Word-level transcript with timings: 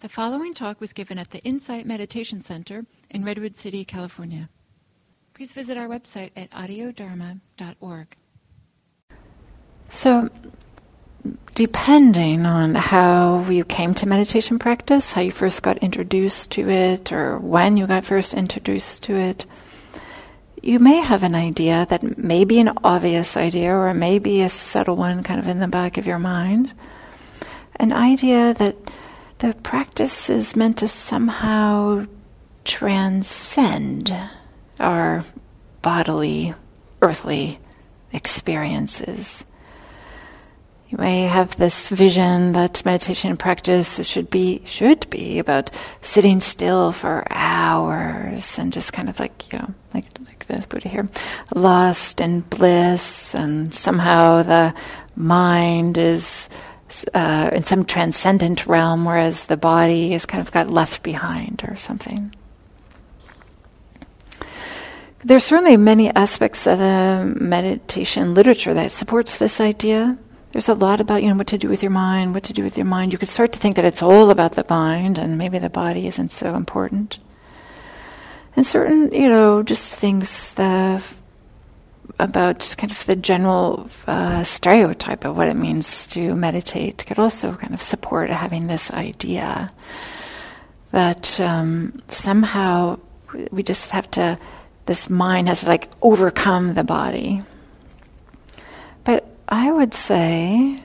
The 0.00 0.08
following 0.08 0.54
talk 0.54 0.80
was 0.80 0.94
given 0.94 1.18
at 1.18 1.30
the 1.30 1.40
Insight 1.40 1.84
Meditation 1.84 2.40
Center 2.40 2.86
in 3.10 3.22
Redwood 3.22 3.54
City, 3.54 3.84
California. 3.84 4.48
Please 5.34 5.52
visit 5.52 5.76
our 5.76 5.88
website 5.88 6.30
at 6.34 6.50
audiodharma.org. 6.52 8.16
So, 9.90 10.30
depending 11.54 12.46
on 12.46 12.76
how 12.76 13.44
you 13.50 13.62
came 13.62 13.92
to 13.96 14.06
meditation 14.06 14.58
practice, 14.58 15.12
how 15.12 15.20
you 15.20 15.32
first 15.32 15.60
got 15.60 15.76
introduced 15.78 16.50
to 16.52 16.70
it, 16.70 17.12
or 17.12 17.38
when 17.38 17.76
you 17.76 17.86
got 17.86 18.06
first 18.06 18.32
introduced 18.32 19.02
to 19.02 19.16
it, 19.16 19.44
you 20.62 20.78
may 20.78 21.02
have 21.02 21.22
an 21.22 21.34
idea 21.34 21.86
that 21.90 22.16
may 22.16 22.46
be 22.46 22.58
an 22.58 22.72
obvious 22.82 23.36
idea 23.36 23.74
or 23.74 23.92
may 23.92 24.18
be 24.18 24.40
a 24.40 24.48
subtle 24.48 24.96
one 24.96 25.22
kind 25.22 25.38
of 25.38 25.46
in 25.46 25.60
the 25.60 25.68
back 25.68 25.98
of 25.98 26.06
your 26.06 26.18
mind. 26.18 26.72
An 27.76 27.92
idea 27.92 28.54
that 28.54 28.76
the 29.40 29.54
practice 29.62 30.28
is 30.28 30.54
meant 30.54 30.76
to 30.78 30.88
somehow 30.88 32.06
transcend 32.64 34.14
our 34.78 35.24
bodily, 35.80 36.54
earthly 37.00 37.58
experiences. 38.12 39.44
You 40.90 40.98
may 40.98 41.22
have 41.22 41.56
this 41.56 41.88
vision 41.88 42.52
that 42.52 42.84
meditation 42.84 43.36
practice 43.38 44.06
should 44.06 44.28
be 44.28 44.62
should 44.66 45.08
be 45.08 45.38
about 45.38 45.70
sitting 46.02 46.40
still 46.40 46.92
for 46.92 47.24
hours 47.30 48.58
and 48.58 48.72
just 48.72 48.92
kind 48.92 49.08
of 49.08 49.18
like 49.18 49.50
you 49.52 49.58
know 49.58 49.72
like 49.94 50.04
like 50.26 50.46
this 50.48 50.66
Buddha 50.66 50.88
here, 50.88 51.08
lost 51.54 52.20
in 52.20 52.40
bliss, 52.40 53.34
and 53.34 53.72
somehow 53.72 54.42
the 54.42 54.74
mind 55.16 55.96
is 55.96 56.48
uh, 57.14 57.50
in 57.52 57.64
some 57.64 57.84
transcendent 57.84 58.66
realm, 58.66 59.04
whereas 59.04 59.44
the 59.44 59.56
body 59.56 60.14
is 60.14 60.26
kind 60.26 60.40
of 60.40 60.52
got 60.52 60.70
left 60.70 61.02
behind 61.02 61.62
or 61.68 61.76
something. 61.76 62.34
There's 65.22 65.44
certainly 65.44 65.76
many 65.76 66.08
aspects 66.14 66.66
of 66.66 66.78
the 66.78 67.34
meditation 67.38 68.34
literature 68.34 68.72
that 68.72 68.90
supports 68.90 69.36
this 69.36 69.60
idea. 69.60 70.16
There's 70.52 70.68
a 70.68 70.74
lot 70.74 71.00
about 71.00 71.22
you 71.22 71.28
know 71.28 71.36
what 71.36 71.46
to 71.48 71.58
do 71.58 71.68
with 71.68 71.82
your 71.82 71.92
mind, 71.92 72.34
what 72.34 72.44
to 72.44 72.52
do 72.52 72.64
with 72.64 72.76
your 72.76 72.86
mind. 72.86 73.12
You 73.12 73.18
could 73.18 73.28
start 73.28 73.52
to 73.52 73.58
think 73.58 73.76
that 73.76 73.84
it's 73.84 74.02
all 74.02 74.30
about 74.30 74.52
the 74.52 74.64
mind, 74.68 75.18
and 75.18 75.36
maybe 75.36 75.58
the 75.58 75.68
body 75.68 76.06
isn't 76.06 76.32
so 76.32 76.54
important. 76.54 77.18
And 78.56 78.66
certain, 78.66 79.12
you 79.12 79.28
know, 79.28 79.62
just 79.62 79.94
things 79.94 80.52
the 80.54 81.02
about 82.18 82.74
kind 82.78 82.90
of 82.90 83.04
the 83.06 83.16
general 83.16 83.88
uh, 84.06 84.44
stereotype 84.44 85.24
of 85.24 85.36
what 85.36 85.48
it 85.48 85.56
means 85.56 86.06
to 86.08 86.34
meditate 86.34 87.04
could 87.06 87.18
also 87.18 87.54
kind 87.54 87.74
of 87.74 87.82
support 87.82 88.30
having 88.30 88.66
this 88.66 88.90
idea 88.90 89.70
that 90.90 91.40
um, 91.40 92.02
somehow 92.08 92.98
we 93.50 93.62
just 93.62 93.90
have 93.90 94.10
to, 94.12 94.36
this 94.86 95.08
mind 95.08 95.48
has 95.48 95.60
to 95.60 95.66
like 95.66 95.90
overcome 96.02 96.74
the 96.74 96.84
body. 96.84 97.42
But 99.04 99.26
I 99.48 99.70
would 99.70 99.94
say, 99.94 100.80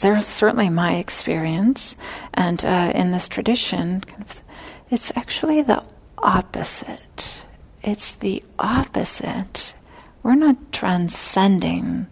there's 0.00 0.26
certainly 0.26 0.70
my 0.70 0.96
experience, 0.96 1.94
and 2.34 2.64
uh, 2.64 2.92
in 2.94 3.12
this 3.12 3.28
tradition, 3.28 4.00
kind 4.00 4.22
of, 4.22 4.42
it's 4.90 5.12
actually 5.16 5.62
the 5.62 5.84
opposite. 6.18 7.44
It's 7.82 8.12
the 8.12 8.42
opposite 8.58 9.74
we're 10.24 10.34
not 10.34 10.72
transcending 10.72 12.08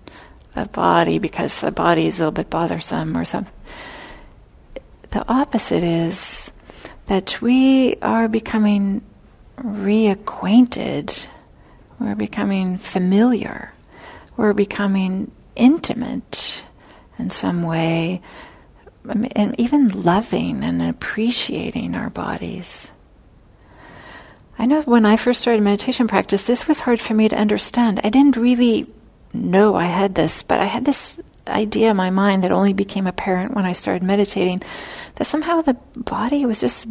the 0.55 0.67
body 0.67 1.19
because 1.19 1.61
the 1.61 1.73
body 1.73 2.07
is 2.07 2.19
a 2.19 2.21
little 2.21 2.31
bit 2.31 2.51
bothersome 2.51 3.17
or 3.17 3.25
something. 3.25 3.55
The 5.11 5.25
opposite 5.29 5.83
is 5.83 6.53
that 7.07 7.41
we 7.43 7.97
are 7.97 8.29
becoming 8.29 9.03
reacquainted, 9.59 11.27
we're 11.99 12.15
becoming 12.15 12.77
familiar, 12.79 13.73
we're 14.37 14.53
becoming 14.53 15.31
intimate 15.57 16.63
in 17.19 17.31
some 17.31 17.63
way, 17.63 18.21
and 19.35 19.59
even 19.59 19.89
loving 19.89 20.63
and 20.63 20.83
appreciating 20.83 21.95
our 21.95 22.11
bodies. 22.11 22.91
I 24.59 24.67
know 24.67 24.83
when 24.83 25.07
I 25.07 25.17
first 25.17 25.41
started 25.41 25.63
meditation 25.63 26.09
practice, 26.09 26.47
this 26.47 26.69
was 26.69 26.81
hard 26.81 27.01
for 27.01 27.15
me 27.15 27.29
to 27.29 27.39
understand. 27.39 28.01
I 28.05 28.11
didn't 28.11 28.37
really 28.37 28.87
know 29.33 29.75
I 29.75 29.85
had 29.85 30.15
this, 30.15 30.43
but 30.43 30.61
I 30.61 30.67
had 30.67 30.85
this 30.85 31.19
idea 31.47 31.91
in 31.91 31.97
my 31.97 32.11
mind 32.11 32.45
that 32.45 32.53
only 32.53 32.73
became 32.73 33.07
apparent 33.07 33.55
when 33.55 33.65
I 33.65 33.73
started 33.73 34.03
meditating 34.03 34.63
that 35.17 35.27
somehow 35.27 35.63
the 35.63 35.75
body 35.97 36.47
was 36.47 36.61
just 36.61 36.87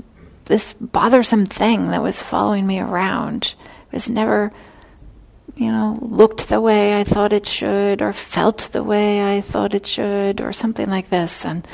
this 0.45 0.73
bothersome 0.73 1.45
thing 1.45 1.85
that 1.85 2.03
was 2.03 2.21
following 2.21 2.67
me 2.67 2.79
around. 2.79 3.55
It 3.91 3.93
was 3.93 4.09
never, 4.09 4.51
you 5.55 5.71
know, 5.71 5.97
looked 6.01 6.49
the 6.49 6.59
way 6.59 6.99
I 6.99 7.03
thought 7.03 7.31
it 7.31 7.47
should 7.47 8.01
or 8.01 8.11
felt 8.11 8.69
the 8.71 8.83
way 8.83 9.37
I 9.37 9.41
thought 9.41 9.73
it 9.73 9.87
should 9.87 10.41
or 10.41 10.51
something 10.51 10.89
like 10.89 11.09
this. 11.09 11.45
And 11.45 11.65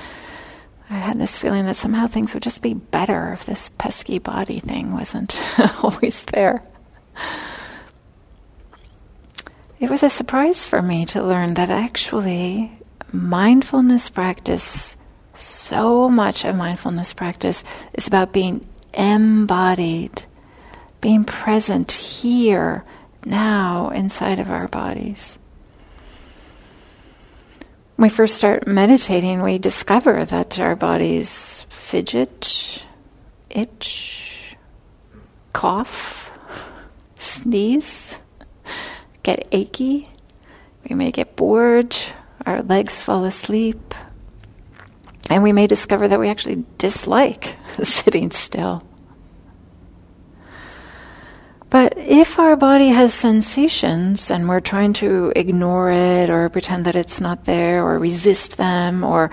I 0.90 0.96
had 0.96 1.20
this 1.20 1.38
feeling 1.38 1.66
that 1.66 1.76
somehow 1.76 2.08
things 2.08 2.34
would 2.34 2.44
just 2.44 2.62
be 2.62 2.74
better 2.74 3.34
if 3.34 3.46
this 3.46 3.72
pesky 3.78 4.20
body 4.20 4.60
thing 4.60 4.94
wasn't 4.94 5.42
always 5.84 6.24
there. 6.24 6.64
It 9.80 9.90
was 9.90 10.02
a 10.02 10.10
surprise 10.10 10.66
for 10.66 10.82
me 10.82 11.06
to 11.08 11.24
learn 11.24 11.56
that 11.56 11.70
actually 11.70 12.72
mindfulness 13.12 14.10
practice, 14.10 14.96
so 15.36 16.10
much 16.10 16.46
of 16.46 16.56
mindfulness 16.56 17.14
practice, 17.14 17.64
is 17.94 18.08
about 18.08 18.34
being 18.34 18.66
embodied, 18.94 20.24
being 21.02 21.26
present 21.26 21.92
here, 21.92 22.84
now, 23.26 23.90
inside 23.90 24.40
of 24.40 24.50
our 24.50 24.70
bodies 24.70 25.38
we 27.98 28.10
first 28.10 28.36
start 28.36 28.68
meditating, 28.68 29.42
we 29.42 29.58
discover 29.58 30.24
that 30.24 30.60
our 30.60 30.76
bodies 30.76 31.66
fidget, 31.70 32.84
itch, 33.50 34.56
cough, 35.52 36.32
sneeze, 37.18 38.14
get 39.24 39.48
achy. 39.52 40.10
We 40.88 40.96
may 40.96 41.12
get 41.12 41.36
bored, 41.36 41.98
our 42.46 42.62
legs 42.62 43.02
fall 43.02 43.26
asleep, 43.26 43.96
and 45.30 45.42
we 45.42 45.52
may 45.52 45.66
discover 45.66 46.08
that 46.08 46.20
we 46.20 46.30
actually 46.30 46.66
dislike 46.78 47.58
sitting 47.84 48.32
still. 48.32 48.84
But 51.70 51.98
if 51.98 52.40
our 52.40 52.56
body 52.56 52.90
has 52.90 53.14
sensations 53.14 54.32
and 54.32 54.48
we're 54.48 54.62
trying 54.62 54.94
to 54.94 55.34
ignore 55.36 55.92
it 55.92 56.30
or 56.30 56.48
pretend 56.50 56.86
that 56.86 56.96
it's 56.96 57.20
not 57.20 57.44
there 57.44 57.84
or 57.84 58.00
resist 58.00 58.56
them 58.56 59.04
or 59.04 59.32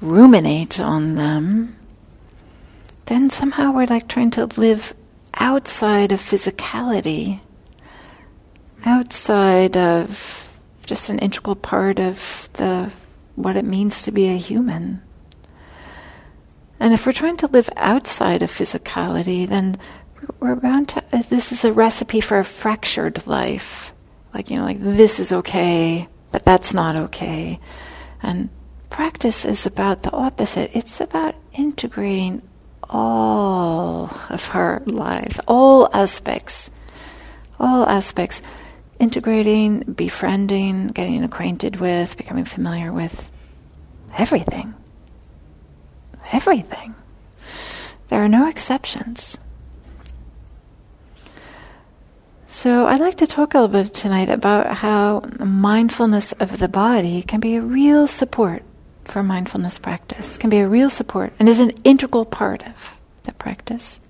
ruminate 0.00 0.78
on 0.78 1.16
them, 1.16 1.76
then 3.06 3.30
somehow 3.30 3.72
we're 3.72 3.86
like 3.86 4.06
trying 4.06 4.30
to 4.32 4.46
live 4.56 4.94
outside 5.34 6.12
of 6.12 6.20
physicality, 6.20 7.40
outside 8.84 9.76
of 9.76 10.58
just 10.86 11.08
an 11.08 11.18
integral 11.18 11.56
part 11.56 11.98
of 11.98 12.48
the 12.54 12.90
what 13.34 13.56
it 13.56 13.64
means 13.64 14.02
to 14.02 14.12
be 14.12 14.28
a 14.28 14.36
human. 14.36 15.02
And 16.78 16.92
if 16.94 17.06
we're 17.06 17.12
trying 17.12 17.38
to 17.38 17.46
live 17.48 17.68
outside 17.76 18.42
of 18.42 18.50
physicality, 18.50 19.48
then 19.48 19.78
we're 20.40 20.56
bound 20.56 20.88
to. 20.90 21.04
Uh, 21.12 21.22
this 21.28 21.52
is 21.52 21.64
a 21.64 21.72
recipe 21.72 22.20
for 22.20 22.38
a 22.38 22.44
fractured 22.44 23.26
life. 23.26 23.92
Like, 24.32 24.50
you 24.50 24.58
know, 24.58 24.64
like 24.64 24.80
this 24.80 25.20
is 25.20 25.32
okay, 25.32 26.08
but 26.32 26.44
that's 26.44 26.74
not 26.74 26.96
okay. 26.96 27.60
And 28.22 28.48
practice 28.90 29.44
is 29.44 29.66
about 29.66 30.02
the 30.02 30.12
opposite. 30.12 30.70
It's 30.74 31.00
about 31.00 31.34
integrating 31.52 32.42
all 32.88 34.10
of 34.30 34.50
our 34.54 34.82
lives, 34.86 35.40
all 35.46 35.88
aspects, 35.92 36.70
all 37.58 37.88
aspects, 37.88 38.42
integrating, 38.98 39.80
befriending, 39.80 40.88
getting 40.88 41.22
acquainted 41.24 41.76
with, 41.76 42.16
becoming 42.16 42.44
familiar 42.44 42.92
with 42.92 43.30
everything. 44.16 44.74
Everything. 46.32 46.94
There 48.08 48.22
are 48.22 48.28
no 48.28 48.48
exceptions. 48.48 49.38
So, 52.64 52.86
I'd 52.86 52.98
like 52.98 53.18
to 53.18 53.26
talk 53.26 53.52
a 53.52 53.60
little 53.60 53.82
bit 53.82 53.92
tonight 53.92 54.30
about 54.30 54.78
how 54.78 55.22
mindfulness 55.38 56.32
of 56.32 56.56
the 56.56 56.66
body 56.66 57.20
can 57.20 57.38
be 57.38 57.56
a 57.56 57.60
real 57.60 58.06
support 58.06 58.62
for 59.04 59.22
mindfulness 59.22 59.76
practice, 59.76 60.38
can 60.38 60.48
be 60.48 60.60
a 60.60 60.66
real 60.66 60.88
support, 60.88 61.34
and 61.38 61.46
is 61.46 61.60
an 61.60 61.72
integral 61.84 62.24
part 62.24 62.66
of 62.66 62.96
the 63.24 63.32
practice. 63.32 64.00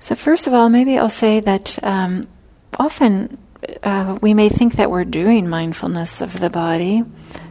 So, 0.00 0.14
first 0.14 0.46
of 0.46 0.54
all, 0.54 0.70
maybe 0.70 0.96
I'll 0.96 1.10
say 1.10 1.40
that 1.40 1.78
um, 1.84 2.26
often 2.78 3.36
uh, 3.82 4.16
we 4.22 4.32
may 4.32 4.48
think 4.48 4.76
that 4.76 4.90
we're 4.90 5.04
doing 5.04 5.46
mindfulness 5.46 6.22
of 6.22 6.40
the 6.40 6.48
body 6.48 7.04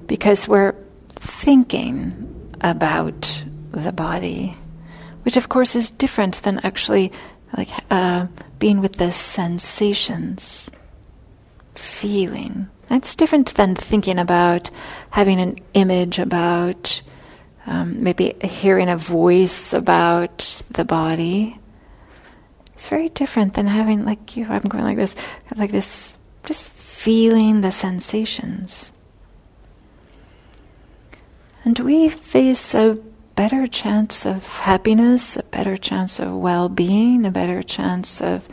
because 0.07 0.47
we're 0.47 0.73
thinking 1.09 2.55
about 2.61 3.43
the 3.69 3.91
body, 3.91 4.57
which 5.21 5.37
of 5.37 5.47
course 5.47 5.75
is 5.75 5.91
different 5.91 6.41
than 6.41 6.59
actually 6.63 7.11
like 7.57 7.69
uh, 7.89 8.27
being 8.59 8.81
with 8.81 8.93
the 8.93 9.11
sensations, 9.11 10.69
feeling. 11.75 12.67
That's 12.87 13.15
different 13.15 13.55
than 13.55 13.75
thinking 13.75 14.19
about 14.19 14.69
having 15.09 15.39
an 15.39 15.57
image 15.73 16.19
about 16.19 17.01
um, 17.65 18.03
maybe 18.03 18.35
hearing 18.43 18.89
a 18.89 18.97
voice 18.97 19.73
about 19.73 20.61
the 20.69 20.85
body. 20.85 21.59
It's 22.73 22.87
very 22.87 23.09
different 23.09 23.53
than 23.53 23.67
having 23.67 24.05
like 24.05 24.37
you. 24.37 24.45
I'm 24.49 24.61
going 24.61 24.83
like 24.83 24.97
this, 24.97 25.15
like 25.55 25.71
this, 25.71 26.15
just 26.45 26.67
feeling 26.69 27.61
the 27.61 27.71
sensations. 27.71 28.91
And 31.63 31.79
we 31.79 32.09
face 32.09 32.75
a 32.75 32.99
better 33.35 33.67
chance 33.67 34.25
of 34.25 34.45
happiness, 34.59 35.35
a 35.37 35.43
better 35.43 35.77
chance 35.77 36.19
of 36.19 36.33
well 36.33 36.69
being, 36.69 37.25
a 37.25 37.31
better 37.31 37.61
chance 37.61 38.21
of 38.21 38.47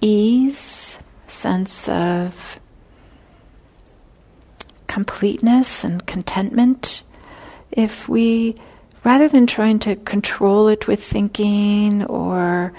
ease, 0.00 0.98
sense 1.26 1.88
of 1.88 2.60
completeness 4.86 5.82
and 5.84 6.06
contentment. 6.06 7.02
If 7.72 8.08
we, 8.08 8.56
rather 9.02 9.28
than 9.28 9.46
trying 9.46 9.78
to 9.80 9.96
control 9.96 10.68
it 10.68 10.86
with 10.86 11.02
thinking 11.02 12.04
or 12.04 12.72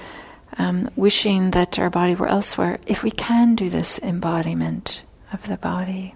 um, 0.58 0.90
wishing 0.96 1.52
that 1.52 1.80
our 1.80 1.90
body 1.90 2.16
were 2.16 2.28
elsewhere, 2.28 2.80
if 2.88 3.04
we 3.04 3.12
can 3.12 3.56
do 3.56 3.70
this 3.70 4.00
embodiment 4.00 5.02
of 5.34 5.46
the 5.48 5.58
body, 5.58 6.16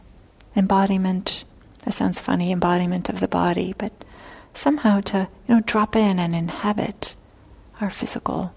embodiment, 0.56 1.44
that 1.84 1.94
sounds 1.94 2.20
funny, 2.20 2.52
embodiment 2.52 3.10
of 3.10 3.20
the 3.20 3.28
body, 3.28 3.74
but 3.78 3.92
somehow 4.60 5.00
to 5.00 5.28
you 5.48 5.56
know 5.56 5.62
drop 5.62 5.96
in 5.96 6.20
and 6.20 6.36
inhabit 6.36 7.16
our 7.82 7.90
physical 7.90 8.54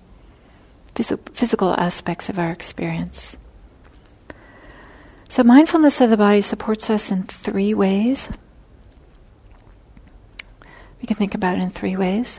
physical 0.95 1.73
aspects 1.75 2.29
of 2.29 2.39
our 2.39 2.51
experience. 2.51 3.37
So 5.31 5.43
mindfulness 5.43 6.03
of 6.03 6.11
the 6.11 6.19
body 6.19 6.43
supports 6.43 6.91
us 6.91 7.11
in 7.11 7.23
three 7.23 7.73
ways. 7.73 8.29
We 11.01 11.07
can 11.07 11.17
think 11.17 11.35
about 11.35 11.57
it 11.57 11.63
in 11.63 11.71
three 11.71 11.97
ways. 11.97 12.39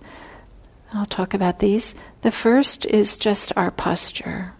I'll 0.93 1.07
talk 1.07 1.33
about 1.33 1.57
these. 1.57 1.95
The 2.21 2.29
first 2.29 2.85
is 2.85 3.17
just 3.17 3.51
our 3.57 3.71
posture, 3.71 4.53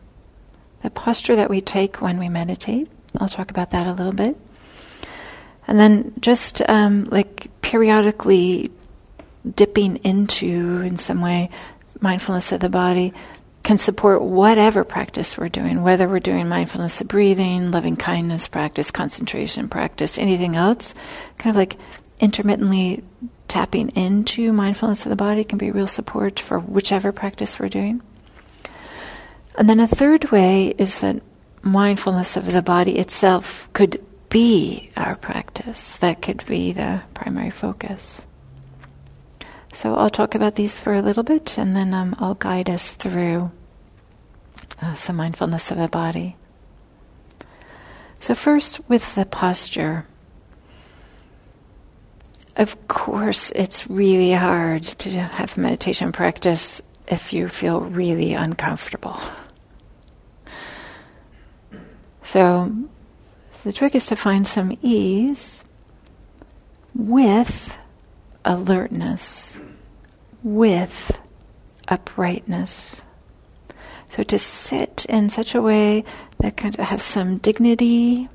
the 0.81 0.89
posture 0.89 1.35
that 1.35 1.51
we 1.51 1.61
take 1.61 2.01
when 2.01 2.17
we 2.17 2.29
meditate. 2.29 2.89
I'll 3.19 3.29
talk 3.29 3.51
about 3.51 3.69
that 3.71 3.85
a 3.85 3.93
little 3.93 4.13
bit. 4.13 4.35
And 5.67 5.79
then 5.79 6.13
just 6.19 6.67
um, 6.67 7.03
like 7.05 7.49
periodically 7.61 8.71
dipping 9.55 9.97
into, 9.97 10.81
in 10.81 10.97
some 10.97 11.21
way, 11.21 11.49
mindfulness 11.99 12.51
of 12.51 12.59
the 12.59 12.69
body 12.69 13.13
can 13.63 13.77
support 13.77 14.21
whatever 14.21 14.83
practice 14.83 15.37
we're 15.37 15.49
doing, 15.49 15.83
whether 15.83 16.07
we're 16.07 16.19
doing 16.19 16.49
mindfulness 16.49 16.99
of 16.99 17.07
breathing, 17.07 17.71
loving 17.71 17.95
kindness 17.95 18.47
practice, 18.47 18.91
concentration 18.91 19.69
practice, 19.69 20.17
anything 20.17 20.55
else. 20.55 20.93
Kind 21.37 21.55
of 21.55 21.57
like 21.57 21.77
intermittently 22.19 23.03
tapping 23.47 23.89
into 23.89 24.51
mindfulness 24.51 25.05
of 25.05 25.09
the 25.09 25.15
body 25.15 25.43
can 25.43 25.57
be 25.57 25.71
real 25.71 25.87
support 25.87 26.39
for 26.39 26.59
whichever 26.59 27.11
practice 27.11 27.57
we're 27.57 27.69
doing. 27.69 28.01
And 29.57 29.69
then 29.69 29.79
a 29.79 29.87
third 29.87 30.31
way 30.31 30.73
is 30.77 30.99
that 30.99 31.21
mindfulness 31.61 32.35
of 32.35 32.51
the 32.51 32.61
body 32.61 32.97
itself 32.97 33.69
could 33.73 34.03
be 34.29 34.89
our 34.97 35.15
practice. 35.15 35.93
That 35.97 36.21
could 36.21 36.45
be 36.45 36.73
the 36.73 37.03
primary 37.13 37.51
focus. 37.51 38.25
So 39.73 39.95
I'll 39.95 40.11
talk 40.11 40.35
about 40.35 40.55
these 40.55 40.79
for 40.79 40.93
a 40.93 41.01
little 41.01 41.23
bit 41.23 41.57
and 41.57 41.75
then 41.75 41.93
um, 41.93 42.15
I'll 42.19 42.35
guide 42.35 42.69
us 42.69 42.91
through 42.91 43.51
uh, 44.81 44.93
some 44.95 45.15
mindfulness 45.15 45.71
of 45.71 45.77
the 45.77 45.87
body. 45.87 46.35
So, 48.21 48.35
first 48.35 48.79
with 48.87 49.15
the 49.15 49.25
posture. 49.25 50.05
Of 52.55 52.87
course, 52.87 53.51
it's 53.55 53.89
really 53.89 54.31
hard 54.31 54.83
to 54.83 55.09
have 55.09 55.57
meditation 55.57 56.11
practice 56.11 56.81
if 57.07 57.33
you 57.33 57.49
feel 57.49 57.81
really 57.81 58.33
uncomfortable. 58.33 59.19
So, 62.21 62.71
the 63.63 63.73
trick 63.73 63.95
is 63.95 64.05
to 64.05 64.15
find 64.15 64.47
some 64.47 64.77
ease 64.81 65.63
with 66.93 67.75
alertness, 68.45 69.57
with 70.43 71.17
uprightness. 71.87 73.01
So 74.09 74.23
to 74.23 74.37
sit 74.37 75.05
in 75.09 75.29
such 75.29 75.55
a 75.55 75.61
way 75.61 76.03
that 76.39 76.57
kind 76.57 76.77
of 76.77 76.85
has 76.85 77.01
some 77.01 77.37
dignity, 77.37 78.29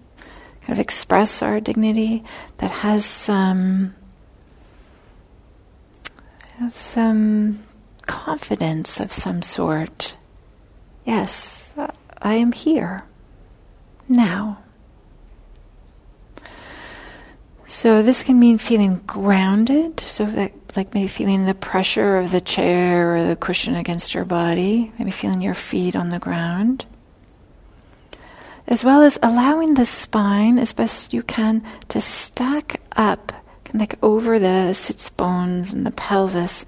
kind 0.63 0.73
of 0.73 0.81
express 0.81 1.43
our 1.43 1.61
dignity, 1.61 2.25
that 2.59 2.71
has 2.71 3.05
some 3.05 3.95
have 6.59 6.75
some 6.75 7.63
confidence 8.03 8.99
of 8.99 9.13
some 9.13 9.43
sort. 9.43 10.17
Yes, 11.05 11.71
I 12.21 12.35
am 12.35 12.51
here 12.51 13.01
now. 14.09 14.59
So 17.71 18.03
this 18.03 18.23
can 18.23 18.41
mean 18.41 18.57
feeling 18.57 19.03
grounded, 19.07 20.01
so 20.01 20.25
that 20.25 20.53
like 20.75 20.95
maybe 20.95 21.07
feeling 21.07 21.45
the 21.45 21.55
pressure 21.55 22.17
of 22.17 22.31
the 22.31 22.41
chair 22.41 23.15
or 23.15 23.25
the 23.27 23.37
cushion 23.37 23.77
against 23.77 24.15
your 24.15 24.25
body, 24.25 24.91
maybe 24.99 25.11
feeling 25.11 25.43
your 25.43 25.55
feet 25.55 25.95
on 25.95 26.09
the 26.09 26.19
ground. 26.19 26.87
As 28.67 28.83
well 28.83 29.03
as 29.03 29.19
allowing 29.23 29.75
the 29.75 29.85
spine 29.85 30.59
as 30.59 30.73
best 30.73 31.13
you 31.13 31.23
can 31.23 31.63
to 31.89 32.01
stack 32.01 32.81
up 32.97 33.33
like 33.75 34.03
over 34.03 34.39
the 34.39 34.73
sits 34.73 35.11
bones 35.11 35.71
and 35.71 35.85
the 35.85 35.91
pelvis 35.91 36.65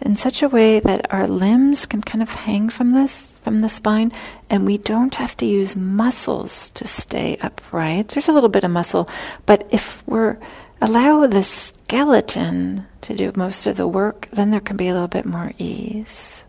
in 0.00 0.16
such 0.16 0.42
a 0.42 0.48
way 0.48 0.80
that 0.80 1.12
our 1.12 1.28
limbs 1.28 1.86
can 1.86 2.00
kind 2.00 2.20
of 2.20 2.30
hang 2.30 2.68
from 2.68 2.92
this 2.92 3.31
from 3.42 3.58
the 3.58 3.68
spine 3.68 4.12
and 4.48 4.64
we 4.64 4.78
don't 4.78 5.16
have 5.16 5.36
to 5.36 5.46
use 5.46 5.76
muscles 5.76 6.70
to 6.70 6.86
stay 6.86 7.36
upright 7.40 8.08
there's 8.08 8.28
a 8.28 8.32
little 8.32 8.48
bit 8.48 8.64
of 8.64 8.70
muscle 8.70 9.08
but 9.46 9.66
if 9.70 10.06
we're 10.06 10.38
allow 10.80 11.26
the 11.26 11.42
skeleton 11.42 12.86
to 13.00 13.14
do 13.14 13.32
most 13.36 13.66
of 13.66 13.76
the 13.76 13.86
work 13.86 14.28
then 14.32 14.50
there 14.50 14.60
can 14.60 14.76
be 14.76 14.88
a 14.88 14.92
little 14.92 15.08
bit 15.08 15.26
more 15.26 15.52
ease 15.58 16.44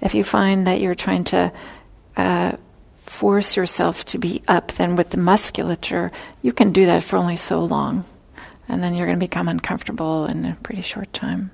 if 0.00 0.14
you 0.14 0.24
find 0.24 0.66
that 0.66 0.80
you're 0.80 0.94
trying 0.94 1.24
to 1.24 1.52
uh, 2.16 2.52
force 3.02 3.56
yourself 3.56 4.04
to 4.04 4.18
be 4.18 4.42
up 4.48 4.72
then 4.72 4.96
with 4.96 5.10
the 5.10 5.16
musculature 5.16 6.12
you 6.42 6.52
can 6.52 6.72
do 6.72 6.86
that 6.86 7.02
for 7.02 7.16
only 7.16 7.36
so 7.36 7.62
long 7.62 8.04
and 8.70 8.82
then 8.82 8.94
you're 8.94 9.06
going 9.06 9.18
to 9.18 9.24
become 9.24 9.48
uncomfortable 9.48 10.26
in 10.26 10.44
a 10.44 10.56
pretty 10.62 10.82
short 10.82 11.12
time. 11.12 11.50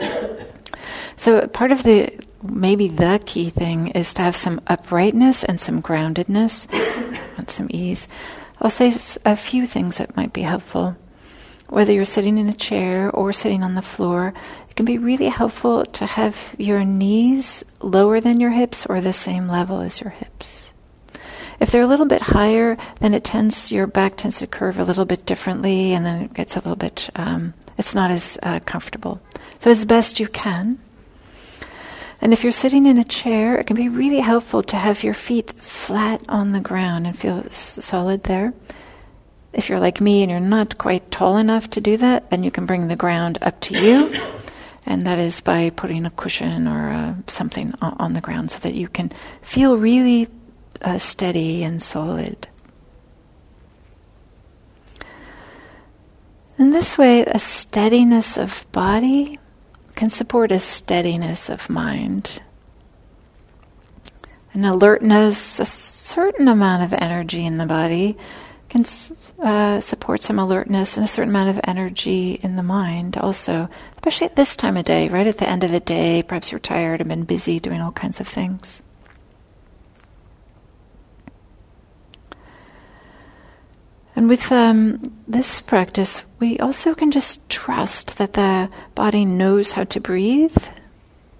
so, 1.16 1.46
part 1.48 1.70
of 1.70 1.82
the 1.82 2.12
maybe 2.42 2.88
the 2.88 3.20
key 3.24 3.50
thing 3.50 3.88
is 3.88 4.14
to 4.14 4.22
have 4.22 4.36
some 4.36 4.60
uprightness 4.66 5.44
and 5.44 5.58
some 5.58 5.82
groundedness 5.82 6.66
and 7.38 7.50
some 7.50 7.68
ease. 7.70 8.08
I'll 8.60 8.70
say 8.70 8.92
a 9.24 9.36
few 9.36 9.66
things 9.66 9.98
that 9.98 10.16
might 10.16 10.32
be 10.32 10.42
helpful. 10.42 10.96
Whether 11.68 11.92
you're 11.92 12.04
sitting 12.04 12.38
in 12.38 12.48
a 12.48 12.54
chair 12.54 13.10
or 13.10 13.32
sitting 13.32 13.62
on 13.62 13.74
the 13.74 13.82
floor, 13.82 14.32
it 14.70 14.74
can 14.74 14.86
be 14.86 14.98
really 14.98 15.28
helpful 15.28 15.84
to 15.84 16.06
have 16.06 16.54
your 16.58 16.84
knees 16.84 17.62
lower 17.80 18.20
than 18.20 18.40
your 18.40 18.50
hips 18.50 18.86
or 18.86 19.00
the 19.00 19.12
same 19.12 19.48
level 19.48 19.80
as 19.80 20.00
your 20.00 20.10
hips. 20.10 20.72
If 21.60 21.70
they're 21.70 21.82
a 21.82 21.88
little 21.88 22.06
bit 22.06 22.22
higher, 22.22 22.76
then 23.00 23.14
it 23.14 23.24
tends 23.24 23.72
your 23.72 23.86
back 23.86 24.16
tends 24.16 24.38
to 24.38 24.46
curve 24.46 24.78
a 24.78 24.84
little 24.84 25.04
bit 25.04 25.26
differently, 25.26 25.92
and 25.92 26.06
then 26.06 26.22
it 26.22 26.34
gets 26.34 26.56
a 26.56 26.60
little 26.60 26.76
bit. 26.76 27.10
Um, 27.16 27.52
it's 27.76 27.94
not 27.94 28.10
as 28.10 28.38
uh, 28.42 28.60
comfortable. 28.60 29.20
So 29.58 29.70
as 29.70 29.84
best 29.84 30.20
you 30.20 30.28
can. 30.28 30.78
And 32.20 32.32
if 32.32 32.42
you're 32.42 32.52
sitting 32.52 32.86
in 32.86 32.98
a 32.98 33.04
chair, 33.04 33.58
it 33.58 33.66
can 33.66 33.76
be 33.76 33.88
really 33.88 34.20
helpful 34.20 34.62
to 34.64 34.76
have 34.76 35.04
your 35.04 35.14
feet 35.14 35.52
flat 35.60 36.22
on 36.28 36.52
the 36.52 36.60
ground 36.60 37.06
and 37.06 37.16
feel 37.16 37.48
solid 37.50 38.24
there. 38.24 38.52
If 39.52 39.68
you're 39.68 39.80
like 39.80 40.00
me 40.00 40.22
and 40.22 40.30
you're 40.30 40.40
not 40.40 40.78
quite 40.78 41.10
tall 41.10 41.36
enough 41.36 41.70
to 41.70 41.80
do 41.80 41.96
that, 41.96 42.30
then 42.30 42.42
you 42.42 42.50
can 42.50 42.66
bring 42.66 42.88
the 42.88 42.96
ground 42.96 43.38
up 43.40 43.60
to 43.60 43.78
you. 43.78 44.14
And 44.84 45.06
that 45.06 45.18
is 45.18 45.40
by 45.40 45.70
putting 45.70 46.06
a 46.06 46.10
cushion 46.10 46.66
or 46.66 46.90
uh, 46.90 47.14
something 47.28 47.74
on, 47.80 47.96
on 47.98 48.12
the 48.14 48.20
ground 48.20 48.50
so 48.50 48.58
that 48.60 48.74
you 48.74 48.88
can 48.88 49.12
feel 49.42 49.76
really 49.76 50.28
uh, 50.82 50.98
steady 50.98 51.62
and 51.62 51.82
solid. 51.82 52.48
In 56.58 56.70
this 56.70 56.98
way, 56.98 57.24
a 57.24 57.38
steadiness 57.38 58.36
of 58.36 58.66
body 58.72 59.38
can 59.98 60.10
support 60.10 60.52
a 60.52 60.60
steadiness 60.60 61.48
of 61.48 61.68
mind. 61.68 62.40
An 64.52 64.64
alertness, 64.64 65.58
a 65.58 65.66
certain 65.66 66.46
amount 66.46 66.84
of 66.84 66.96
energy 66.96 67.44
in 67.44 67.58
the 67.58 67.66
body 67.66 68.16
can 68.68 68.84
uh, 69.42 69.80
support 69.80 70.22
some 70.22 70.38
alertness 70.38 70.96
and 70.96 71.04
a 71.04 71.08
certain 71.08 71.30
amount 71.30 71.50
of 71.50 71.60
energy 71.64 72.34
in 72.34 72.54
the 72.54 72.62
mind 72.62 73.16
also, 73.16 73.68
especially 73.94 74.26
at 74.26 74.36
this 74.36 74.54
time 74.54 74.76
of 74.76 74.84
day, 74.84 75.08
right 75.08 75.26
at 75.26 75.38
the 75.38 75.48
end 75.48 75.64
of 75.64 75.72
the 75.72 75.80
day. 75.80 76.22
Perhaps 76.22 76.52
you're 76.52 76.60
tired 76.60 77.00
and 77.00 77.08
been 77.08 77.24
busy 77.24 77.58
doing 77.58 77.80
all 77.80 77.90
kinds 77.90 78.20
of 78.20 78.28
things. 78.28 78.80
And 84.18 84.28
with 84.28 84.50
um, 84.50 85.12
this 85.28 85.60
practice, 85.60 86.24
we 86.40 86.58
also 86.58 86.92
can 86.92 87.12
just 87.12 87.48
trust 87.48 88.18
that 88.18 88.32
the 88.32 88.68
body 88.96 89.24
knows 89.24 89.70
how 89.70 89.84
to 89.84 90.00
breathe 90.00 90.56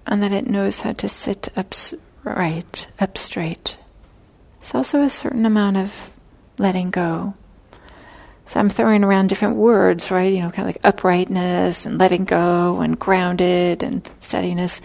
and 0.07 0.23
that 0.23 0.31
it 0.31 0.47
knows 0.47 0.79
how 0.79 0.93
to 0.93 1.09
sit 1.09 1.49
up 1.57 1.75
right, 2.23 2.87
up 2.97 3.17
straight. 3.17 3.77
It's 4.61 4.73
also 4.73 5.01
a 5.01 5.09
certain 5.09 5.45
amount 5.45 5.75
of 5.75 6.09
letting 6.57 6.89
go. 6.89 7.33
So 8.45 8.61
I'm 8.61 8.69
throwing 8.69 9.03
around 9.03 9.27
different 9.27 9.57
words, 9.57 10.09
right? 10.09 10.31
You 10.31 10.43
know, 10.43 10.49
kind 10.49 10.69
of 10.69 10.73
like 10.73 10.85
uprightness 10.85 11.85
and 11.85 11.97
letting 11.97 12.23
go 12.23 12.79
and 12.79 12.97
grounded 12.97 13.83
and 13.83 14.09
steadiness. 14.21 14.79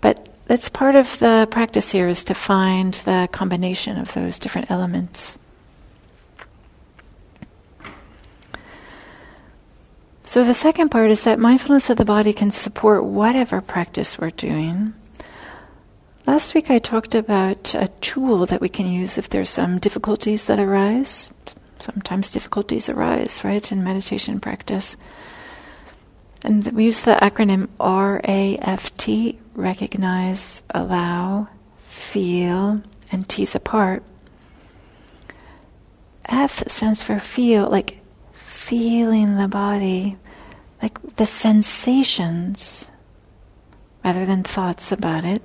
But 0.00 0.28
that's 0.46 0.68
part 0.68 0.96
of 0.96 1.16
the 1.20 1.46
practice 1.48 1.92
here 1.92 2.08
is 2.08 2.24
to 2.24 2.34
find 2.34 2.94
the 2.94 3.28
combination 3.30 3.98
of 3.98 4.12
those 4.14 4.40
different 4.40 4.68
elements. 4.68 5.38
So 10.26 10.42
the 10.42 10.54
second 10.54 10.88
part 10.88 11.12
is 11.12 11.22
that 11.22 11.38
mindfulness 11.38 11.88
of 11.88 11.98
the 11.98 12.04
body 12.04 12.32
can 12.32 12.50
support 12.50 13.04
whatever 13.04 13.60
practice 13.60 14.18
we're 14.18 14.30
doing. 14.30 14.92
Last 16.26 16.52
week 16.52 16.68
I 16.68 16.80
talked 16.80 17.14
about 17.14 17.72
a 17.74 17.86
tool 18.00 18.44
that 18.46 18.60
we 18.60 18.68
can 18.68 18.92
use 18.92 19.18
if 19.18 19.30
there's 19.30 19.48
some 19.48 19.78
difficulties 19.78 20.46
that 20.46 20.58
arise. 20.58 21.30
Sometimes 21.78 22.32
difficulties 22.32 22.88
arise, 22.88 23.44
right, 23.44 23.70
in 23.70 23.84
meditation 23.84 24.40
practice. 24.40 24.96
And 26.42 26.66
we 26.72 26.86
use 26.86 27.02
the 27.02 27.14
acronym 27.22 27.68
RAFT 27.78 29.38
recognize, 29.54 30.60
allow, 30.70 31.46
feel, 31.84 32.82
and 33.12 33.28
tease 33.28 33.54
apart. 33.54 34.02
F 36.28 36.64
stands 36.66 37.00
for 37.00 37.20
feel, 37.20 37.70
like 37.70 38.00
feeling 38.66 39.36
the 39.36 39.46
body, 39.46 40.16
like 40.82 40.98
the 41.14 41.26
sensations, 41.26 42.88
rather 44.04 44.26
than 44.26 44.42
thoughts 44.42 44.90
about 44.90 45.24
it. 45.24 45.40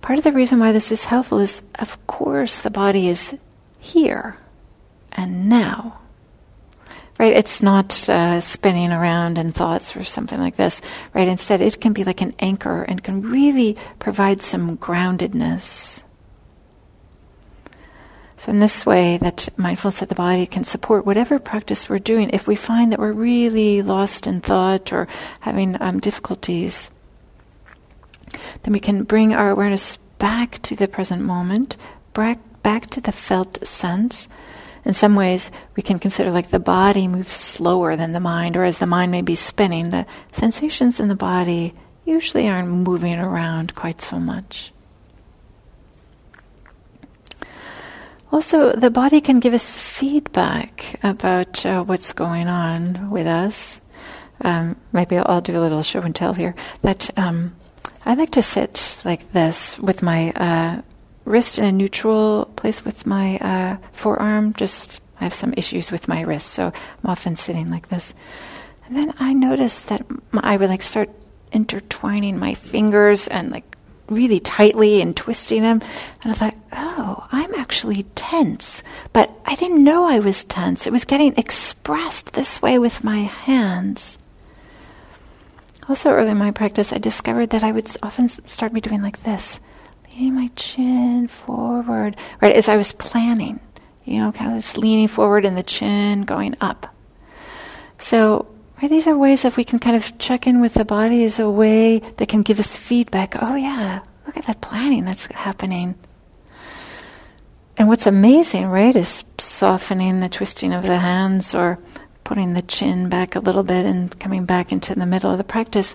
Part 0.00 0.16
of 0.16 0.24
the 0.24 0.32
reason 0.32 0.58
why 0.60 0.72
this 0.72 0.90
is 0.90 1.04
helpful 1.04 1.38
is, 1.38 1.60
of 1.78 2.06
course, 2.06 2.60
the 2.60 2.70
body 2.70 3.08
is 3.08 3.34
here 3.78 4.38
and 5.12 5.50
now. 5.50 6.00
Right? 7.18 7.36
It's 7.36 7.60
not 7.60 8.08
uh, 8.08 8.40
spinning 8.40 8.90
around 8.90 9.36
in 9.36 9.52
thoughts 9.52 9.94
or 9.94 10.04
something 10.04 10.40
like 10.40 10.56
this. 10.56 10.80
Right? 11.12 11.28
Instead, 11.28 11.60
it 11.60 11.82
can 11.82 11.92
be 11.92 12.04
like 12.04 12.22
an 12.22 12.34
anchor 12.38 12.82
and 12.82 13.04
can 13.04 13.20
really 13.20 13.76
provide 13.98 14.40
some 14.40 14.78
groundedness 14.78 16.02
so, 18.40 18.50
in 18.50 18.58
this 18.58 18.86
way, 18.86 19.18
that 19.18 19.50
mindfulness 19.58 20.00
of 20.00 20.08
the 20.08 20.14
body 20.14 20.46
can 20.46 20.64
support 20.64 21.04
whatever 21.04 21.38
practice 21.38 21.90
we're 21.90 21.98
doing. 21.98 22.30
If 22.30 22.46
we 22.46 22.56
find 22.56 22.90
that 22.90 22.98
we're 22.98 23.12
really 23.12 23.82
lost 23.82 24.26
in 24.26 24.40
thought 24.40 24.94
or 24.94 25.08
having 25.40 25.76
um, 25.82 26.00
difficulties, 26.00 26.90
then 28.62 28.72
we 28.72 28.80
can 28.80 29.04
bring 29.04 29.34
our 29.34 29.50
awareness 29.50 29.98
back 30.16 30.52
to 30.62 30.74
the 30.74 30.88
present 30.88 31.20
moment, 31.20 31.76
back, 32.14 32.38
back 32.62 32.86
to 32.92 33.02
the 33.02 33.12
felt 33.12 33.62
sense. 33.66 34.26
In 34.86 34.94
some 34.94 35.16
ways, 35.16 35.50
we 35.76 35.82
can 35.82 35.98
consider 35.98 36.30
like 36.30 36.48
the 36.48 36.58
body 36.58 37.08
moves 37.08 37.32
slower 37.32 37.94
than 37.94 38.14
the 38.14 38.20
mind, 38.20 38.56
or 38.56 38.64
as 38.64 38.78
the 38.78 38.86
mind 38.86 39.12
may 39.12 39.20
be 39.20 39.34
spinning, 39.34 39.90
the 39.90 40.06
sensations 40.32 40.98
in 40.98 41.08
the 41.08 41.14
body 41.14 41.74
usually 42.06 42.48
aren't 42.48 42.68
moving 42.68 43.18
around 43.18 43.74
quite 43.74 44.00
so 44.00 44.18
much. 44.18 44.72
Also, 48.32 48.72
the 48.72 48.90
body 48.90 49.20
can 49.20 49.40
give 49.40 49.54
us 49.54 49.74
feedback 49.74 51.00
about 51.02 51.66
uh, 51.66 51.82
what's 51.82 52.12
going 52.12 52.46
on 52.46 53.10
with 53.10 53.26
us. 53.26 53.80
Um, 54.42 54.76
maybe 54.92 55.18
I'll, 55.18 55.40
do 55.40 55.58
a 55.58 55.60
little 55.60 55.82
show 55.82 56.00
and 56.00 56.14
tell 56.14 56.34
here. 56.34 56.54
That 56.82 57.10
um, 57.18 57.56
I 58.06 58.14
like 58.14 58.30
to 58.32 58.42
sit 58.42 59.00
like 59.04 59.32
this 59.32 59.78
with 59.78 60.02
my 60.02 60.30
uh, 60.32 60.82
wrist 61.24 61.58
in 61.58 61.64
a 61.64 61.72
neutral 61.72 62.46
place 62.56 62.84
with 62.84 63.04
my 63.04 63.38
uh, 63.38 63.76
forearm. 63.92 64.54
Just 64.54 65.00
I 65.20 65.24
have 65.24 65.34
some 65.34 65.52
issues 65.56 65.90
with 65.90 66.08
my 66.08 66.22
wrist, 66.22 66.48
so 66.48 66.66
I'm 66.66 67.10
often 67.10 67.36
sitting 67.36 67.68
like 67.68 67.88
this. 67.88 68.14
And 68.86 68.96
then 68.96 69.12
I 69.18 69.32
notice 69.32 69.80
that 69.82 70.06
my, 70.32 70.40
I 70.42 70.56
would 70.56 70.70
like 70.70 70.82
start 70.82 71.10
intertwining 71.52 72.38
my 72.38 72.54
fingers 72.54 73.26
and 73.28 73.50
like 73.50 73.76
really 74.10 74.40
tightly 74.40 75.00
and 75.00 75.16
twisting 75.16 75.62
them. 75.62 75.80
And 76.22 76.32
I 76.32 76.34
thought, 76.34 76.56
oh, 76.72 77.26
I'm 77.32 77.54
actually 77.54 78.02
tense. 78.14 78.82
But 79.12 79.30
I 79.46 79.54
didn't 79.54 79.82
know 79.82 80.06
I 80.06 80.18
was 80.18 80.44
tense. 80.44 80.86
It 80.86 80.92
was 80.92 81.04
getting 81.04 81.34
expressed 81.36 82.32
this 82.32 82.60
way 82.60 82.78
with 82.78 83.04
my 83.04 83.20
hands. 83.20 84.18
Also, 85.88 86.10
early 86.10 86.30
in 86.30 86.38
my 86.38 86.50
practice, 86.50 86.92
I 86.92 86.98
discovered 86.98 87.50
that 87.50 87.64
I 87.64 87.72
would 87.72 87.88
often 88.02 88.28
start 88.28 88.72
me 88.72 88.80
doing 88.80 89.02
like 89.02 89.22
this, 89.22 89.58
leaning 90.12 90.34
my 90.34 90.50
chin 90.54 91.26
forward, 91.26 92.16
right 92.40 92.54
as 92.54 92.68
I 92.68 92.76
was 92.76 92.92
planning, 92.92 93.58
you 94.04 94.18
know, 94.18 94.30
kind 94.30 94.56
of 94.56 94.76
leaning 94.76 95.08
forward 95.08 95.44
and 95.44 95.56
the 95.56 95.62
chin 95.62 96.22
going 96.22 96.56
up. 96.60 96.94
So 97.98 98.46
Right? 98.80 98.90
These 98.90 99.06
are 99.06 99.16
ways 99.16 99.42
that 99.42 99.56
we 99.56 99.64
can 99.64 99.78
kind 99.78 99.96
of 99.96 100.16
check 100.18 100.46
in 100.46 100.60
with 100.60 100.74
the 100.74 100.84
body 100.84 101.24
as 101.24 101.38
a 101.38 101.50
way 101.50 101.98
that 101.98 102.28
can 102.28 102.42
give 102.42 102.58
us 102.58 102.76
feedback. 102.76 103.36
Oh, 103.40 103.54
yeah, 103.54 104.00
look 104.26 104.36
at 104.36 104.46
that 104.46 104.62
planning 104.62 105.04
that's 105.04 105.26
happening. 105.26 105.96
And 107.76 107.88
what's 107.88 108.06
amazing, 108.06 108.68
right, 108.68 108.96
is 108.96 109.24
softening 109.38 110.20
the 110.20 110.28
twisting 110.28 110.72
of 110.72 110.82
the 110.82 110.98
hands 110.98 111.54
or 111.54 111.78
putting 112.24 112.54
the 112.54 112.62
chin 112.62 113.08
back 113.08 113.34
a 113.34 113.40
little 113.40 113.62
bit 113.62 113.84
and 113.84 114.18
coming 114.18 114.44
back 114.44 114.72
into 114.72 114.94
the 114.94 115.06
middle 115.06 115.30
of 115.30 115.38
the 115.38 115.44
practice. 115.44 115.94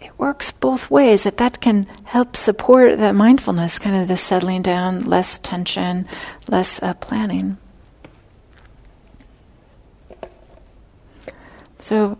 It 0.00 0.12
works 0.18 0.52
both 0.52 0.90
ways, 0.90 1.22
that 1.22 1.38
that 1.38 1.60
can 1.60 1.84
help 2.04 2.36
support 2.36 2.98
the 2.98 3.12
mindfulness, 3.12 3.78
kind 3.78 3.96
of 3.96 4.08
the 4.08 4.16
settling 4.16 4.62
down, 4.62 5.04
less 5.04 5.38
tension, 5.38 6.06
less 6.48 6.82
uh, 6.82 6.94
planning. 6.94 7.58
So, 11.86 12.18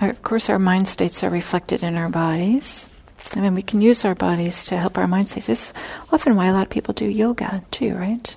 our, 0.00 0.10
of 0.10 0.24
course, 0.24 0.50
our 0.50 0.58
mind 0.58 0.88
states 0.88 1.22
are 1.22 1.30
reflected 1.30 1.84
in 1.84 1.94
our 1.94 2.08
bodies. 2.08 2.88
I 3.36 3.40
mean, 3.40 3.54
we 3.54 3.62
can 3.62 3.80
use 3.80 4.04
our 4.04 4.16
bodies 4.16 4.64
to 4.66 4.76
help 4.76 4.98
our 4.98 5.06
mind 5.06 5.28
states. 5.28 5.46
This 5.46 5.68
is 5.68 5.72
often 6.12 6.34
why 6.34 6.46
a 6.46 6.52
lot 6.52 6.62
of 6.62 6.70
people 6.70 6.94
do 6.94 7.04
yoga, 7.04 7.62
too, 7.70 7.94
right? 7.94 8.34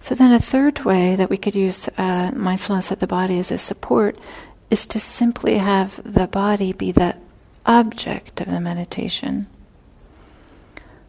So, 0.00 0.14
then 0.14 0.30
a 0.30 0.38
third 0.38 0.84
way 0.84 1.16
that 1.16 1.28
we 1.28 1.36
could 1.36 1.56
use 1.56 1.88
uh, 1.98 2.30
mindfulness 2.36 2.92
of 2.92 3.00
the 3.00 3.08
body 3.08 3.40
as 3.40 3.50
a 3.50 3.58
support 3.58 4.16
is 4.70 4.86
to 4.86 5.00
simply 5.00 5.58
have 5.58 6.00
the 6.04 6.28
body 6.28 6.72
be 6.72 6.92
the 6.92 7.16
object 7.66 8.40
of 8.40 8.46
the 8.46 8.60
meditation. 8.60 9.48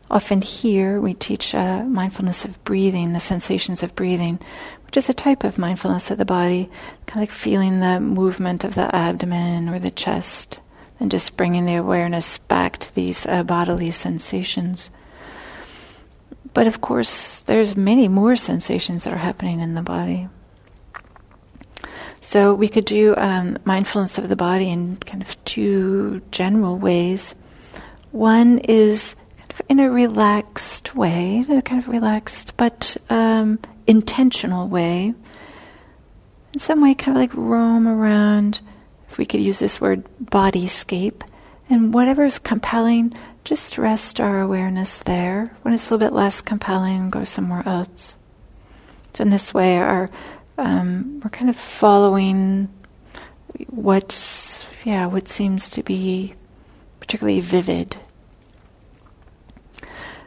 Often 0.09 0.43
here 0.43 1.01
we 1.01 1.13
teach 1.15 1.55
uh, 1.55 1.83
mindfulness 1.83 2.45
of 2.45 2.63
breathing, 2.63 3.13
the 3.13 3.19
sensations 3.19 3.81
of 3.81 3.95
breathing, 3.95 4.39
which 4.85 4.97
is 4.97 5.09
a 5.09 5.13
type 5.13 5.43
of 5.43 5.57
mindfulness 5.57 6.11
of 6.11 6.17
the 6.17 6.25
body, 6.25 6.69
kind 7.07 7.17
of 7.17 7.21
like 7.21 7.31
feeling 7.31 7.79
the 7.79 7.99
movement 7.99 8.63
of 8.63 8.75
the 8.75 8.95
abdomen 8.95 9.67
or 9.67 9.79
the 9.79 9.89
chest, 9.89 10.61
and 10.99 11.09
just 11.09 11.35
bringing 11.35 11.65
the 11.65 11.75
awareness 11.75 12.37
back 12.37 12.77
to 12.77 12.93
these 12.95 13.25
uh, 13.25 13.43
bodily 13.43 13.91
sensations. 13.91 14.91
But 16.53 16.67
of 16.67 16.81
course, 16.81 17.41
there's 17.41 17.75
many 17.75 18.07
more 18.07 18.35
sensations 18.35 19.03
that 19.03 19.13
are 19.13 19.17
happening 19.17 19.59
in 19.59 19.73
the 19.73 19.81
body. 19.81 20.29
So 22.21 22.53
we 22.53 22.69
could 22.69 22.85
do 22.85 23.15
um, 23.17 23.57
mindfulness 23.65 24.17
of 24.17 24.29
the 24.29 24.35
body 24.35 24.69
in 24.69 24.97
kind 24.97 25.21
of 25.21 25.43
two 25.45 26.21
general 26.31 26.77
ways. 26.77 27.35
One 28.11 28.59
is 28.59 29.15
in 29.69 29.79
a 29.79 29.89
relaxed 29.89 30.95
way, 30.95 31.45
a 31.49 31.61
kind 31.61 31.81
of 31.81 31.87
relaxed 31.87 32.55
but 32.57 32.97
um, 33.09 33.59
intentional 33.87 34.67
way. 34.67 35.13
In 36.53 36.59
some 36.59 36.81
way, 36.81 36.93
kind 36.93 37.17
of 37.17 37.21
like 37.21 37.33
roam 37.33 37.87
around, 37.87 38.61
if 39.09 39.17
we 39.17 39.25
could 39.25 39.41
use 39.41 39.59
this 39.59 39.81
word, 39.81 40.05
bodyscape. 40.23 41.21
And 41.69 41.93
whatever's 41.93 42.39
compelling, 42.39 43.13
just 43.43 43.77
rest 43.77 44.19
our 44.19 44.41
awareness 44.41 44.99
there. 44.99 45.55
When 45.63 45.73
it's 45.73 45.89
a 45.89 45.93
little 45.93 46.07
bit 46.07 46.13
less 46.15 46.41
compelling, 46.41 47.09
go 47.09 47.23
somewhere 47.23 47.63
else. 47.65 48.17
So 49.13 49.23
in 49.23 49.29
this 49.29 49.53
way, 49.53 49.77
our 49.77 50.09
um, 50.57 51.21
we're 51.23 51.29
kind 51.29 51.49
of 51.49 51.55
following 51.55 52.69
what's 53.67 54.65
yeah 54.83 55.05
what 55.05 55.27
seems 55.27 55.69
to 55.69 55.83
be 55.83 56.33
particularly 56.99 57.39
vivid 57.39 57.97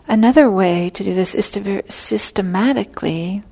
Another 0.08 0.50
way 0.50 0.88
to 0.88 1.04
do 1.04 1.14
this 1.14 1.34
is 1.34 1.50
to 1.50 1.60
ver- 1.60 1.82
systematically 1.88 3.42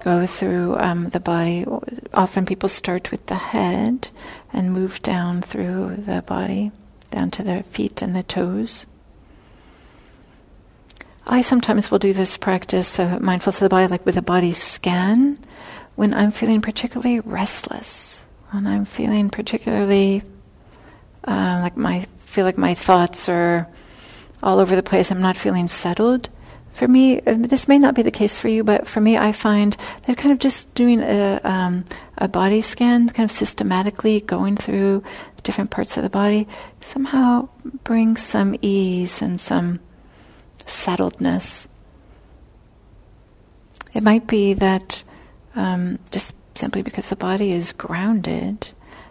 go 0.00 0.26
through 0.26 0.76
um, 0.78 1.10
the 1.10 1.20
body. 1.20 1.66
Often 2.14 2.46
people 2.46 2.70
start 2.70 3.10
with 3.10 3.26
the 3.26 3.34
head 3.34 4.08
and 4.50 4.72
move 4.72 5.02
down 5.02 5.42
through 5.42 5.96
the 6.06 6.22
body, 6.22 6.72
down 7.10 7.30
to 7.32 7.42
the 7.42 7.62
feet 7.64 8.00
and 8.00 8.16
the 8.16 8.22
toes. 8.22 8.86
I 11.26 11.42
sometimes 11.42 11.90
will 11.90 11.98
do 11.98 12.14
this 12.14 12.38
practice 12.38 12.98
of 12.98 13.20
mindfulness 13.20 13.58
of 13.60 13.66
the 13.66 13.68
body, 13.68 13.86
like 13.88 14.06
with 14.06 14.16
a 14.16 14.22
body 14.22 14.54
scan, 14.54 15.38
when 15.96 16.14
I'm 16.14 16.30
feeling 16.30 16.62
particularly 16.62 17.20
restless, 17.20 18.22
when 18.50 18.66
I'm 18.66 18.86
feeling 18.86 19.28
particularly 19.28 20.22
uh, 21.26 21.60
like 21.62 21.76
my 21.76 22.06
feel 22.20 22.46
like 22.46 22.56
my 22.56 22.72
thoughts 22.72 23.28
are 23.28 23.68
all 24.42 24.58
over 24.58 24.76
the 24.76 24.82
place. 24.82 25.10
I'm 25.10 25.20
not 25.20 25.36
feeling 25.36 25.68
settled. 25.68 26.28
For 26.70 26.86
me, 26.86 27.20
uh, 27.22 27.34
this 27.38 27.66
may 27.66 27.78
not 27.78 27.94
be 27.94 28.02
the 28.02 28.10
case 28.10 28.38
for 28.38 28.46
you, 28.48 28.62
but 28.62 28.86
for 28.86 29.00
me, 29.00 29.16
I 29.16 29.32
find 29.32 29.76
that 30.06 30.16
kind 30.16 30.30
of 30.30 30.38
just 30.38 30.72
doing 30.74 31.00
a, 31.00 31.40
um, 31.42 31.84
a 32.16 32.28
body 32.28 32.60
scan, 32.60 33.08
kind 33.08 33.28
of 33.28 33.36
systematically 33.36 34.20
going 34.20 34.56
through 34.56 35.02
different 35.42 35.70
parts 35.70 35.96
of 35.96 36.04
the 36.04 36.10
body, 36.10 36.46
somehow 36.80 37.48
brings 37.82 38.22
some 38.22 38.54
ease 38.62 39.20
and 39.22 39.40
some 39.40 39.80
settledness. 40.66 41.66
It 43.92 44.02
might 44.02 44.26
be 44.26 44.54
that 44.54 45.02
um, 45.56 45.98
just 46.12 46.34
simply 46.54 46.82
because 46.82 47.08
the 47.08 47.16
body 47.16 47.50
is 47.50 47.72
grounded, 47.72 48.70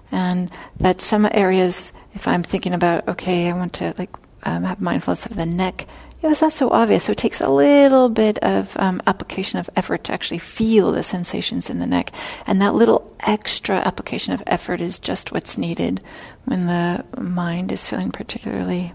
and 0.09 0.49
that 0.79 1.01
some 1.01 1.27
areas, 1.31 1.91
if 2.13 2.27
I'm 2.27 2.43
thinking 2.43 2.73
about, 2.73 3.07
okay, 3.09 3.49
I 3.49 3.53
want 3.53 3.73
to 3.73 3.93
like 3.97 4.15
um, 4.43 4.63
have 4.63 4.81
mindfulness 4.81 5.25
of 5.25 5.35
the 5.35 5.45
neck, 5.45 5.87
you 6.21 6.27
know, 6.27 6.31
it's 6.31 6.41
not 6.41 6.53
so 6.53 6.71
obvious. 6.71 7.03
So 7.05 7.11
it 7.11 7.17
takes 7.17 7.41
a 7.41 7.49
little 7.49 8.09
bit 8.09 8.39
of 8.39 8.75
um, 8.77 9.01
application 9.05 9.59
of 9.59 9.69
effort 9.75 10.05
to 10.05 10.13
actually 10.13 10.39
feel 10.39 10.91
the 10.91 11.03
sensations 11.03 11.69
in 11.69 11.77
the 11.77 11.85
neck. 11.85 12.11
And 12.47 12.59
that 12.61 12.73
little 12.73 13.15
extra 13.19 13.77
application 13.77 14.33
of 14.33 14.41
effort 14.47 14.81
is 14.81 14.97
just 14.97 15.31
what's 15.31 15.57
needed 15.59 16.01
when 16.45 16.65
the 16.65 17.05
mind 17.21 17.71
is 17.71 17.85
feeling 17.87 18.11
particularly 18.11 18.93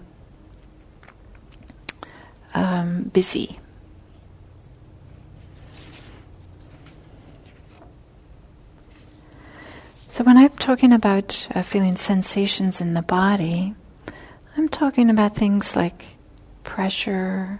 um, 2.53 3.03
busy. 3.13 3.57
So, 10.09 10.23
when 10.23 10.37
I'm 10.37 10.49
talking 10.49 10.91
about 10.93 11.47
uh, 11.55 11.63
feeling 11.63 11.95
sensations 11.95 12.79
in 12.79 12.93
the 12.93 13.01
body, 13.01 13.73
I'm 14.55 14.69
talking 14.69 15.09
about 15.09 15.35
things 15.35 15.75
like 15.75 16.15
pressure, 16.63 17.59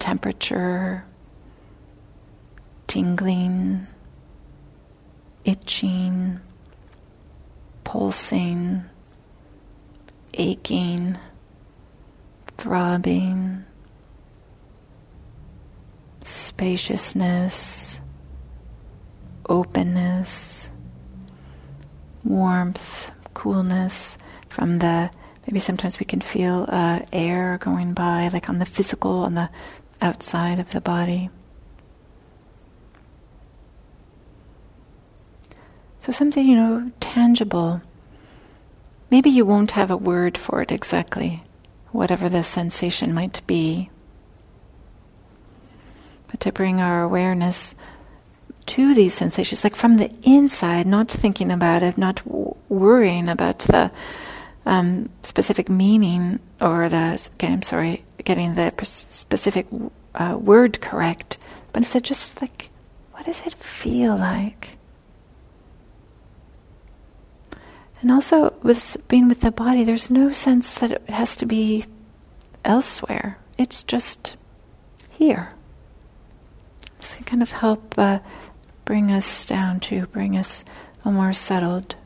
temperature, 0.00 1.04
tingling, 2.88 3.86
itching, 5.44 6.40
pulsing, 7.84 8.84
aching, 10.34 11.16
throbbing, 12.58 13.64
spaciousness, 16.24 18.00
openness, 19.48 20.70
warmth, 22.24 23.12
coolness 23.32 24.18
from 24.48 24.80
the 24.80 25.08
Maybe 25.46 25.60
sometimes 25.60 26.00
we 26.00 26.06
can 26.06 26.20
feel 26.20 26.66
uh, 26.68 27.00
air 27.12 27.58
going 27.58 27.92
by, 27.92 28.28
like 28.32 28.48
on 28.48 28.58
the 28.58 28.66
physical, 28.66 29.20
on 29.20 29.34
the 29.34 29.48
outside 30.00 30.58
of 30.58 30.70
the 30.70 30.80
body. 30.80 31.30
So 36.00 36.12
something, 36.12 36.46
you 36.46 36.56
know, 36.56 36.90
tangible. 37.00 37.80
Maybe 39.10 39.30
you 39.30 39.44
won't 39.44 39.72
have 39.72 39.90
a 39.90 39.96
word 39.96 40.36
for 40.36 40.62
it 40.62 40.72
exactly, 40.72 41.44
whatever 41.92 42.28
the 42.28 42.42
sensation 42.42 43.14
might 43.14 43.40
be. 43.46 43.90
But 46.28 46.40
to 46.40 46.52
bring 46.52 46.80
our 46.80 47.02
awareness 47.02 47.76
to 48.66 48.94
these 48.94 49.14
sensations, 49.14 49.62
like 49.62 49.76
from 49.76 49.96
the 49.96 50.10
inside, 50.24 50.88
not 50.88 51.08
thinking 51.08 51.52
about 51.52 51.84
it, 51.84 51.96
not 51.96 52.16
w- 52.24 52.54
worrying 52.68 53.28
about 53.28 53.60
the 53.60 53.92
um, 54.66 55.08
specific 55.22 55.68
meaning 55.68 56.40
or 56.60 56.88
the 56.88 57.28
okay, 57.34 57.52
I'm 57.52 57.62
sorry, 57.62 58.04
getting 58.24 58.54
the 58.54 58.72
specific 58.82 59.66
uh, 60.14 60.36
word 60.38 60.80
correct, 60.80 61.38
but 61.72 61.78
instead 61.78 62.04
just 62.04 62.40
like, 62.42 62.70
what 63.12 63.24
does 63.24 63.40
it 63.46 63.54
feel 63.54 64.16
like? 64.16 64.76
And 68.02 68.10
also, 68.10 68.54
with 68.62 68.96
being 69.08 69.28
with 69.28 69.40
the 69.40 69.50
body, 69.50 69.82
there's 69.82 70.10
no 70.10 70.32
sense 70.32 70.76
that 70.78 70.92
it 70.92 71.08
has 71.08 71.34
to 71.36 71.46
be 71.46 71.86
elsewhere. 72.64 73.38
It's 73.56 73.82
just 73.82 74.36
here. 75.10 75.50
This 76.98 77.14
can 77.14 77.24
kind 77.24 77.42
of 77.42 77.52
help 77.52 77.94
uh, 77.98 78.18
bring 78.84 79.10
us 79.10 79.46
down 79.46 79.80
to, 79.80 80.06
bring 80.08 80.36
us 80.36 80.64
a 81.04 81.10
more 81.10 81.32
settled. 81.32 81.96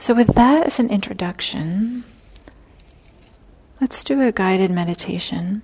So, 0.00 0.14
with 0.14 0.28
that 0.28 0.66
as 0.66 0.80
an 0.80 0.88
introduction, 0.88 2.04
let's 3.82 4.02
do 4.02 4.22
a 4.22 4.32
guided 4.32 4.70
meditation. 4.70 5.60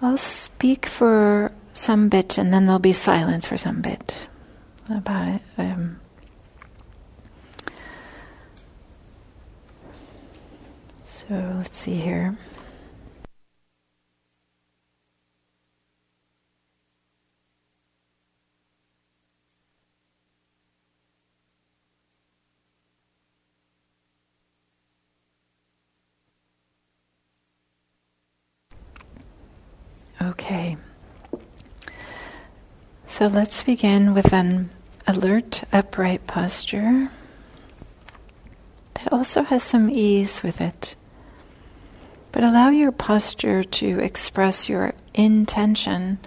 I'll 0.00 0.16
speak 0.16 0.86
for 0.86 1.52
some 1.74 2.08
bit 2.08 2.38
and 2.38 2.50
then 2.50 2.64
there'll 2.64 2.78
be 2.78 2.94
silence 2.94 3.44
for 3.44 3.58
some 3.58 3.82
bit 3.82 4.26
about 4.88 5.28
it. 5.28 5.42
Um, 5.58 6.00
so, 11.04 11.54
let's 11.58 11.76
see 11.76 11.96
here. 11.96 12.38
Okay. 30.22 30.76
So 33.06 33.26
let's 33.26 33.62
begin 33.62 34.12
with 34.12 34.32
an 34.32 34.70
alert, 35.06 35.64
upright 35.72 36.26
posture 36.26 37.10
that 38.94 39.12
also 39.12 39.42
has 39.42 39.62
some 39.62 39.88
ease 39.90 40.42
with 40.42 40.60
it. 40.60 40.94
But 42.32 42.44
allow 42.44 42.68
your 42.68 42.92
posture 42.92 43.64
to 43.64 43.98
express 43.98 44.68
your 44.68 44.92
intention 45.14 46.18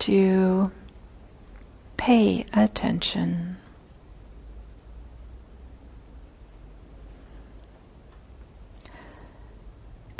to 0.00 0.70
pay 1.96 2.44
attention. 2.52 3.56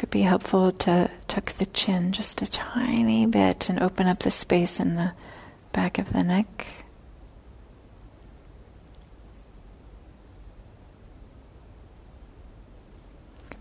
Could 0.04 0.10
be 0.10 0.20
helpful 0.20 0.70
to 0.70 1.10
tuck 1.28 1.50
the 1.52 1.64
chin 1.64 2.12
just 2.12 2.42
a 2.42 2.46
tiny 2.46 3.24
bit 3.24 3.70
and 3.70 3.80
open 3.80 4.06
up 4.06 4.18
the 4.18 4.30
space 4.30 4.78
in 4.78 4.96
the 4.96 5.12
back 5.72 5.98
of 5.98 6.12
the 6.12 6.22
neck. 6.22 6.66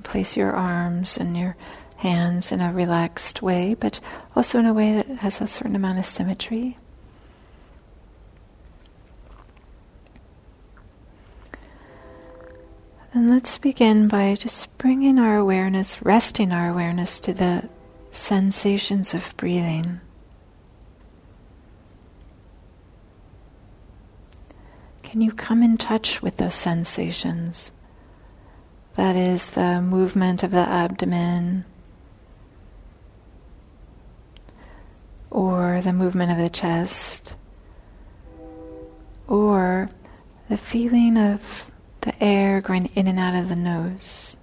Place 0.03 0.35
your 0.35 0.51
arms 0.51 1.15
and 1.15 1.37
your 1.37 1.55
hands 1.95 2.51
in 2.51 2.59
a 2.59 2.73
relaxed 2.73 3.41
way, 3.41 3.73
but 3.73 4.01
also 4.35 4.59
in 4.59 4.65
a 4.65 4.73
way 4.73 4.95
that 4.95 5.19
has 5.19 5.39
a 5.39 5.47
certain 5.47 5.77
amount 5.77 5.97
of 5.97 6.05
symmetry. 6.05 6.75
And 13.15 13.29
let's 13.29 13.59
begin 13.59 14.07
by 14.07 14.33
just 14.33 14.75
bringing 14.79 15.19
our 15.19 15.37
awareness, 15.37 16.01
resting 16.01 16.51
our 16.51 16.67
awareness 16.67 17.19
to 17.19 17.33
the 17.33 17.69
sensations 18.09 19.13
of 19.13 19.37
breathing. 19.37 20.01
Can 25.03 25.21
you 25.21 25.31
come 25.31 25.61
in 25.61 25.77
touch 25.77 26.23
with 26.23 26.37
those 26.37 26.55
sensations? 26.55 27.71
That 28.95 29.15
is 29.15 29.51
the 29.51 29.79
movement 29.79 30.41
of 30.41 30.49
the 30.49 30.67
abdomen 30.67 31.65
or 35.29 35.81
the 35.81 35.93
movement 35.93 36.31
of 36.31 36.39
the 36.39 36.49
chest 36.49 37.35
or 39.27 39.89
the 40.49 40.57
feeling 40.57 41.15
of 41.15 41.69
the 42.03 42.23
air 42.23 42.61
going 42.61 42.85
in 42.95 43.07
and 43.07 43.19
out 43.19 43.35
of 43.35 43.49
the 43.49 43.55
nose. 43.55 44.35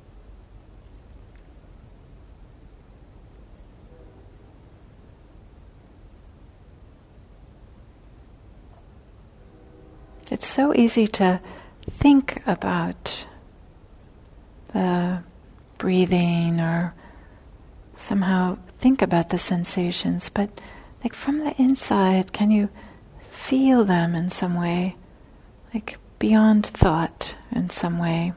It's 10.31 10.46
so 10.46 10.75
easy 10.75 11.07
to 11.09 11.40
think 11.90 12.42
about 12.46 13.27
the 14.73 15.23
breathing 15.77 16.61
or 16.61 16.94
somehow 17.96 18.57
think 18.79 19.03
about 19.03 19.31
the 19.31 19.38
sensations, 19.38 20.29
but 20.29 20.61
like 21.03 21.14
from 21.14 21.40
the 21.40 21.61
inside, 21.61 22.33
can 22.33 22.51
you 22.51 22.68
feel 23.29 23.85
them 23.85 24.14
in 24.14 24.31
some 24.31 24.55
way? 24.55 24.96
Like 25.75 25.99
beyond 26.21 26.65
thought 26.65 27.35
in 27.51 27.69
some 27.71 27.99
way? 27.99 28.33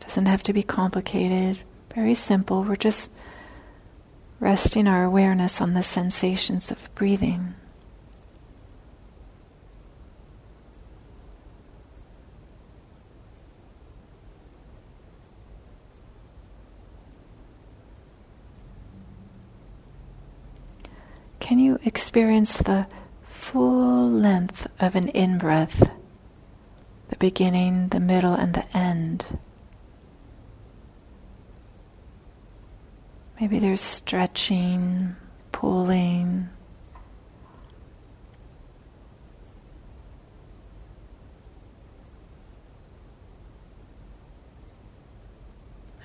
Doesn't 0.00 0.26
have 0.26 0.42
to 0.42 0.52
be 0.52 0.62
complicated, 0.62 1.58
very 1.94 2.14
simple. 2.14 2.64
We're 2.64 2.76
just 2.76 3.10
resting 4.40 4.88
our 4.88 5.04
awareness 5.04 5.60
on 5.60 5.74
the 5.74 5.82
sensations 5.82 6.70
of 6.70 6.92
breathing. 6.94 7.54
Can 21.42 21.58
you 21.58 21.80
experience 21.84 22.56
the 22.56 22.86
full 23.24 24.08
length 24.08 24.68
of 24.78 24.94
an 24.94 25.08
in 25.08 25.38
breath, 25.38 25.90
the 27.08 27.16
beginning, 27.16 27.88
the 27.88 27.98
middle, 27.98 28.32
and 28.32 28.54
the 28.54 28.64
end? 28.76 29.26
Maybe 33.40 33.58
there's 33.58 33.80
stretching, 33.80 35.16
pulling. 35.50 36.48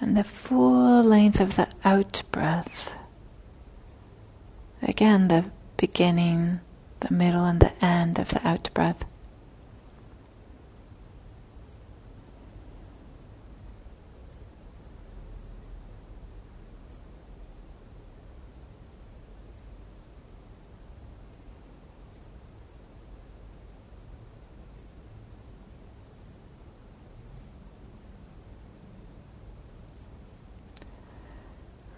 And 0.02 0.18
the 0.18 0.24
full 0.24 1.04
length 1.04 1.40
of 1.40 1.58
the 1.58 1.70
out 1.84 2.24
breath. 2.32 2.97
Again, 4.88 5.28
the 5.28 5.52
beginning, 5.76 6.62
the 7.02 7.14
middle, 7.14 7.44
and 7.44 7.60
the 7.60 7.86
end 7.86 8.20
of 8.20 8.30
the 8.30 8.48
out 8.48 8.70
breath. 8.74 9.04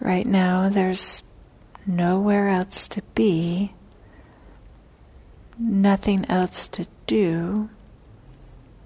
Right 0.00 0.26
now, 0.26 0.68
there's 0.68 1.22
nowhere 1.86 2.48
else 2.48 2.86
to 2.88 3.02
be, 3.14 3.72
nothing 5.58 6.24
else 6.28 6.68
to 6.68 6.86
do. 7.06 7.70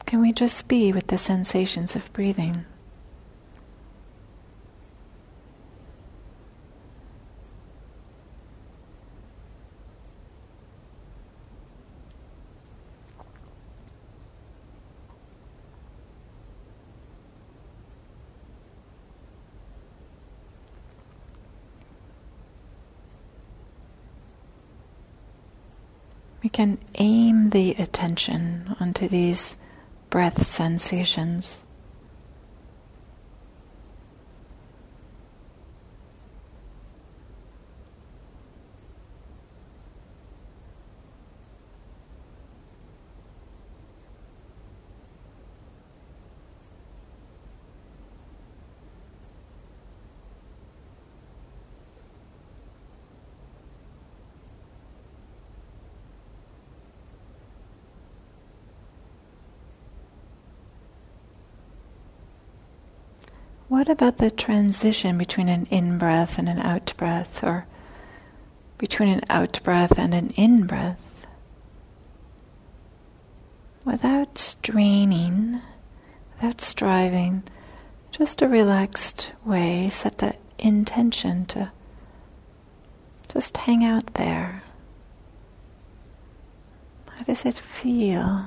Can 0.06 0.20
we 0.20 0.32
just 0.32 0.68
be 0.68 0.92
with 0.92 1.08
the 1.08 1.18
sensations 1.18 1.96
of 1.96 2.12
breathing? 2.12 2.64
We 26.42 26.43
can 26.54 26.78
aim 26.94 27.50
the 27.50 27.72
attention 27.72 28.76
onto 28.78 29.08
these 29.08 29.58
breath 30.08 30.46
sensations. 30.46 31.66
What 63.74 63.88
about 63.88 64.18
the 64.18 64.30
transition 64.30 65.18
between 65.18 65.48
an 65.48 65.66
in 65.68 65.98
breath 65.98 66.38
and 66.38 66.48
an 66.48 66.60
out 66.60 66.94
breath, 66.96 67.42
or 67.42 67.66
between 68.78 69.08
an 69.08 69.22
out 69.28 69.58
breath 69.64 69.98
and 69.98 70.14
an 70.14 70.30
in 70.36 70.64
breath? 70.64 71.26
Without 73.84 74.38
straining, 74.38 75.60
without 76.36 76.60
striving, 76.60 77.42
just 78.12 78.40
a 78.40 78.48
relaxed 78.48 79.32
way, 79.44 79.88
set 79.88 80.18
the 80.18 80.36
intention 80.56 81.44
to 81.46 81.72
just 83.26 83.56
hang 83.56 83.84
out 83.84 84.14
there. 84.14 84.62
How 87.10 87.24
does 87.24 87.44
it 87.44 87.56
feel? 87.56 88.46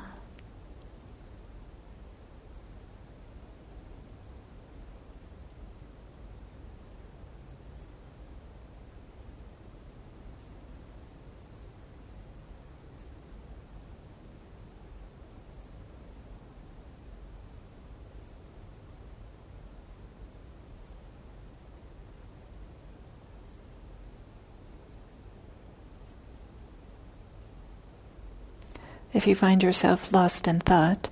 If 29.18 29.26
you 29.26 29.34
find 29.34 29.64
yourself 29.64 30.14
lost 30.14 30.48
in 30.48 30.60
thought, 30.60 31.10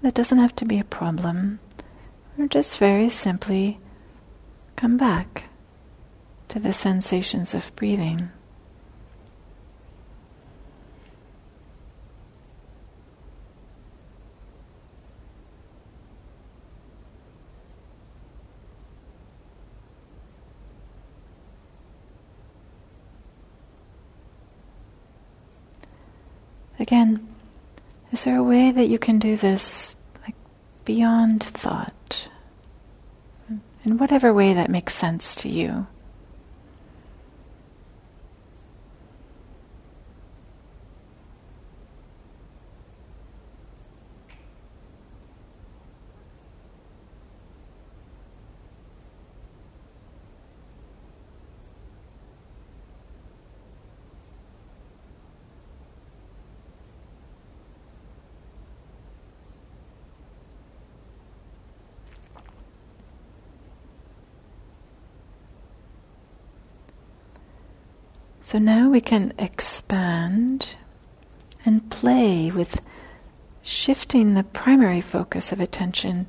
that 0.00 0.14
doesn't 0.14 0.38
have 0.38 0.54
to 0.56 0.64
be 0.64 0.78
a 0.78 0.84
problem. 0.84 1.58
Or 2.38 2.46
just 2.46 2.78
very 2.78 3.08
simply 3.08 3.80
come 4.76 4.96
back 4.96 5.48
to 6.46 6.60
the 6.60 6.72
sensations 6.72 7.52
of 7.52 7.74
breathing. 7.74 8.30
Again, 26.86 27.26
is 28.12 28.22
there 28.22 28.36
a 28.36 28.44
way 28.44 28.70
that 28.70 28.86
you 28.86 28.96
can 28.96 29.18
do 29.18 29.36
this 29.36 29.96
like 30.22 30.36
beyond 30.84 31.42
thought? 31.42 32.28
In 33.84 33.98
whatever 33.98 34.32
way 34.32 34.54
that 34.54 34.70
makes 34.70 34.94
sense 34.94 35.34
to 35.36 35.48
you. 35.48 35.88
So 68.46 68.60
now 68.60 68.88
we 68.90 69.00
can 69.00 69.32
expand 69.40 70.76
and 71.64 71.90
play 71.90 72.48
with 72.48 72.80
shifting 73.60 74.34
the 74.34 74.44
primary 74.44 75.00
focus 75.00 75.50
of 75.50 75.58
attention 75.58 76.28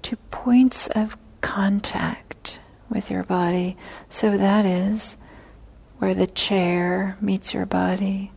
to 0.00 0.16
points 0.30 0.86
of 0.86 1.18
contact 1.42 2.58
with 2.88 3.10
your 3.10 3.22
body. 3.24 3.76
So 4.08 4.38
that 4.38 4.64
is 4.64 5.18
where 5.98 6.14
the 6.14 6.26
chair 6.26 7.18
meets 7.20 7.52
your 7.52 7.66
body, 7.66 8.32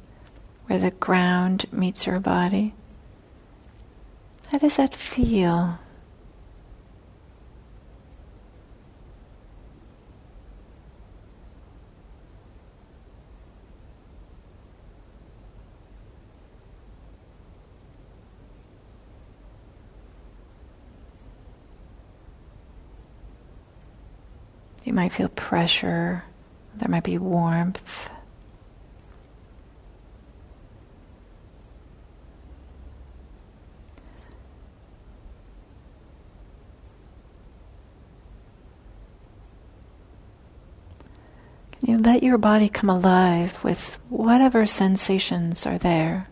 where 0.65 0.77
the 0.77 0.91
ground 0.91 1.67
meets 1.71 2.05
your 2.05 2.19
body. 2.19 2.73
How 4.51 4.57
does 4.57 4.75
that 4.75 4.93
feel? 4.93 5.79
Might 24.95 25.11
feel 25.11 25.27
pressure, 25.27 26.23
there 26.73 26.89
might 26.89 27.03
be 27.03 27.17
warmth. 27.17 28.09
Can 41.79 41.89
you 41.89 41.97
let 41.97 42.23
your 42.23 42.37
body 42.37 42.69
come 42.69 42.89
alive 42.89 43.61
with 43.63 43.99
whatever 44.09 44.65
sensations 44.65 45.65
are 45.65 45.77
there, 45.77 46.29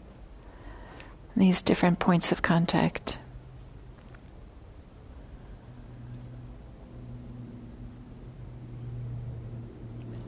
these 1.35 1.61
different 1.61 1.99
points 1.99 2.31
of 2.31 2.41
contact? 2.41 3.19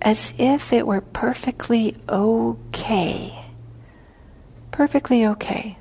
As 0.06 0.36
if 0.38 0.72
it 0.72 0.86
were 0.86 1.02
perfectly 1.02 1.96
okay, 2.08 3.44
perfectly 4.70 5.26
okay 5.26 5.80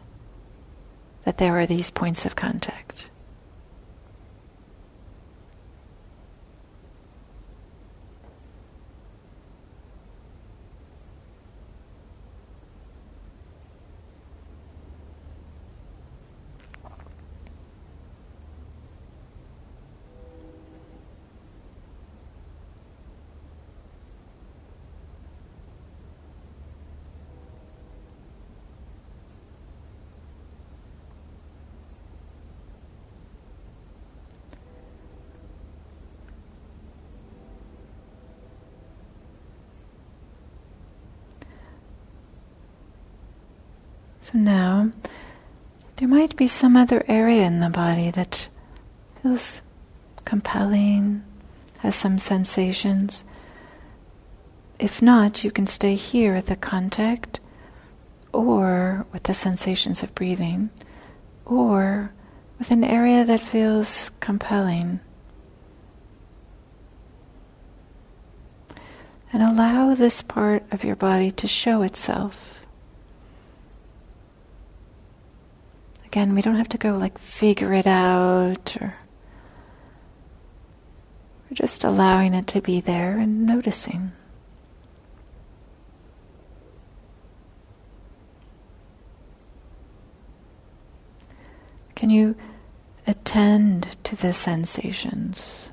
that 1.24 1.37
there 1.37 1.58
are 1.58 1.66
these 1.66 1.90
points 1.90 2.24
of 2.24 2.34
contact. 2.34 3.10
Now, 44.36 44.90
there 45.94 46.08
might 46.08 46.34
be 46.34 46.48
some 46.48 46.76
other 46.76 47.04
area 47.06 47.44
in 47.44 47.60
the 47.60 47.70
body 47.70 48.10
that 48.10 48.48
feels 49.22 49.62
compelling, 50.24 51.22
has 51.78 51.94
some 51.94 52.18
sensations. 52.18 53.22
If 54.80 55.00
not, 55.00 55.44
you 55.44 55.52
can 55.52 55.68
stay 55.68 55.94
here 55.94 56.34
at 56.34 56.46
the 56.46 56.56
contact 56.56 57.38
or 58.32 59.06
with 59.12 59.22
the 59.22 59.34
sensations 59.34 60.02
of 60.02 60.16
breathing 60.16 60.70
or 61.44 62.12
with 62.58 62.72
an 62.72 62.82
area 62.82 63.24
that 63.24 63.40
feels 63.40 64.10
compelling. 64.18 64.98
And 69.32 69.44
allow 69.44 69.94
this 69.94 70.22
part 70.22 70.64
of 70.72 70.82
your 70.82 70.96
body 70.96 71.30
to 71.30 71.46
show 71.46 71.82
itself. 71.82 72.63
Again, 76.14 76.37
we 76.37 76.42
don't 76.42 76.55
have 76.55 76.68
to 76.68 76.79
go 76.79 76.96
like 76.96 77.18
figure 77.18 77.72
it 77.72 77.88
out 77.88 78.77
or 78.81 78.94
we're 81.50 81.55
just 81.55 81.83
allowing 81.83 82.35
it 82.35 82.46
to 82.46 82.61
be 82.61 82.81
there 82.81 83.18
and 83.18 83.44
noticing. 83.44 84.12
Can 91.96 92.11
you 92.11 92.37
attend 93.09 93.96
to 94.05 94.14
the 94.14 94.33
sensations 94.33 95.70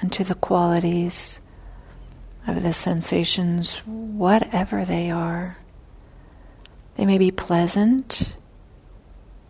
and 0.00 0.12
to 0.12 0.22
the 0.22 0.36
qualities 0.36 1.40
of 2.46 2.62
the 2.62 2.72
sensations, 2.72 3.78
whatever 3.84 4.84
they 4.84 5.10
are? 5.10 5.56
They 6.96 7.06
may 7.06 7.18
be 7.18 7.30
pleasant, 7.30 8.34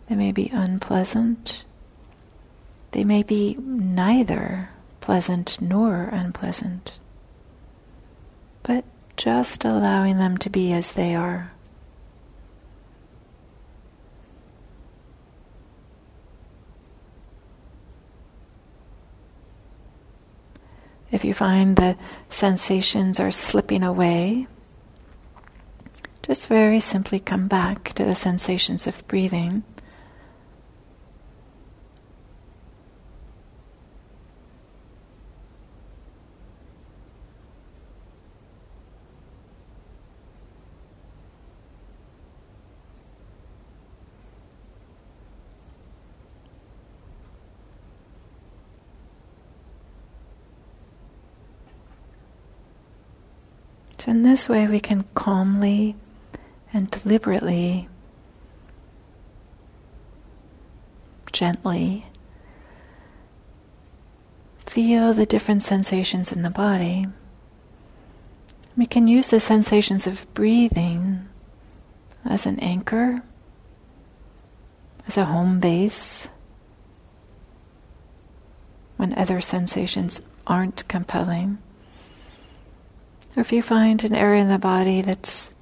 they 0.09 0.14
may 0.14 0.33
be 0.33 0.50
unpleasant, 0.52 1.64
they 2.92 3.04
may 3.04 3.22
be 3.22 3.57
neither 3.61 4.70
pleasant 5.00 5.61
nor 5.61 6.04
unpleasant, 6.04 6.92
but 8.62 8.85
just 9.16 9.64
allowing 9.64 10.18
them 10.18 10.38
to 10.38 10.48
be 10.48 10.72
as 10.72 10.92
they 10.92 11.14
are. 11.14 11.52
If 21.11 21.24
you 21.24 21.33
find 21.33 21.76
the 21.76 21.96
sensations 22.28 23.20
are 23.20 23.30
slipping 23.30 23.85
away, 23.85 24.48
just 26.24 26.46
very 26.46 26.80
simply 26.80 27.20
come 27.20 27.46
back 27.48 27.92
to 27.92 28.02
the 28.02 28.14
sensations 28.14 28.87
of 28.87 29.06
breathing. 29.06 29.62
So, 53.98 54.10
in 54.10 54.22
this 54.22 54.48
way, 54.48 54.66
we 54.66 54.80
can 54.80 55.04
calmly 55.14 55.96
and 56.74 56.90
deliberately, 56.90 57.88
gently 61.32 62.04
feel 64.58 65.14
the 65.14 65.24
different 65.24 65.62
sensations 65.62 66.32
in 66.32 66.42
the 66.42 66.50
body. 66.50 67.06
We 68.76 68.87
can 68.87 69.06
use 69.06 69.28
the 69.28 69.38
sensations 69.38 70.08
of 70.08 70.26
breathing 70.34 71.28
as 72.24 72.44
an 72.44 72.58
anchor, 72.58 73.22
as 75.06 75.16
a 75.16 75.26
home 75.26 75.60
base, 75.60 76.28
when 78.96 79.16
other 79.16 79.40
sensations 79.40 80.20
aren't 80.44 80.88
compelling. 80.88 81.58
Or 83.37 83.40
if 83.42 83.52
you 83.52 83.62
find 83.62 84.02
an 84.02 84.14
area 84.14 84.42
in 84.42 84.48
the 84.48 84.58
body 84.58 85.02
that's 85.02 85.54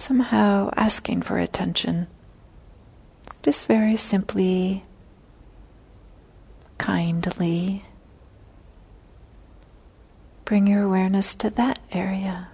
somehow 0.00 0.70
asking 0.76 1.22
for 1.22 1.38
attention. 1.38 2.06
Just 3.42 3.66
very 3.66 3.96
simply, 3.96 4.84
kindly 6.78 7.84
bring 10.44 10.66
your 10.66 10.82
awareness 10.82 11.34
to 11.36 11.48
that 11.50 11.78
area. 11.92 12.49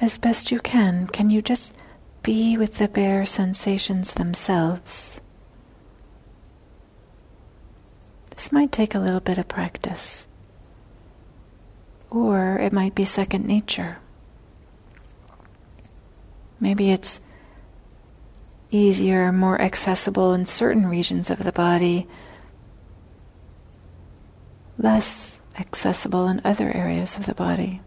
As 0.00 0.18
best 0.18 0.50
you 0.50 0.60
can, 0.60 1.06
can 1.06 1.30
you 1.30 1.42
just 1.42 1.72
be 2.22 2.56
with 2.56 2.74
the 2.74 2.88
bare 2.88 3.24
sensations 3.24 4.12
themselves? 4.12 5.20
This 8.30 8.52
might 8.52 8.70
take 8.70 8.94
a 8.94 9.00
little 9.00 9.20
bit 9.20 9.38
of 9.38 9.48
practice. 9.48 10.26
Or 12.10 12.56
it 12.58 12.72
might 12.72 12.94
be 12.94 13.04
second 13.04 13.46
nature. 13.46 13.98
Maybe 16.60 16.90
it's 16.90 17.20
easier, 18.70 19.32
more 19.32 19.60
accessible 19.60 20.32
in 20.32 20.46
certain 20.46 20.86
regions 20.86 21.30
of 21.30 21.42
the 21.42 21.52
body, 21.52 22.06
less 24.78 25.40
accessible 25.58 26.28
in 26.28 26.40
other 26.44 26.70
areas 26.72 27.16
of 27.16 27.26
the 27.26 27.34
body. 27.34 27.80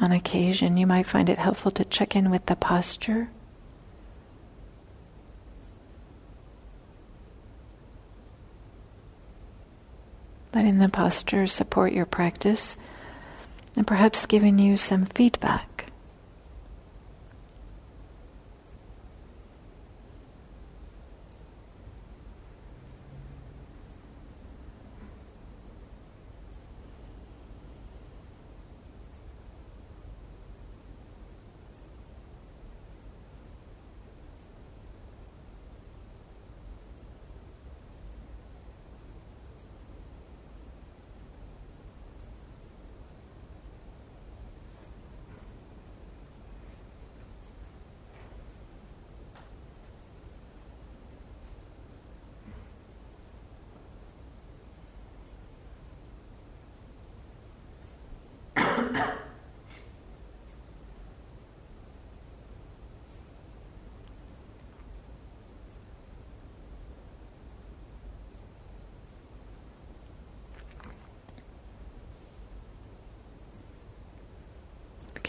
On 0.00 0.12
occasion, 0.12 0.78
you 0.78 0.86
might 0.86 1.04
find 1.04 1.28
it 1.28 1.38
helpful 1.38 1.70
to 1.72 1.84
check 1.84 2.16
in 2.16 2.30
with 2.30 2.46
the 2.46 2.56
posture. 2.56 3.28
Letting 10.54 10.78
the 10.78 10.88
posture 10.88 11.46
support 11.46 11.92
your 11.92 12.06
practice 12.06 12.78
and 13.76 13.86
perhaps 13.86 14.24
giving 14.24 14.58
you 14.58 14.78
some 14.78 15.04
feedback. 15.04 15.69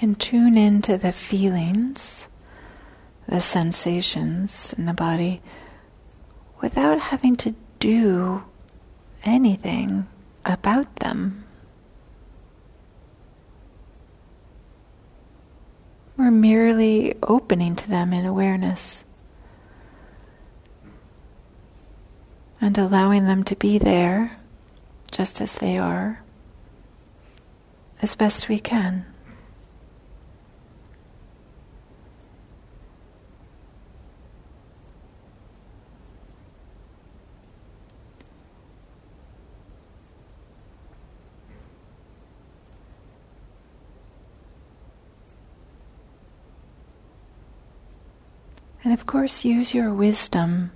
Can 0.01 0.15
tune 0.15 0.57
into 0.57 0.97
the 0.97 1.11
feelings, 1.11 2.27
the 3.27 3.39
sensations 3.39 4.73
in 4.75 4.85
the 4.85 4.95
body 4.95 5.39
without 6.59 6.99
having 6.99 7.35
to 7.35 7.53
do 7.77 8.43
anything 9.23 10.07
about 10.43 10.95
them. 10.95 11.45
We're 16.17 16.31
merely 16.31 17.13
opening 17.21 17.75
to 17.75 17.87
them 17.87 18.11
in 18.11 18.25
awareness 18.25 19.03
and 22.59 22.75
allowing 22.75 23.25
them 23.25 23.43
to 23.43 23.55
be 23.55 23.77
there 23.77 24.39
just 25.11 25.41
as 25.41 25.53
they 25.53 25.77
are 25.77 26.23
as 28.01 28.15
best 28.15 28.49
we 28.49 28.57
can. 28.57 29.05
And 48.91 48.99
of 48.99 49.05
course, 49.05 49.45
use 49.45 49.73
your 49.73 49.93
wisdom. 49.93 50.73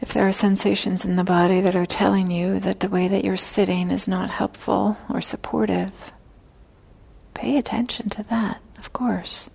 If 0.00 0.14
there 0.14 0.26
are 0.26 0.32
sensations 0.32 1.04
in 1.04 1.16
the 1.16 1.22
body 1.22 1.60
that 1.60 1.76
are 1.76 1.84
telling 1.84 2.30
you 2.30 2.58
that 2.60 2.80
the 2.80 2.88
way 2.88 3.08
that 3.08 3.24
you're 3.24 3.36
sitting 3.36 3.90
is 3.90 4.08
not 4.08 4.30
helpful 4.30 4.96
or 5.10 5.20
supportive, 5.20 6.14
pay 7.34 7.58
attention 7.58 8.08
to 8.08 8.22
that, 8.22 8.62
of 8.78 8.94
course. 8.94 9.50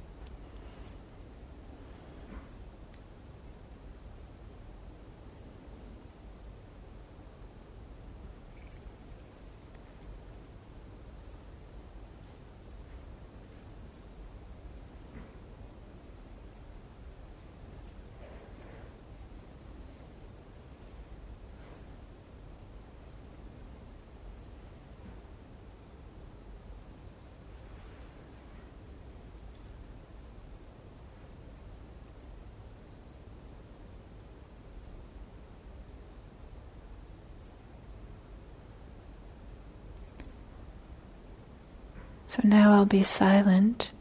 So 42.32 42.40
now 42.46 42.72
I'll 42.72 42.86
be 42.86 43.04
silent. 43.04 43.92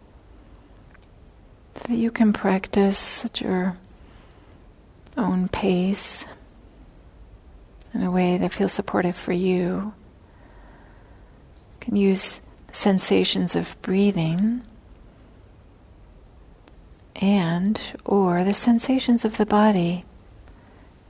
So 1.74 1.88
that 1.88 1.96
you 1.96 2.12
can 2.12 2.32
practice 2.32 3.24
at 3.24 3.40
your 3.40 3.76
own 5.16 5.48
pace 5.48 6.24
in 7.92 8.04
a 8.04 8.10
way 8.12 8.38
that 8.38 8.52
feels 8.52 8.72
supportive 8.72 9.16
for 9.16 9.32
you. 9.32 9.92
You 11.72 11.80
can 11.80 11.96
use 11.96 12.40
the 12.68 12.74
sensations 12.74 13.56
of 13.56 13.76
breathing 13.82 14.62
and 17.16 17.80
or 18.04 18.44
the 18.44 18.54
sensations 18.54 19.24
of 19.24 19.38
the 19.38 19.46
body. 19.46 20.04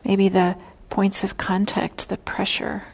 Maybe 0.06 0.30
the 0.30 0.56
points 0.88 1.22
of 1.22 1.36
contact 1.36 2.08
the 2.08 2.16
pressure. 2.16 2.84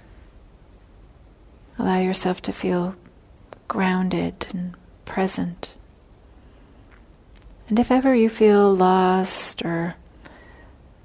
Allow 1.79 2.01
yourself 2.01 2.43
to 2.43 2.53
feel 2.53 2.97
grounded 3.69 4.47
and 4.51 4.75
present. 5.05 5.75
And 7.69 7.79
if 7.79 7.91
ever 7.91 8.14
you 8.14 8.29
feel 8.29 8.75
lost 8.75 9.62
or 9.62 9.97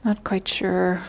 not 0.03 0.24
quite 0.24 0.47
sure 0.47 1.01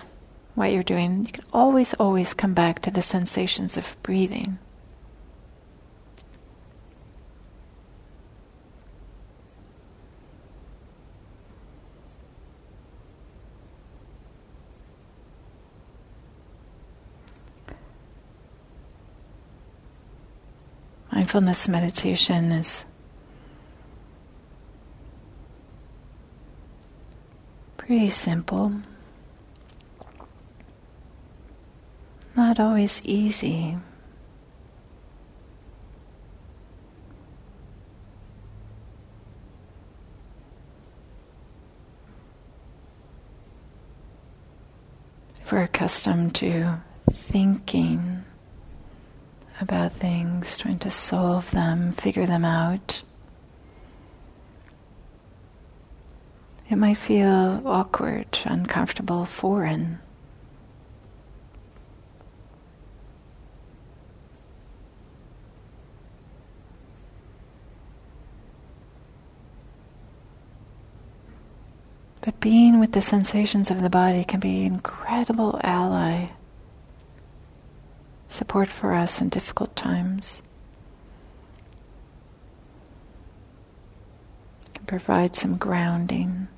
what 0.55 0.73
you're 0.73 0.83
doing, 0.83 1.27
you 1.27 1.33
can 1.33 1.45
always, 1.53 1.95
always 1.95 2.35
come 2.35 2.55
back 2.55 2.81
to 2.81 2.91
the 2.91 3.03
sensations 3.03 3.77
of 3.77 3.97
breathing. 4.03 4.59
Mindfulness 21.33 21.67
meditation 21.67 22.53
is 22.53 22.85
pretty 27.79 28.11
simple. 28.11 28.71
Not 32.37 32.61
always 32.61 33.01
easy. 33.03 33.79
If 45.41 45.51
we're 45.51 45.63
accustomed 45.63 46.35
to 46.35 46.83
thinking, 47.11 48.23
about 49.63 49.93
things, 49.93 50.59
trying 50.59 50.79
to 50.81 50.91
solve 50.91 51.51
them, 51.53 51.93
figure 51.93 52.27
them 52.27 52.45
out. 52.45 53.03
It 56.69 56.77
might 56.77 56.97
feel 56.99 57.63
awkward, 57.65 58.39
uncomfortable, 58.45 59.25
foreign. 59.25 60.01
But 72.21 72.39
being 72.41 72.79
with 72.79 72.93
the 72.93 73.03
sensations 73.03 73.71
of 73.71 73.83
the 73.83 73.91
body 73.91 74.25
can 74.25 74.41
be 74.41 74.61
an 74.61 74.75
incredible 74.75 75.61
ally 75.63 76.29
support 78.33 78.69
for 78.69 78.95
us 78.95 79.21
in 79.21 79.29
difficult 79.29 79.77
times. 79.77 80.43
Can 84.75 84.87
provide 84.87 85.37
some 85.37 85.57
grounding. 85.57 86.49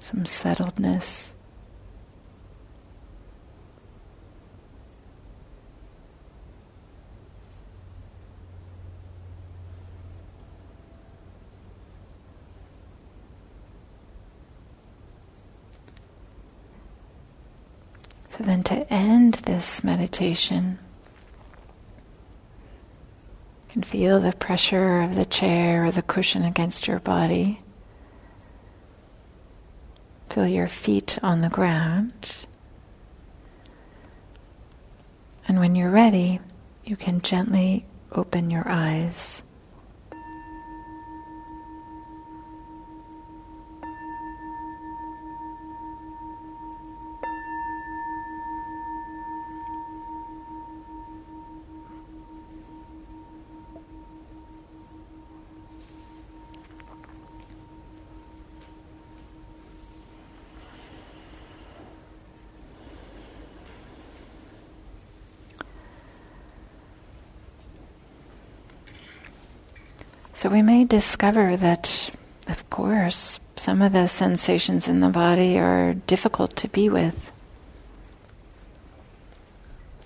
Some 0.00 0.24
settledness. 0.24 1.31
So 18.36 18.44
then 18.44 18.62
to 18.64 18.90
end 18.90 19.34
this 19.34 19.84
meditation, 19.84 20.78
you 23.66 23.72
can 23.72 23.82
feel 23.82 24.20
the 24.20 24.32
pressure 24.32 25.02
of 25.02 25.14
the 25.14 25.26
chair 25.26 25.84
or 25.84 25.90
the 25.90 26.00
cushion 26.00 26.42
against 26.42 26.88
your 26.88 26.98
body. 26.98 27.60
Feel 30.30 30.46
your 30.46 30.68
feet 30.68 31.18
on 31.22 31.42
the 31.42 31.50
ground. 31.50 32.36
And 35.46 35.60
when 35.60 35.74
you're 35.74 35.90
ready, 35.90 36.40
you 36.84 36.96
can 36.96 37.20
gently 37.20 37.84
open 38.12 38.48
your 38.48 38.66
eyes. 38.66 39.42
So 70.42 70.48
we 70.48 70.60
may 70.60 70.84
discover 70.84 71.56
that, 71.56 72.10
of 72.48 72.68
course, 72.68 73.38
some 73.54 73.80
of 73.80 73.92
the 73.92 74.08
sensations 74.08 74.88
in 74.88 74.98
the 74.98 75.08
body 75.08 75.56
are 75.56 75.94
difficult 75.94 76.56
to 76.56 76.68
be 76.68 76.88
with. 76.88 77.30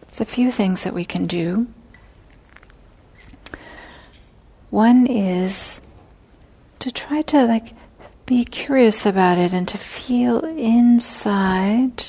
There's 0.03 0.21
a 0.21 0.27
few 0.27 0.53
things 0.53 0.85
that 0.85 0.93
we 0.93 1.07
can 1.07 1.27
do. 1.27 1.69
One 4.69 5.07
is 5.07 5.81
to 6.81 6.91
try 6.91 7.23
to 7.23 7.47
like 7.47 7.73
be 8.27 8.45
curious 8.45 9.07
about 9.07 9.39
it 9.39 9.55
and 9.55 9.67
to 9.69 9.79
feel 9.79 10.41
inside, 10.41 12.09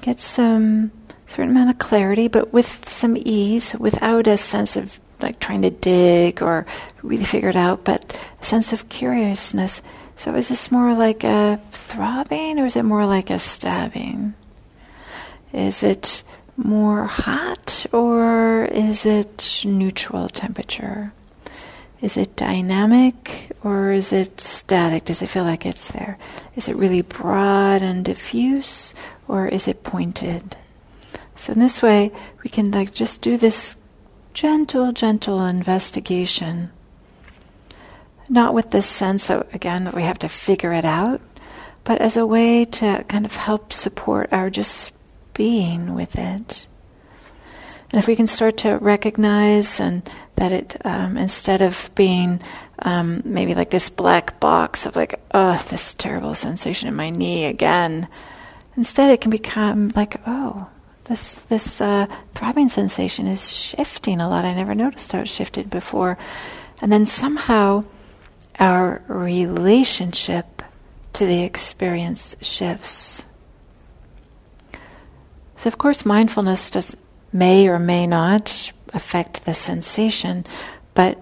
get 0.00 0.20
some 0.20 0.90
certain 1.26 1.50
amount 1.50 1.68
of 1.68 1.78
clarity, 1.78 2.28
but 2.28 2.54
with 2.54 2.88
some 2.88 3.14
ease, 3.14 3.74
without 3.74 4.26
a 4.26 4.38
sense 4.38 4.74
of 4.74 4.98
like 5.20 5.40
trying 5.40 5.62
to 5.62 5.70
dig 5.70 6.42
or 6.42 6.66
really 7.02 7.24
figure 7.24 7.48
it 7.48 7.56
out, 7.56 7.84
but 7.84 8.18
a 8.40 8.44
sense 8.44 8.72
of 8.72 8.88
curiousness. 8.88 9.82
So 10.16 10.34
is 10.34 10.48
this 10.48 10.70
more 10.70 10.94
like 10.94 11.24
a 11.24 11.60
throbbing 11.72 12.58
or 12.58 12.66
is 12.66 12.76
it 12.76 12.84
more 12.84 13.06
like 13.06 13.30
a 13.30 13.38
stabbing? 13.38 14.34
Is 15.52 15.82
it 15.82 16.22
more 16.56 17.04
hot 17.04 17.86
or 17.92 18.64
is 18.66 19.04
it 19.04 19.62
neutral 19.64 20.28
temperature? 20.28 21.12
Is 22.00 22.16
it 22.16 22.36
dynamic 22.36 23.52
or 23.62 23.90
is 23.90 24.12
it 24.12 24.40
static? 24.40 25.06
Does 25.06 25.22
it 25.22 25.28
feel 25.28 25.44
like 25.44 25.64
it's 25.64 25.88
there? 25.88 26.18
Is 26.54 26.68
it 26.68 26.76
really 26.76 27.02
broad 27.02 27.82
and 27.82 28.04
diffuse 28.04 28.94
or 29.28 29.48
is 29.48 29.66
it 29.66 29.82
pointed? 29.82 30.56
So 31.36 31.52
in 31.52 31.58
this 31.58 31.82
way, 31.82 32.12
we 32.42 32.50
can 32.50 32.70
like 32.70 32.92
just 32.92 33.20
do 33.20 33.36
this 33.36 33.76
gentle, 34.36 34.92
gentle 34.92 35.42
investigation. 35.46 36.70
Not 38.28 38.52
with 38.52 38.70
this 38.70 38.86
sense 38.86 39.26
that, 39.26 39.54
again, 39.54 39.84
that 39.84 39.94
we 39.94 40.02
have 40.02 40.18
to 40.18 40.28
figure 40.28 40.74
it 40.74 40.84
out, 40.84 41.22
but 41.84 42.02
as 42.02 42.18
a 42.18 42.26
way 42.26 42.66
to 42.66 43.02
kind 43.08 43.24
of 43.24 43.34
help 43.34 43.72
support 43.72 44.28
our 44.32 44.50
just 44.50 44.92
being 45.32 45.94
with 45.94 46.16
it. 46.18 46.66
And 47.90 47.98
if 47.98 48.06
we 48.06 48.14
can 48.14 48.26
start 48.26 48.58
to 48.58 48.76
recognize 48.76 49.80
and 49.80 50.02
that 50.34 50.52
it, 50.52 50.84
um, 50.84 51.16
instead 51.16 51.62
of 51.62 51.90
being 51.94 52.42
um, 52.80 53.22
maybe 53.24 53.54
like 53.54 53.70
this 53.70 53.88
black 53.88 54.38
box 54.38 54.84
of 54.84 54.96
like, 54.96 55.18
oh, 55.32 55.64
this 55.70 55.94
terrible 55.94 56.34
sensation 56.34 56.88
in 56.88 56.94
my 56.94 57.08
knee 57.08 57.46
again, 57.46 58.06
instead 58.76 59.10
it 59.10 59.22
can 59.22 59.30
become 59.30 59.92
like, 59.96 60.20
oh, 60.26 60.68
this 61.08 61.36
this 61.48 61.80
uh, 61.80 62.06
throbbing 62.34 62.68
sensation 62.68 63.26
is 63.26 63.50
shifting 63.50 64.20
a 64.20 64.28
lot. 64.28 64.44
I 64.44 64.54
never 64.54 64.74
noticed 64.74 65.12
how 65.12 65.20
it 65.20 65.28
shifted 65.28 65.70
before, 65.70 66.18
and 66.80 66.92
then 66.92 67.06
somehow 67.06 67.84
our 68.58 69.02
relationship 69.08 70.62
to 71.14 71.26
the 71.26 71.42
experience 71.42 72.36
shifts. 72.40 73.24
So, 75.56 75.68
of 75.68 75.78
course, 75.78 76.04
mindfulness 76.04 76.70
does 76.70 76.96
may 77.32 77.68
or 77.68 77.78
may 77.78 78.06
not 78.06 78.72
affect 78.92 79.44
the 79.44 79.54
sensation, 79.54 80.44
but 80.94 81.18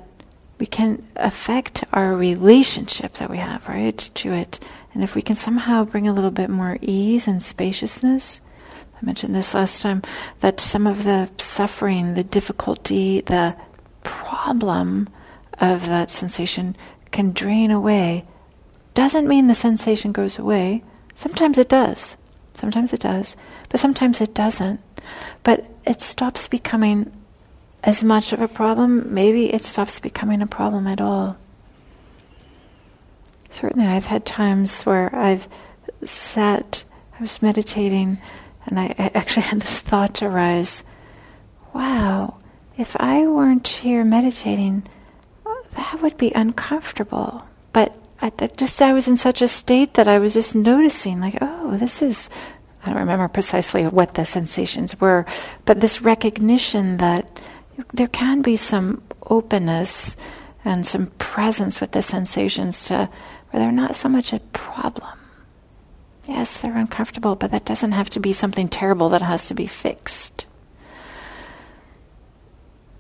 we 0.59 0.67
can 0.67 1.07
affect 1.17 1.85
our 1.93 2.15
relationship 2.15 3.15
that 3.15 3.31
we 3.31 3.39
have, 3.39 3.69
right, 3.69 3.99
to 3.99 4.33
it. 4.33 4.61
And 4.93 5.03
if 5.03 5.15
we 5.15 5.23
can 5.23 5.37
somehow 5.37 5.85
bring 5.85 6.07
a 6.07 6.13
little 6.13 6.31
bit 6.31 6.51
more 6.51 6.79
ease 6.81 7.27
and 7.27 7.43
spaciousness, 7.43 8.41
I 9.05 9.07
mentioned 9.07 9.35
this 9.35 9.53
last 9.53 9.83
time 9.83 10.01
that 10.41 10.59
some 10.59 10.87
of 10.87 11.05
the 11.05 11.29
suffering, 11.37 12.15
the 12.15 12.25
difficulty, 12.25 13.21
the 13.21 13.55
problem 14.03 15.11
of 15.59 15.85
that 15.89 16.11
sensation 16.11 16.75
can 17.11 17.33
drain 17.33 17.71
away. 17.71 18.25
Doesn't 18.95 19.29
mean 19.29 19.47
the 19.47 19.55
sensation 19.55 20.11
goes 20.11 20.39
away. 20.39 20.83
Sometimes 21.17 21.59
it 21.59 21.69
does. 21.69 22.17
Sometimes 22.55 22.95
it 22.95 23.01
does. 23.01 23.37
But 23.69 23.79
sometimes 23.79 24.23
it 24.23 24.33
doesn't. 24.33 24.81
But 25.43 25.71
it 25.85 26.01
stops 26.01 26.49
becoming 26.49 27.13
as 27.83 28.03
much 28.03 28.33
of 28.33 28.41
a 28.41 28.49
problem. 28.49 29.13
Maybe 29.13 29.53
it 29.53 29.65
stops 29.65 30.01
becoming 30.01 30.41
a 30.41 30.47
problem 30.47 30.87
at 30.87 31.03
all. 31.03 31.37
Certainly, 33.51 33.87
I've 33.87 34.07
had 34.07 34.25
times 34.25 34.83
where 34.85 35.15
I've 35.15 35.47
sat, 36.05 36.85
I 37.19 37.21
was 37.21 37.43
meditating 37.43 38.17
and 38.67 38.79
I, 38.79 38.95
I 38.99 39.11
actually 39.15 39.43
had 39.53 39.61
this 39.61 39.81
thought 39.81 40.23
arise 40.23 40.83
wow, 41.75 42.37
if 42.79 42.97
I 43.01 43.27
weren't 43.27 43.67
here 43.67 44.05
meditating, 44.05 44.85
that 45.73 46.01
would 46.01 46.17
be 46.17 46.33
uncomfortable. 46.33 47.45
But 47.73 47.97
I, 48.23 48.31
just 48.57 48.81
I 48.81 48.93
was 48.93 49.09
in 49.09 49.17
such 49.17 49.43
a 49.43 49.49
state 49.49 49.95
that 49.95 50.09
I 50.09 50.19
was 50.19 50.35
just 50.35 50.55
noticing, 50.55 51.21
like, 51.21 51.37
oh, 51.41 51.77
this 51.77 52.01
is 52.01 52.31
I 52.85 52.91
don't 52.91 52.99
remember 52.99 53.29
precisely 53.29 53.87
what 53.87 54.15
the 54.15 54.27
sensations 54.27 55.01
were, 55.01 55.25
but 55.65 55.81
this 55.81 56.03
recognition 56.03 56.99
that 56.99 57.41
there 57.95 58.09
can 58.09 58.43
be 58.43 58.57
some 58.57 59.03
openness 59.27 60.17
and 60.67 60.87
some 60.87 61.07
presence 61.19 61.81
with 61.81 61.93
the 61.93 62.03
sensations 62.03 62.85
to 62.87 63.09
where 63.51 63.63
they're 63.63 63.73
not 63.73 63.97
so 63.97 64.09
much 64.09 64.35
a 64.35 64.41
problem. 64.53 65.14
Yes, 66.27 66.59
they're 66.59 66.77
uncomfortable, 66.77 67.37
but 67.37 67.51
that 67.51 67.65
doesn't 67.65 67.93
have 67.93 68.11
to 68.11 68.21
be 68.21 68.33
something 68.33 68.69
terrible 68.69 69.11
that 69.11 69.23
has 69.23 69.49
to 69.49 69.55
be 69.55 69.67
fixed. 69.67 70.47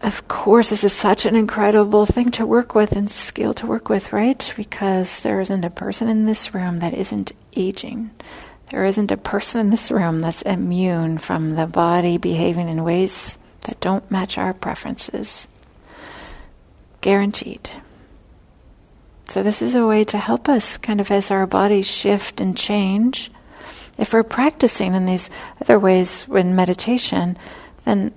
Of 0.02 0.28
course, 0.28 0.68
this 0.68 0.84
is 0.84 0.92
such 0.92 1.24
an 1.24 1.34
incredible 1.34 2.04
thing 2.04 2.30
to 2.32 2.44
work 2.44 2.74
with 2.74 2.92
and 2.92 3.10
skill 3.10 3.54
to 3.54 3.66
work 3.66 3.88
with, 3.88 4.12
right? 4.12 4.52
Because 4.54 5.20
there 5.20 5.40
isn't 5.40 5.64
a 5.64 5.70
person 5.70 6.08
in 6.08 6.26
this 6.26 6.54
room 6.54 6.80
that 6.80 6.92
isn't 6.92 7.32
aging. 7.56 8.10
There 8.70 8.84
isn't 8.84 9.10
a 9.10 9.16
person 9.16 9.62
in 9.62 9.70
this 9.70 9.90
room 9.90 10.18
that's 10.18 10.42
immune 10.42 11.16
from 11.16 11.56
the 11.56 11.66
body 11.66 12.18
behaving 12.18 12.68
in 12.68 12.84
ways 12.84 13.38
that 13.62 13.80
don't 13.80 14.10
match 14.10 14.36
our 14.36 14.52
preferences. 14.52 15.48
Guaranteed. 17.00 17.70
So, 19.28 19.42
this 19.42 19.62
is 19.62 19.74
a 19.74 19.86
way 19.86 20.04
to 20.04 20.18
help 20.18 20.48
us 20.48 20.76
kind 20.76 21.00
of 21.00 21.10
as 21.10 21.30
our 21.30 21.46
bodies 21.46 21.86
shift 21.86 22.40
and 22.40 22.56
change. 22.56 23.30
If 23.96 24.12
we're 24.12 24.22
practicing 24.22 24.94
in 24.94 25.06
these 25.06 25.30
other 25.60 25.78
ways 25.78 26.26
in 26.28 26.56
meditation, 26.56 27.38
then 27.84 28.12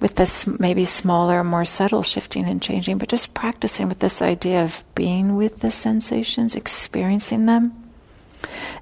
with 0.00 0.14
this 0.14 0.46
maybe 0.46 0.84
smaller, 0.84 1.42
more 1.42 1.64
subtle 1.64 2.02
shifting 2.02 2.48
and 2.48 2.62
changing, 2.62 2.98
but 2.98 3.08
just 3.08 3.34
practicing 3.34 3.88
with 3.88 3.98
this 3.98 4.22
idea 4.22 4.62
of 4.62 4.84
being 4.94 5.36
with 5.36 5.58
the 5.58 5.70
sensations, 5.70 6.54
experiencing 6.54 7.46
them, 7.46 7.90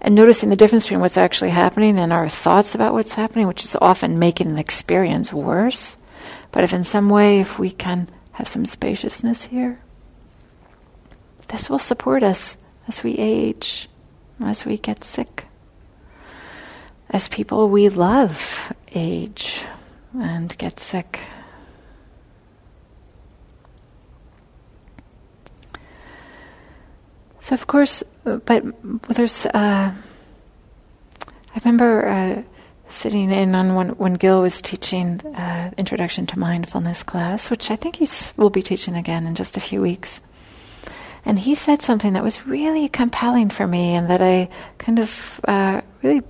and 0.00 0.14
noticing 0.14 0.50
the 0.50 0.56
difference 0.56 0.84
between 0.84 1.00
what's 1.00 1.16
actually 1.16 1.50
happening 1.50 1.98
and 1.98 2.12
our 2.12 2.28
thoughts 2.28 2.74
about 2.74 2.92
what's 2.92 3.14
happening, 3.14 3.46
which 3.46 3.64
is 3.64 3.76
often 3.80 4.18
making 4.18 4.54
the 4.54 4.60
experience 4.60 5.32
worse. 5.32 5.96
But 6.52 6.64
if 6.64 6.72
in 6.74 6.84
some 6.84 7.08
way, 7.08 7.40
if 7.40 7.58
we 7.58 7.70
can 7.70 8.08
have 8.32 8.48
some 8.48 8.66
spaciousness 8.66 9.44
here, 9.44 9.80
this 11.48 11.70
will 11.70 11.78
support 11.78 12.22
us 12.22 12.56
as 12.88 13.02
we 13.02 13.14
age, 13.18 13.88
as 14.40 14.64
we 14.64 14.78
get 14.78 15.04
sick. 15.04 15.46
As 17.10 17.28
people 17.28 17.68
we 17.68 17.88
love 17.88 18.72
age 18.94 19.62
and 20.18 20.56
get 20.58 20.80
sick. 20.80 21.20
So, 27.40 27.54
of 27.54 27.68
course, 27.68 28.02
but 28.24 28.64
there's. 29.08 29.46
Uh, 29.46 29.92
I 29.94 31.58
remember 31.64 32.08
uh, 32.08 32.42
sitting 32.88 33.30
in 33.30 33.54
on 33.54 33.76
when, 33.76 33.88
when 33.90 34.14
Gil 34.14 34.42
was 34.42 34.60
teaching 34.60 35.20
uh, 35.20 35.70
Introduction 35.78 36.26
to 36.26 36.38
Mindfulness 36.38 37.04
class, 37.04 37.48
which 37.48 37.70
I 37.70 37.76
think 37.76 37.96
he 37.96 38.08
will 38.36 38.50
be 38.50 38.62
teaching 38.62 38.96
again 38.96 39.28
in 39.28 39.36
just 39.36 39.56
a 39.56 39.60
few 39.60 39.80
weeks. 39.80 40.20
And 41.26 41.40
he 41.40 41.56
said 41.56 41.82
something 41.82 42.12
that 42.12 42.22
was 42.22 42.46
really 42.46 42.88
compelling 42.88 43.50
for 43.50 43.66
me 43.66 43.96
and 43.96 44.08
that 44.08 44.22
I 44.22 44.48
kind 44.78 45.00
of 45.00 45.40
uh, 45.46 45.80
really 46.00 46.22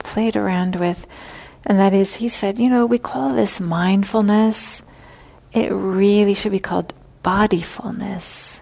played 0.00 0.36
around 0.36 0.76
with. 0.76 1.06
And 1.64 1.78
that 1.78 1.94
is, 1.94 2.16
he 2.16 2.28
said, 2.28 2.58
you 2.58 2.68
know, 2.68 2.84
we 2.84 2.98
call 2.98 3.34
this 3.34 3.58
mindfulness. 3.58 4.82
It 5.54 5.72
really 5.72 6.34
should 6.34 6.52
be 6.52 6.58
called 6.58 6.92
bodyfulness. 7.24 8.60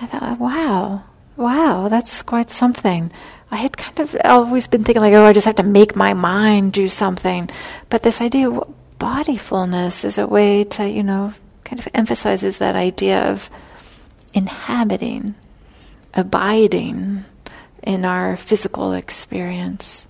I 0.00 0.06
thought, 0.06 0.40
wow, 0.40 1.04
wow, 1.36 1.86
that's 1.88 2.22
quite 2.22 2.50
something. 2.50 3.12
I 3.52 3.56
had 3.56 3.76
kind 3.76 4.00
of 4.00 4.16
always 4.24 4.66
been 4.66 4.82
thinking, 4.82 5.02
like, 5.02 5.14
oh, 5.14 5.24
I 5.24 5.32
just 5.32 5.46
have 5.46 5.56
to 5.56 5.62
make 5.62 5.94
my 5.94 6.14
mind 6.14 6.72
do 6.72 6.88
something. 6.88 7.48
But 7.90 8.02
this 8.02 8.20
idea 8.20 8.50
of 8.50 8.74
bodyfulness 8.98 10.04
is 10.04 10.18
a 10.18 10.26
way 10.26 10.64
to, 10.64 10.88
you 10.88 11.04
know, 11.04 11.32
kind 11.62 11.78
of 11.78 11.86
emphasizes 11.94 12.58
that 12.58 12.74
idea 12.74 13.30
of 13.30 13.48
inhabiting, 14.32 15.34
abiding 16.14 17.24
in 17.82 18.04
our 18.04 18.36
physical 18.36 18.92
experience. 18.92 20.06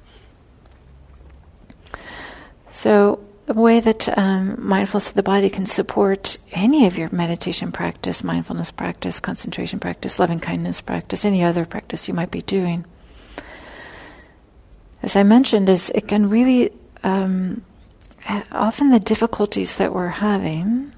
So, 2.72 3.20
a 3.48 3.54
way 3.54 3.80
that 3.80 4.16
um, 4.18 4.56
mindfulness 4.58 5.08
of 5.08 5.14
the 5.14 5.22
body 5.22 5.48
can 5.48 5.64
support 5.64 6.36
any 6.52 6.86
of 6.86 6.98
your 6.98 7.08
meditation 7.10 7.72
practice, 7.72 8.22
mindfulness 8.22 8.70
practice, 8.70 9.20
concentration 9.20 9.80
practice, 9.80 10.18
loving 10.18 10.38
kindness 10.38 10.80
practice, 10.80 11.24
any 11.24 11.42
other 11.42 11.64
practice 11.64 12.08
you 12.08 12.14
might 12.14 12.30
be 12.30 12.42
doing. 12.42 12.84
As 15.02 15.16
I 15.16 15.22
mentioned, 15.22 15.68
is 15.68 15.90
it 15.94 16.08
can 16.08 16.28
really 16.28 16.70
um, 17.02 17.62
often 18.52 18.90
the 18.90 19.00
difficulties 19.00 19.78
that 19.78 19.94
we're 19.94 20.08
having 20.08 20.92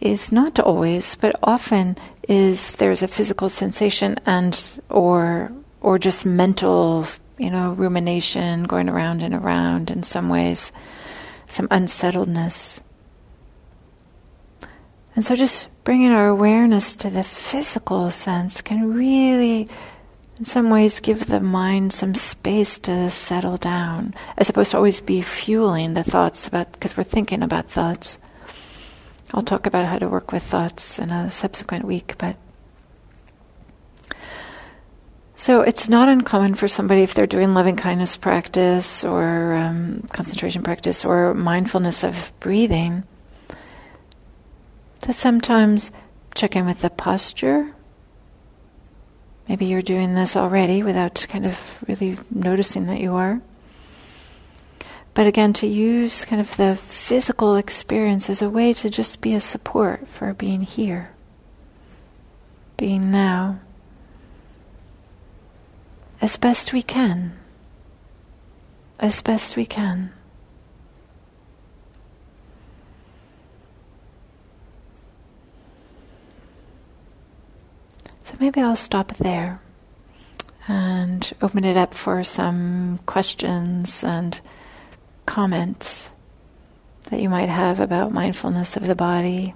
is 0.00 0.32
not 0.32 0.58
always, 0.58 1.14
but 1.14 1.38
often 1.42 1.96
is 2.28 2.74
there's 2.74 3.02
a 3.02 3.08
physical 3.08 3.48
sensation 3.48 4.18
and 4.26 4.80
or 4.88 5.52
or 5.80 5.98
just 5.98 6.26
mental, 6.26 7.06
you 7.38 7.50
know, 7.50 7.72
rumination 7.72 8.64
going 8.64 8.88
around 8.88 9.22
and 9.22 9.34
around 9.34 9.90
in 9.90 10.02
some 10.02 10.28
ways, 10.28 10.72
some 11.48 11.68
unsettledness. 11.70 12.80
And 15.14 15.24
so 15.24 15.34
just 15.34 15.68
bringing 15.84 16.10
our 16.10 16.28
awareness 16.28 16.96
to 16.96 17.08
the 17.08 17.24
physical 17.24 18.10
sense 18.10 18.60
can 18.60 18.92
really 18.92 19.68
in 20.38 20.44
some 20.44 20.68
ways 20.68 21.00
give 21.00 21.26
the 21.26 21.40
mind 21.40 21.92
some 21.92 22.14
space 22.14 22.78
to 22.80 23.08
settle 23.08 23.56
down 23.56 24.14
as 24.36 24.50
opposed 24.50 24.72
to 24.72 24.76
always 24.76 25.00
be 25.00 25.22
fueling 25.22 25.94
the 25.94 26.04
thoughts 26.04 26.46
about 26.46 26.72
because 26.72 26.96
we're 26.96 27.02
thinking 27.02 27.42
about 27.42 27.70
thoughts 27.70 28.18
I'll 29.36 29.42
talk 29.42 29.66
about 29.66 29.84
how 29.84 29.98
to 29.98 30.08
work 30.08 30.32
with 30.32 30.42
thoughts 30.42 30.98
in 30.98 31.10
a 31.10 31.30
subsequent 31.30 31.84
week, 31.84 32.14
but 32.16 32.36
so 35.36 35.60
it's 35.60 35.90
not 35.90 36.08
uncommon 36.08 36.54
for 36.54 36.66
somebody 36.66 37.02
if 37.02 37.12
they're 37.12 37.26
doing 37.26 37.52
loving 37.52 37.76
kindness 37.76 38.16
practice 38.16 39.04
or 39.04 39.52
um, 39.52 40.02
concentration 40.10 40.62
practice 40.62 41.04
or 41.04 41.34
mindfulness 41.34 42.02
of 42.02 42.32
breathing 42.40 43.04
to 45.02 45.12
sometimes 45.12 45.90
check 46.34 46.56
in 46.56 46.64
with 46.64 46.80
the 46.80 46.88
posture. 46.88 47.74
Maybe 49.50 49.66
you're 49.66 49.82
doing 49.82 50.14
this 50.14 50.34
already 50.34 50.82
without 50.82 51.26
kind 51.28 51.44
of 51.44 51.84
really 51.86 52.18
noticing 52.30 52.86
that 52.86 53.00
you 53.00 53.14
are. 53.14 53.42
But 55.16 55.26
again, 55.26 55.54
to 55.54 55.66
use 55.66 56.26
kind 56.26 56.42
of 56.42 56.54
the 56.58 56.76
physical 56.76 57.56
experience 57.56 58.28
as 58.28 58.42
a 58.42 58.50
way 58.50 58.74
to 58.74 58.90
just 58.90 59.22
be 59.22 59.32
a 59.32 59.40
support 59.40 60.06
for 60.06 60.34
being 60.34 60.60
here, 60.60 61.14
being 62.76 63.10
now, 63.10 63.58
as 66.20 66.36
best 66.36 66.74
we 66.74 66.82
can, 66.82 67.32
as 69.00 69.22
best 69.22 69.56
we 69.56 69.64
can. 69.64 70.12
So 78.24 78.34
maybe 78.38 78.60
I'll 78.60 78.76
stop 78.76 79.16
there 79.16 79.62
and 80.68 81.32
open 81.40 81.64
it 81.64 81.78
up 81.78 81.94
for 81.94 82.22
some 82.22 83.00
questions 83.06 84.04
and 84.04 84.38
comments 85.26 86.08
that 87.10 87.20
you 87.20 87.28
might 87.28 87.48
have 87.48 87.80
about 87.80 88.12
mindfulness 88.12 88.76
of 88.76 88.86
the 88.86 88.94
body, 88.94 89.54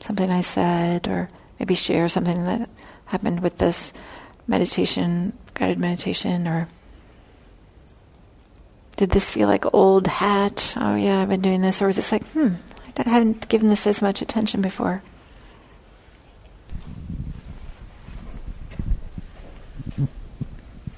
something 0.00 0.30
I 0.30 0.40
said, 0.40 1.08
or 1.08 1.28
maybe 1.58 1.74
share 1.74 2.08
something 2.08 2.44
that 2.44 2.68
happened 3.06 3.40
with 3.40 3.58
this 3.58 3.92
meditation, 4.46 5.32
guided 5.54 5.78
meditation, 5.78 6.46
or 6.48 6.68
did 8.96 9.10
this 9.10 9.30
feel 9.30 9.48
like 9.48 9.72
old 9.74 10.06
hat? 10.06 10.74
Oh 10.76 10.94
yeah, 10.94 11.20
I've 11.20 11.28
been 11.28 11.40
doing 11.40 11.62
this, 11.62 11.80
or 11.80 11.86
was 11.86 11.96
this 11.96 12.12
like, 12.12 12.24
hmm, 12.28 12.54
I 12.96 13.08
haven't 13.08 13.48
given 13.48 13.68
this 13.68 13.86
as 13.86 14.02
much 14.02 14.22
attention 14.22 14.60
before. 14.60 15.02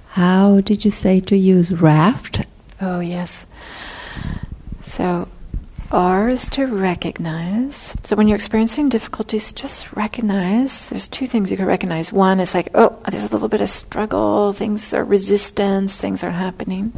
How 0.09 0.61
did 0.63 0.85
you 0.85 0.91
say 0.91 1.21
to 1.21 1.37
use 1.37 1.73
raft? 1.73 2.47
Oh 2.81 3.01
yes. 3.01 3.45
So, 4.85 5.29
R 5.91 6.29
is 6.29 6.49
to 6.51 6.67
recognize. 6.67 7.95
So, 8.03 8.17
when 8.17 8.29
you're 8.29 8.37
experiencing 8.37 8.89
difficulties, 8.89 9.53
just 9.53 9.93
recognize. 9.93 10.89
There's 10.89 11.09
two 11.09 11.27
things 11.27 11.51
you 11.51 11.57
can 11.57 11.67
recognize. 11.67 12.13
One 12.13 12.41
is 12.41 12.55
like, 12.55 12.69
oh, 12.75 12.99
there's 13.11 13.25
a 13.25 13.29
little 13.29 13.49
bit 13.49 13.61
of 13.61 13.71
struggle, 13.71 14.53
things 14.53 14.93
are 14.93 15.05
resistance, 15.05 15.97
things 15.97 16.23
are 16.23 16.31
happening. 16.31 16.93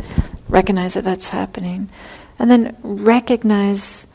Recognize 0.49 0.95
that 0.95 1.05
that's 1.05 1.29
happening. 1.29 1.91
And 2.39 2.51
then 2.51 2.76
recognize 2.83 4.07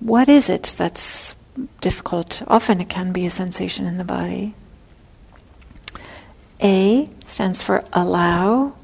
what 0.00 0.28
is 0.28 0.48
it 0.48 0.74
that's 0.76 1.34
difficult. 1.80 2.42
Often 2.46 2.80
it 2.80 2.88
can 2.88 3.12
be 3.12 3.26
a 3.26 3.30
sensation 3.30 3.86
in 3.86 3.98
the 3.98 4.04
body. 4.04 4.54
A, 6.62 7.08
stands 7.26 7.62
for 7.62 7.84
allow 7.92 8.74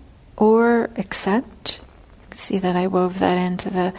or 0.40 0.90
accept. 0.96 1.80
See 2.34 2.58
that 2.58 2.74
I 2.74 2.88
wove 2.88 3.18
that 3.20 3.36
into 3.36 3.70
the 3.70 3.94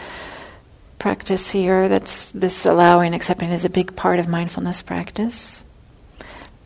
practice 0.98 1.52
here. 1.52 1.88
That's 1.88 2.32
this 2.32 2.66
allowing, 2.66 3.14
accepting 3.14 3.52
is 3.52 3.64
a 3.64 3.70
big 3.70 3.96
part 3.96 4.20
of 4.20 4.28
mindfulness 4.28 4.82
practice. 4.82 5.64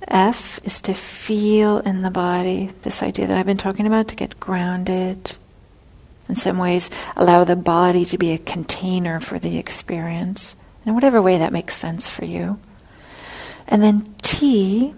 F 0.08 0.60
is 0.64 0.82
to 0.82 0.94
feel 0.94 1.80
in 1.80 2.04
the 2.04 2.12
body, 2.12 2.72
this 2.84 3.04
idea 3.04 3.28
that 3.28 3.38
I've 3.38 3.46
been 3.46 3.58
talking 3.58 3.86
about, 3.86 4.08
to 4.10 4.16
get 4.16 4.40
grounded. 4.40 5.36
In 6.30 6.36
some 6.36 6.58
ways, 6.58 6.90
allow 7.16 7.44
the 7.44 7.56
body 7.56 8.06
to 8.06 8.18
be 8.18 8.32
a 8.32 8.38
container 8.38 9.20
for 9.20 9.40
the 9.40 9.58
experience, 9.58 10.56
in 10.86 10.94
whatever 10.94 11.22
way 11.22 11.40
that 11.40 11.52
makes 11.52 11.76
sense 11.76 12.10
for 12.10 12.24
you. 12.24 12.60
And 13.68 13.84
then 13.84 14.16
T 14.22 14.94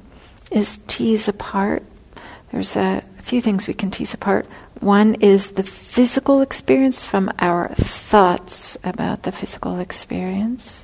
is 0.51 0.79
tease 0.87 1.27
apart. 1.27 1.83
There's 2.51 2.75
a 2.75 3.03
few 3.21 3.41
things 3.41 3.67
we 3.67 3.73
can 3.73 3.91
tease 3.91 4.13
apart. 4.13 4.45
One 4.79 5.15
is 5.15 5.51
the 5.51 5.63
physical 5.63 6.41
experience 6.41 7.05
from 7.05 7.31
our 7.39 7.69
thoughts 7.69 8.77
about 8.83 9.23
the 9.23 9.31
physical 9.31 9.79
experience. 9.79 10.83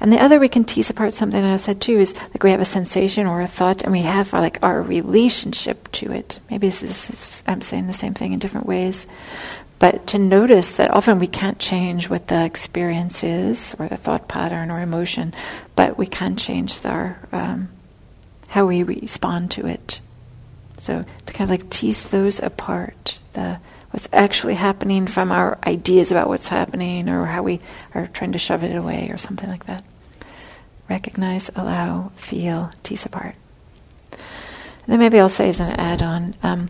And 0.00 0.12
the 0.12 0.20
other 0.20 0.38
we 0.38 0.48
can 0.48 0.64
tease 0.64 0.90
apart 0.90 1.14
something 1.14 1.42
I 1.42 1.56
said 1.56 1.80
too 1.80 1.98
is 1.98 2.14
like 2.14 2.42
we 2.42 2.50
have 2.50 2.60
a 2.60 2.66
sensation 2.66 3.26
or 3.26 3.40
a 3.40 3.46
thought 3.46 3.82
and 3.82 3.92
we 3.92 4.02
have 4.02 4.32
like 4.32 4.58
our 4.62 4.82
relationship 4.82 5.90
to 5.92 6.12
it. 6.12 6.38
Maybe 6.50 6.68
this 6.68 6.82
is, 6.82 7.42
I'm 7.46 7.62
saying 7.62 7.86
the 7.86 7.94
same 7.94 8.14
thing 8.14 8.32
in 8.32 8.38
different 8.38 8.66
ways. 8.66 9.06
But 9.78 10.06
to 10.08 10.18
notice 10.18 10.76
that 10.76 10.90
often 10.90 11.18
we 11.18 11.26
can't 11.26 11.58
change 11.58 12.08
what 12.08 12.28
the 12.28 12.44
experience 12.44 13.22
is 13.22 13.74
or 13.78 13.88
the 13.88 13.96
thought 13.96 14.28
pattern 14.28 14.70
or 14.70 14.80
emotion, 14.80 15.34
but 15.74 15.98
we 15.98 16.06
can 16.06 16.36
change 16.36 16.84
our 16.84 17.18
um, 17.32 17.68
how 18.48 18.66
we 18.66 18.82
respond 18.82 19.50
to 19.52 19.66
it. 19.66 20.00
So 20.78 21.04
to 21.26 21.32
kind 21.32 21.50
of 21.50 21.58
like 21.58 21.70
tease 21.70 22.04
those 22.04 22.40
apart, 22.40 23.18
the 23.32 23.58
what's 23.90 24.08
actually 24.12 24.54
happening 24.54 25.06
from 25.06 25.32
our 25.32 25.58
ideas 25.66 26.10
about 26.10 26.28
what's 26.28 26.48
happening 26.48 27.08
or 27.08 27.24
how 27.24 27.42
we 27.42 27.60
are 27.94 28.06
trying 28.08 28.32
to 28.32 28.38
shove 28.38 28.62
it 28.62 28.76
away 28.76 29.08
or 29.10 29.16
something 29.16 29.48
like 29.48 29.64
that. 29.66 29.82
Recognize, 30.90 31.50
allow, 31.56 32.12
feel, 32.14 32.70
tease 32.82 33.06
apart. 33.06 33.36
And 34.12 34.20
then 34.86 34.98
maybe 34.98 35.18
I'll 35.18 35.28
say 35.28 35.48
as 35.48 35.60
an 35.60 35.70
add-on, 35.70 36.34
um, 36.42 36.68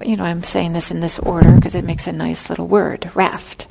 you 0.00 0.16
know, 0.16 0.24
I'm 0.24 0.42
saying 0.42 0.72
this 0.72 0.90
in 0.90 1.00
this 1.00 1.18
order 1.18 1.52
because 1.52 1.74
it 1.74 1.84
makes 1.84 2.06
a 2.06 2.12
nice 2.12 2.48
little 2.48 2.66
word, 2.66 3.10
raft. 3.14 3.66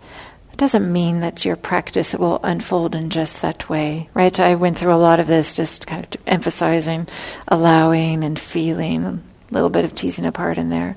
It 0.53 0.57
doesn't 0.57 0.91
mean 0.93 1.21
that 1.21 1.43
your 1.43 1.55
practice 1.55 2.13
will 2.13 2.39
unfold 2.43 2.93
in 2.93 3.09
just 3.09 3.41
that 3.41 3.67
way, 3.67 4.09
right? 4.13 4.39
I 4.39 4.55
went 4.55 4.77
through 4.77 4.93
a 4.93 4.95
lot 4.95 5.19
of 5.19 5.27
this 5.27 5.55
just 5.55 5.87
kind 5.87 6.05
of 6.05 6.21
emphasizing, 6.27 7.07
allowing, 7.47 8.23
and 8.23 8.39
feeling, 8.39 9.23
a 9.49 9.53
little 9.53 9.69
bit 9.69 9.85
of 9.85 9.95
teasing 9.95 10.25
apart 10.25 10.57
in 10.57 10.69
there. 10.69 10.95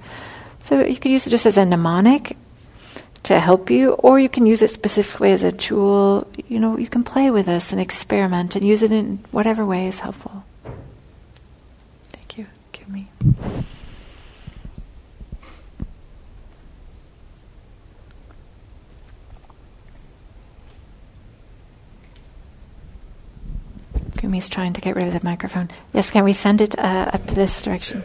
So 0.62 0.84
you 0.84 0.96
could 0.96 1.10
use 1.10 1.26
it 1.26 1.30
just 1.30 1.46
as 1.46 1.56
a 1.56 1.64
mnemonic 1.64 2.36
to 3.24 3.38
help 3.38 3.70
you, 3.70 3.92
or 3.92 4.18
you 4.18 4.28
can 4.28 4.46
use 4.46 4.62
it 4.62 4.70
specifically 4.70 5.30
as 5.30 5.42
a 5.42 5.52
tool. 5.52 6.26
You 6.48 6.58
know, 6.58 6.76
you 6.76 6.88
can 6.88 7.04
play 7.04 7.30
with 7.30 7.46
this 7.46 7.72
and 7.72 7.80
experiment 7.80 8.56
and 8.56 8.66
use 8.66 8.82
it 8.82 8.90
in 8.90 9.24
whatever 9.30 9.64
way 9.64 9.86
is 9.86 10.00
helpful. 10.00 10.44
Thank 12.04 12.38
you. 12.38 12.46
Give 12.72 12.88
me. 12.88 13.08
Gumi's 24.16 24.48
trying 24.48 24.72
to 24.72 24.80
get 24.80 24.94
rid 24.94 25.08
of 25.08 25.12
the 25.12 25.24
microphone. 25.24 25.68
Yes, 25.92 26.10
can 26.10 26.22
we 26.22 26.32
send 26.32 26.60
it 26.60 26.78
uh, 26.78 27.10
up 27.12 27.26
this 27.26 27.60
direction? 27.62 28.04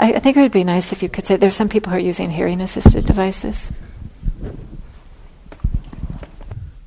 I, 0.00 0.14
I, 0.14 0.18
think 0.18 0.38
it 0.38 0.40
would 0.40 0.50
be 0.50 0.64
nice 0.64 0.92
if 0.92 1.02
you 1.02 1.10
could 1.10 1.26
say 1.26 1.36
there's 1.36 1.54
some 1.54 1.68
people 1.68 1.90
who 1.90 1.96
are 1.98 2.00
using 2.00 2.30
hearing 2.30 2.62
assisted 2.62 3.04
devices. 3.04 3.70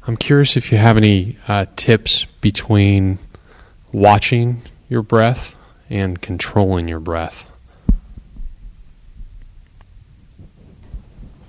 I'm 0.06 0.18
curious 0.18 0.58
if 0.58 0.72
you 0.72 0.80
have 0.80 0.98
any 0.98 1.38
uh, 1.48 1.68
tips 1.76 2.26
between 2.42 3.20
watching 3.92 4.64
your 4.90 5.04
breath 5.04 5.56
and 5.90 6.20
controlling 6.20 6.88
your 6.88 7.00
breath. 7.00 7.50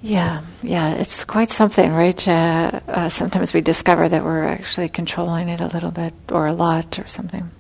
Yeah, 0.02 0.42
yeah, 0.62 0.92
it's 0.96 1.24
quite 1.24 1.50
something, 1.50 1.90
right? 1.90 2.28
Uh, 2.28 2.80
uh, 2.86 3.08
sometimes 3.08 3.54
we 3.54 3.62
discover 3.62 4.06
that 4.06 4.22
we're 4.22 4.44
actually 4.44 4.90
controlling 4.90 5.48
it 5.48 5.62
a 5.62 5.68
little 5.68 5.90
bit 5.90 6.12
or 6.28 6.46
a 6.46 6.52
lot 6.52 6.98
or 6.98 7.08
something. 7.08 7.50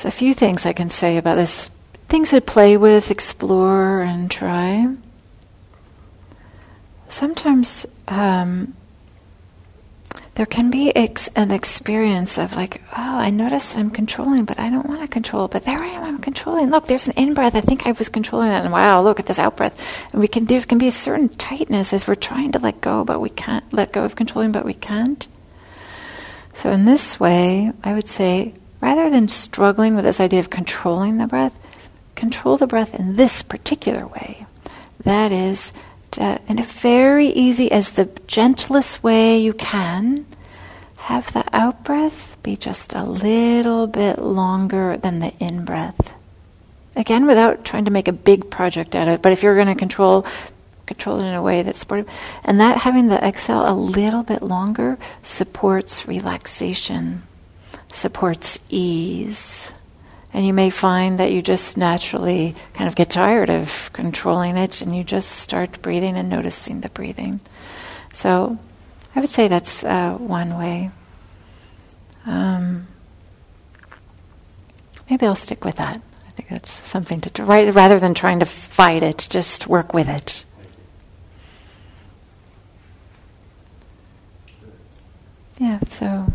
So, 0.00 0.08
a 0.08 0.10
few 0.10 0.32
things 0.32 0.64
I 0.64 0.72
can 0.72 0.88
say 0.88 1.18
about 1.18 1.34
this 1.34 1.68
things 2.08 2.30
to 2.30 2.40
play 2.40 2.78
with, 2.78 3.10
explore, 3.10 4.00
and 4.00 4.30
try. 4.30 4.96
Sometimes 7.10 7.84
um, 8.08 8.72
there 10.36 10.46
can 10.46 10.70
be 10.70 10.96
ex- 10.96 11.28
an 11.36 11.50
experience 11.50 12.38
of 12.38 12.56
like, 12.56 12.80
oh, 12.92 13.18
I 13.18 13.28
noticed 13.28 13.76
I'm 13.76 13.90
controlling, 13.90 14.46
but 14.46 14.58
I 14.58 14.70
don't 14.70 14.88
want 14.88 15.02
to 15.02 15.06
control. 15.06 15.48
But 15.48 15.66
there 15.66 15.80
I 15.80 15.88
am, 15.88 16.02
I'm 16.02 16.18
controlling. 16.18 16.70
Look, 16.70 16.86
there's 16.86 17.06
an 17.06 17.18
in 17.18 17.34
breath. 17.34 17.54
I 17.54 17.60
think 17.60 17.86
I 17.86 17.92
was 17.92 18.08
controlling 18.08 18.48
that, 18.48 18.64
and 18.64 18.72
wow, 18.72 19.02
look 19.02 19.20
at 19.20 19.26
this 19.26 19.38
out 19.38 19.58
breath. 19.58 19.78
And 20.12 20.20
we 20.22 20.28
can 20.28 20.46
there 20.46 20.62
can 20.62 20.78
be 20.78 20.88
a 20.88 20.92
certain 20.92 21.28
tightness 21.28 21.92
as 21.92 22.06
we're 22.06 22.14
trying 22.14 22.52
to 22.52 22.58
let 22.58 22.80
go, 22.80 23.04
but 23.04 23.20
we 23.20 23.28
can't 23.28 23.70
let 23.70 23.92
go 23.92 24.02
of 24.02 24.16
controlling, 24.16 24.50
but 24.50 24.64
we 24.64 24.72
can't. 24.72 25.28
So 26.54 26.70
in 26.70 26.86
this 26.86 27.20
way, 27.20 27.70
I 27.84 27.92
would 27.92 28.08
say 28.08 28.54
rather 28.80 29.10
than 29.10 29.28
struggling 29.28 29.94
with 29.94 30.04
this 30.04 30.20
idea 30.20 30.40
of 30.40 30.50
controlling 30.50 31.18
the 31.18 31.26
breath, 31.26 31.54
control 32.14 32.56
the 32.56 32.66
breath 32.66 32.94
in 32.94 33.14
this 33.14 33.42
particular 33.42 34.06
way. 34.06 34.46
That 35.04 35.32
is, 35.32 35.72
to, 36.12 36.40
in 36.48 36.58
a 36.58 36.64
very 36.64 37.28
easy, 37.28 37.70
as 37.70 37.90
the 37.90 38.10
gentlest 38.26 39.02
way 39.02 39.38
you 39.38 39.52
can, 39.52 40.26
have 40.98 41.32
the 41.32 41.44
out 41.52 41.82
breath 41.84 42.36
be 42.42 42.56
just 42.56 42.94
a 42.94 43.04
little 43.04 43.86
bit 43.86 44.18
longer 44.18 44.96
than 44.96 45.18
the 45.18 45.32
in 45.38 45.64
breath. 45.64 46.12
Again, 46.96 47.26
without 47.26 47.64
trying 47.64 47.86
to 47.86 47.90
make 47.90 48.08
a 48.08 48.12
big 48.12 48.50
project 48.50 48.94
out 48.94 49.08
of 49.08 49.14
it, 49.14 49.22
but 49.22 49.32
if 49.32 49.42
you're 49.42 49.54
going 49.54 49.68
to 49.68 49.74
control, 49.74 50.26
control 50.86 51.20
it 51.20 51.26
in 51.26 51.34
a 51.34 51.42
way 51.42 51.62
that's 51.62 51.78
supportive. 51.78 52.08
And 52.44 52.60
that 52.60 52.78
having 52.78 53.06
the 53.06 53.24
exhale 53.24 53.68
a 53.68 53.72
little 53.72 54.22
bit 54.22 54.42
longer 54.42 54.98
supports 55.22 56.06
relaxation 56.06 57.22
supports 57.92 58.58
ease. 58.68 59.68
And 60.32 60.46
you 60.46 60.52
may 60.52 60.70
find 60.70 61.18
that 61.18 61.32
you 61.32 61.42
just 61.42 61.76
naturally 61.76 62.54
kind 62.74 62.86
of 62.86 62.94
get 62.94 63.10
tired 63.10 63.50
of 63.50 63.90
controlling 63.92 64.56
it 64.56 64.80
and 64.80 64.94
you 64.94 65.02
just 65.02 65.30
start 65.30 65.82
breathing 65.82 66.16
and 66.16 66.28
noticing 66.28 66.80
the 66.80 66.88
breathing. 66.88 67.40
So 68.14 68.58
I 69.14 69.20
would 69.20 69.28
say 69.28 69.48
that's 69.48 69.82
uh, 69.82 70.14
one 70.14 70.56
way. 70.56 70.90
Um, 72.26 72.86
maybe 75.08 75.26
I'll 75.26 75.34
stick 75.34 75.64
with 75.64 75.76
that. 75.76 76.00
I 76.26 76.30
think 76.30 76.48
that's 76.48 76.88
something 76.88 77.20
to 77.22 77.30
do. 77.30 77.42
right, 77.42 77.74
rather 77.74 77.98
than 77.98 78.14
trying 78.14 78.38
to 78.38 78.46
fight 78.46 79.02
it, 79.02 79.26
just 79.30 79.66
work 79.66 79.92
with 79.92 80.08
it. 80.08 80.44
Yeah, 85.58 85.80
so. 85.90 86.26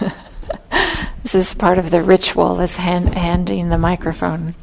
this 1.22 1.34
is 1.34 1.54
part 1.54 1.78
of 1.78 1.90
the 1.90 2.02
ritual, 2.02 2.60
is 2.60 2.76
hand, 2.76 3.14
handing 3.14 3.68
the 3.68 3.78
microphone. 3.78 4.54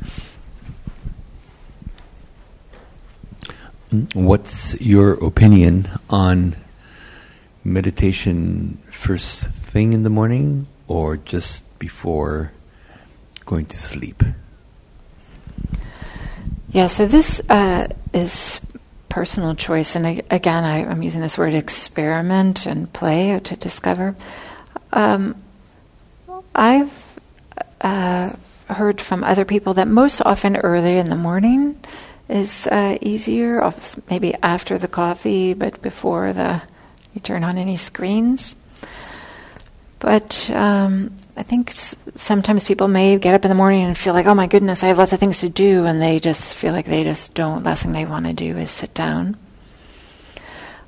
What's 4.13 4.79
your 4.81 5.13
opinion 5.13 5.87
on 6.09 6.55
meditation 7.63 8.79
first 8.89 9.47
thing 9.47 9.93
in 9.93 10.03
the 10.03 10.09
morning 10.09 10.67
or 10.87 11.17
just 11.17 11.63
before 11.79 12.51
going 13.45 13.65
to 13.67 13.77
sleep? 13.77 14.23
Yeah, 16.69 16.87
so 16.87 17.07
this 17.07 17.39
uh, 17.49 17.87
is 18.13 18.59
personal 19.09 19.55
choice, 19.55 19.95
and 19.95 20.05
I, 20.05 20.21
again, 20.29 20.63
I, 20.63 20.79
am 20.79 21.01
using 21.01 21.21
this 21.21 21.37
word 21.37 21.53
experiment 21.53 22.65
and 22.65 22.91
play 22.91 23.39
to 23.39 23.55
discover. 23.55 24.15
Um, 24.91 25.35
I've 26.55 27.19
uh, 27.81 28.31
heard 28.67 28.99
from 28.99 29.23
other 29.23 29.45
people 29.45 29.75
that 29.75 29.87
most 29.87 30.21
often 30.25 30.57
early 30.57 30.97
in 30.97 31.07
the 31.07 31.15
morning 31.15 31.79
is 32.29 32.67
uh, 32.67 32.97
easier, 33.01 33.71
maybe 34.09 34.33
after 34.43 34.77
the 34.77 34.87
coffee, 34.87 35.53
but 35.53 35.81
before 35.81 36.33
the 36.33 36.61
you 37.13 37.21
turn 37.21 37.43
on 37.43 37.57
any 37.57 37.77
screens. 37.77 38.55
But 39.99 40.49
um, 40.51 41.15
I 41.35 41.41
think 41.41 41.71
s- 41.71 41.95
sometimes 42.15 42.65
people 42.65 42.87
may 42.87 43.17
get 43.17 43.33
up 43.33 43.43
in 43.43 43.49
the 43.49 43.55
morning 43.55 43.85
and 43.85 43.97
feel 43.97 44.13
like, 44.13 44.27
oh 44.27 44.35
my 44.35 44.45
goodness, 44.45 44.83
I 44.83 44.87
have 44.87 44.99
lots 44.99 45.13
of 45.13 45.19
things 45.19 45.39
to 45.39 45.49
do, 45.49 45.85
and 45.85 45.99
they 45.99 46.19
just 46.19 46.53
feel 46.53 46.73
like 46.73 46.85
they 46.85 47.03
just 47.03 47.33
don't. 47.33 47.63
Last 47.63 47.83
thing 47.83 47.93
they 47.93 48.05
want 48.05 48.27
to 48.27 48.33
do 48.33 48.57
is 48.57 48.69
sit 48.69 48.93
down. 48.93 49.35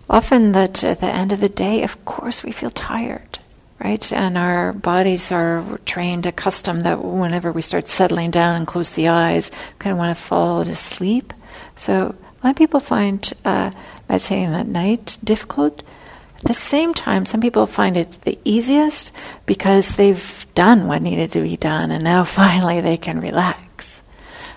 Often, 0.10 0.52
that 0.52 0.84
at 0.84 1.00
the 1.00 1.08
end 1.08 1.32
of 1.32 1.40
the 1.40 1.50
day, 1.50 1.82
of 1.82 2.04
course, 2.06 2.44
we 2.44 2.52
feel 2.52 2.70
tired 2.70 3.40
right? 3.80 4.12
And 4.12 4.38
our 4.38 4.74
bodies 4.74 5.32
are 5.32 5.80
trained, 5.86 6.26
accustomed 6.26 6.86
that 6.86 7.04
whenever 7.04 7.52
we 7.52 7.62
start 7.62 7.88
settling 7.88 8.32
down 8.32 8.56
and 8.56 8.68
close 8.68 8.94
the 8.94 9.08
eyes, 9.08 9.50
we 9.52 9.80
kind 9.80 9.94
of 9.94 9.98
want 9.98 10.16
to 10.16 10.24
fall 10.24 10.66
to 10.66 10.76
sleep. 10.76 11.34
So 11.76 12.16
a 12.42 12.48
lot 12.48 12.52
of 12.52 12.56
people 12.56 12.80
find 12.80 13.34
uh, 13.46 13.72
meditating 14.08 14.54
at 14.54 14.68
night 14.68 15.18
difficult. 15.24 15.82
At 16.38 16.46
the 16.46 16.54
same 16.54 16.94
time, 16.94 17.26
some 17.26 17.42
people 17.42 17.66
find 17.68 17.98
it 17.98 18.22
the 18.22 18.38
easiest 18.46 19.12
because 19.46 19.96
they've 19.96 20.46
done 20.56 20.88
what 20.88 21.02
needed 21.02 21.32
to 21.34 21.42
be 21.42 21.58
done 21.58 21.92
and 21.92 22.04
now 22.04 22.24
finally 22.42 22.82
they 22.82 22.98
can 22.98 23.22
relax. 23.22 24.02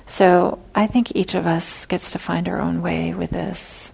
So 0.07 0.59
I 0.75 0.87
think 0.87 1.15
each 1.15 1.35
of 1.35 1.47
us 1.47 1.87
gets 1.87 2.13
to 2.13 2.19
find 2.19 2.49
our 2.49 2.61
own 2.61 2.83
way 2.83 3.15
with 3.15 3.31
this. 3.31 3.92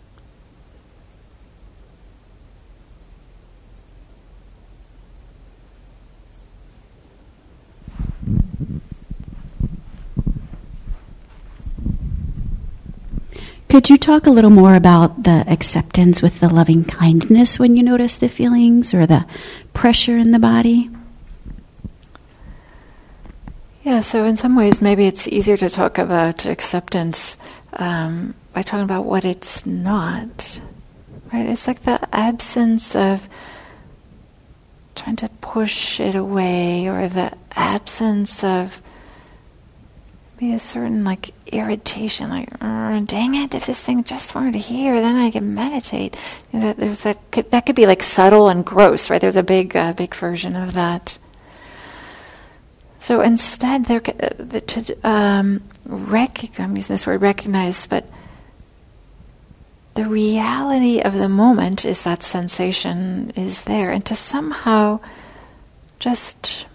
Could 13.69 13.91
you 13.91 13.99
talk 13.99 14.27
a 14.27 14.31
little 14.31 14.51
more 14.51 14.75
about 14.75 15.25
the 15.25 15.45
acceptance 15.47 16.23
with 16.23 16.41
the 16.41 16.49
loving 16.49 16.85
kindness 16.85 17.59
when 17.59 17.77
you 17.77 17.83
notice 17.83 18.17
the 18.17 18.29
feelings 18.29 18.95
or 18.95 19.07
the 19.07 19.27
pressure 19.75 20.17
in 20.17 20.31
the 20.31 20.39
body? 20.39 20.91
Yeah, 23.83 24.01
so 24.01 24.25
in 24.25 24.37
some 24.37 24.57
ways, 24.57 24.81
maybe 24.81 25.07
it's 25.07 25.29
easier 25.29 25.59
to 25.59 25.69
talk 25.69 25.99
about 25.99 26.47
acceptance 26.47 27.37
um, 27.75 28.35
by 28.55 28.63
talking 28.63 28.85
about 28.85 29.05
what 29.05 29.27
it's 29.27 29.67
not. 29.67 30.61
Right? 31.31 31.47
It's 31.47 31.67
like 31.67 31.83
the 31.83 32.01
absence 32.15 32.97
of 32.97 33.29
trying 34.95 35.17
to 35.17 35.29
push 35.43 36.01
it 36.01 36.15
away 36.15 36.89
or 36.89 37.07
the 37.07 37.33
absence 37.53 38.43
of 38.43 38.81
be 40.39 40.53
a 40.53 40.59
certain 40.59 41.05
like 41.05 41.35
irritation, 41.47 42.31
like 42.31 42.49
dang 43.07 43.35
it, 43.35 43.55
if 43.55 43.67
this 43.67 43.83
thing 43.83 44.05
just 44.05 44.35
weren't 44.35 44.57
here, 44.57 45.01
then 45.01 45.17
I 45.17 45.31
can 45.31 45.55
meditate. 45.55 46.17
You 46.53 46.61
know, 46.61 46.73
there's 46.73 47.03
that 47.03 47.19
that 47.33 47.67
could 47.67 47.77
be 47.77 47.87
like 47.87 48.03
subtle 48.03 48.49
and 48.49 48.65
gross, 48.65 49.11
right? 49.11 49.21
There's 49.21 49.37
a 49.37 49.43
big 49.43 49.77
uh, 49.77 49.93
big 49.93 50.15
version 50.15 50.57
of 50.57 50.75
that. 50.75 51.19
So 53.01 53.21
instead, 53.21 53.87
there 53.87 54.03
uh, 54.07 54.29
the, 54.39 54.61
to 54.61 55.09
um, 55.09 55.63
I'm 55.89 56.77
using 56.77 56.95
this 56.95 57.07
word 57.07 57.23
recognize, 57.23 57.87
but 57.87 58.07
the 59.95 60.05
reality 60.05 61.01
of 61.01 61.15
the 61.15 61.29
moment 61.29 61.85
is 61.85 62.05
that 62.05 62.23
sensation 62.23 63.33
is 63.35 63.63
there, 63.63 63.91
and 63.91 64.05
to 64.07 64.15
somehow 64.15 65.01
just 65.99 66.67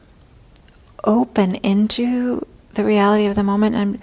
open 1.03 1.55
into 1.55 2.45
the 2.73 2.83
reality 2.83 3.25
of 3.25 3.35
the 3.35 3.43
moment 3.43 3.75
and 3.75 3.99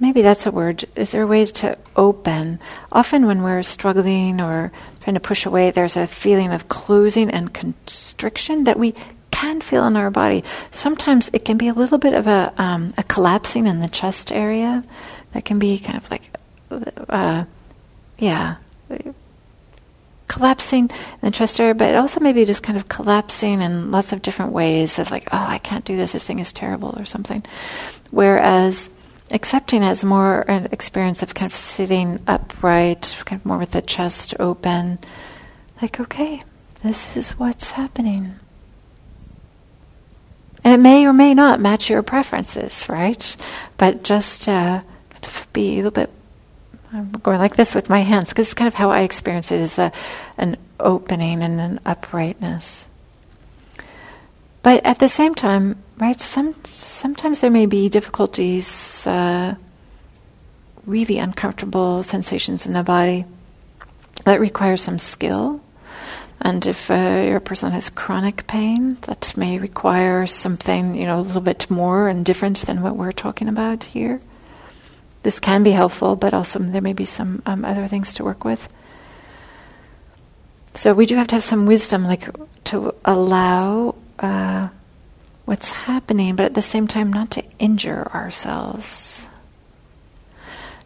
maybe 0.00 0.22
that's 0.22 0.46
a 0.46 0.50
word. 0.50 0.84
Is 0.96 1.12
there 1.12 1.22
a 1.22 1.26
way 1.26 1.46
to 1.46 1.78
open? 1.96 2.58
Often 2.92 3.26
when 3.26 3.42
we're 3.42 3.62
struggling 3.62 4.40
or 4.40 4.72
trying 5.02 5.14
to 5.14 5.20
push 5.20 5.46
away 5.46 5.70
there's 5.70 5.96
a 5.96 6.06
feeling 6.06 6.52
of 6.52 6.68
closing 6.68 7.30
and 7.30 7.52
constriction 7.52 8.64
that 8.64 8.78
we 8.78 8.94
can 9.30 9.60
feel 9.60 9.86
in 9.86 9.96
our 9.96 10.10
body. 10.10 10.44
Sometimes 10.70 11.30
it 11.32 11.44
can 11.44 11.56
be 11.56 11.68
a 11.68 11.74
little 11.74 11.98
bit 11.98 12.14
of 12.14 12.26
a, 12.26 12.52
um, 12.56 12.94
a 12.96 13.02
collapsing 13.02 13.66
in 13.66 13.80
the 13.80 13.88
chest 13.88 14.30
area. 14.30 14.84
That 15.32 15.44
can 15.44 15.58
be 15.58 15.78
kind 15.78 15.98
of 15.98 16.10
like 16.10 16.30
uh, 17.08 17.44
yeah 18.18 18.56
collapsing 20.34 20.90
in 20.90 21.20
the 21.20 21.30
chest 21.30 21.60
area, 21.60 21.74
but 21.74 21.94
also 21.94 22.18
maybe 22.18 22.44
just 22.44 22.62
kind 22.62 22.76
of 22.76 22.88
collapsing 22.88 23.62
in 23.62 23.90
lots 23.90 24.12
of 24.12 24.20
different 24.20 24.52
ways 24.52 24.98
of 24.98 25.10
like, 25.10 25.28
oh, 25.32 25.46
I 25.46 25.58
can't 25.58 25.84
do 25.84 25.96
this, 25.96 26.12
this 26.12 26.24
thing 26.24 26.40
is 26.40 26.52
terrible 26.52 26.94
or 26.98 27.04
something. 27.04 27.44
Whereas 28.10 28.90
accepting 29.30 29.82
has 29.82 30.04
more 30.04 30.40
an 30.50 30.68
experience 30.72 31.22
of 31.22 31.34
kind 31.34 31.50
of 31.50 31.56
sitting 31.56 32.20
upright, 32.26 33.16
kind 33.24 33.40
of 33.40 33.46
more 33.46 33.58
with 33.58 33.70
the 33.70 33.82
chest 33.82 34.34
open, 34.40 34.98
like, 35.80 36.00
okay, 36.00 36.42
this 36.82 37.16
is 37.16 37.30
what's 37.38 37.72
happening. 37.72 38.34
And 40.64 40.74
it 40.74 40.78
may 40.82 41.06
or 41.06 41.12
may 41.12 41.34
not 41.34 41.60
match 41.60 41.90
your 41.90 42.02
preferences, 42.02 42.88
right? 42.88 43.36
But 43.76 44.02
just 44.02 44.48
uh, 44.48 44.80
be 45.52 45.74
a 45.74 45.76
little 45.76 45.90
bit 45.90 46.10
I'm 46.94 47.10
going 47.10 47.38
like 47.38 47.56
this 47.56 47.74
with 47.74 47.90
my 47.90 48.00
hands 48.00 48.28
because 48.28 48.46
it's 48.46 48.54
kind 48.54 48.68
of 48.68 48.74
how 48.74 48.90
I 48.90 49.00
experience 49.00 49.50
it 49.50 49.60
is 49.60 49.78
a, 49.78 49.90
an 50.38 50.56
opening 50.78 51.42
and 51.42 51.60
an 51.60 51.80
uprightness. 51.84 52.86
But 54.62 54.86
at 54.86 55.00
the 55.00 55.08
same 55.08 55.34
time, 55.34 55.82
right, 55.98 56.20
some, 56.20 56.54
sometimes 56.64 57.40
there 57.40 57.50
may 57.50 57.66
be 57.66 57.88
difficulties, 57.88 59.06
uh, 59.08 59.56
really 60.86 61.18
uncomfortable 61.18 62.04
sensations 62.04 62.64
in 62.64 62.74
the 62.74 62.84
body 62.84 63.24
that 64.24 64.38
require 64.38 64.76
some 64.76 65.00
skill. 65.00 65.60
And 66.40 66.64
if 66.64 66.90
uh, 66.90 67.24
you're 67.26 67.38
a 67.38 67.40
person 67.40 67.72
has 67.72 67.90
chronic 67.90 68.46
pain, 68.46 68.98
that 69.02 69.36
may 69.36 69.58
require 69.58 70.26
something, 70.26 70.94
you 70.94 71.06
know, 71.06 71.18
a 71.18 71.22
little 71.22 71.40
bit 71.40 71.68
more 71.68 72.08
and 72.08 72.24
different 72.24 72.58
than 72.58 72.82
what 72.82 72.96
we're 72.96 73.12
talking 73.12 73.48
about 73.48 73.82
here 73.82 74.20
this 75.24 75.40
can 75.40 75.62
be 75.62 75.72
helpful, 75.72 76.16
but 76.16 76.34
also 76.34 76.58
there 76.58 76.82
may 76.82 76.92
be 76.92 77.06
some 77.06 77.42
um, 77.46 77.64
other 77.64 77.88
things 77.88 78.14
to 78.14 78.24
work 78.24 78.44
with. 78.44 78.68
So 80.74 80.92
we 80.92 81.06
do 81.06 81.16
have 81.16 81.28
to 81.28 81.36
have 81.36 81.42
some 81.42 81.66
wisdom, 81.66 82.04
like 82.04 82.28
to 82.64 82.94
allow 83.04 83.94
uh, 84.18 84.68
what's 85.46 85.70
happening, 85.70 86.36
but 86.36 86.46
at 86.46 86.54
the 86.54 86.62
same 86.62 86.86
time 86.86 87.10
not 87.12 87.30
to 87.32 87.44
injure 87.58 88.06
ourselves. 88.12 89.24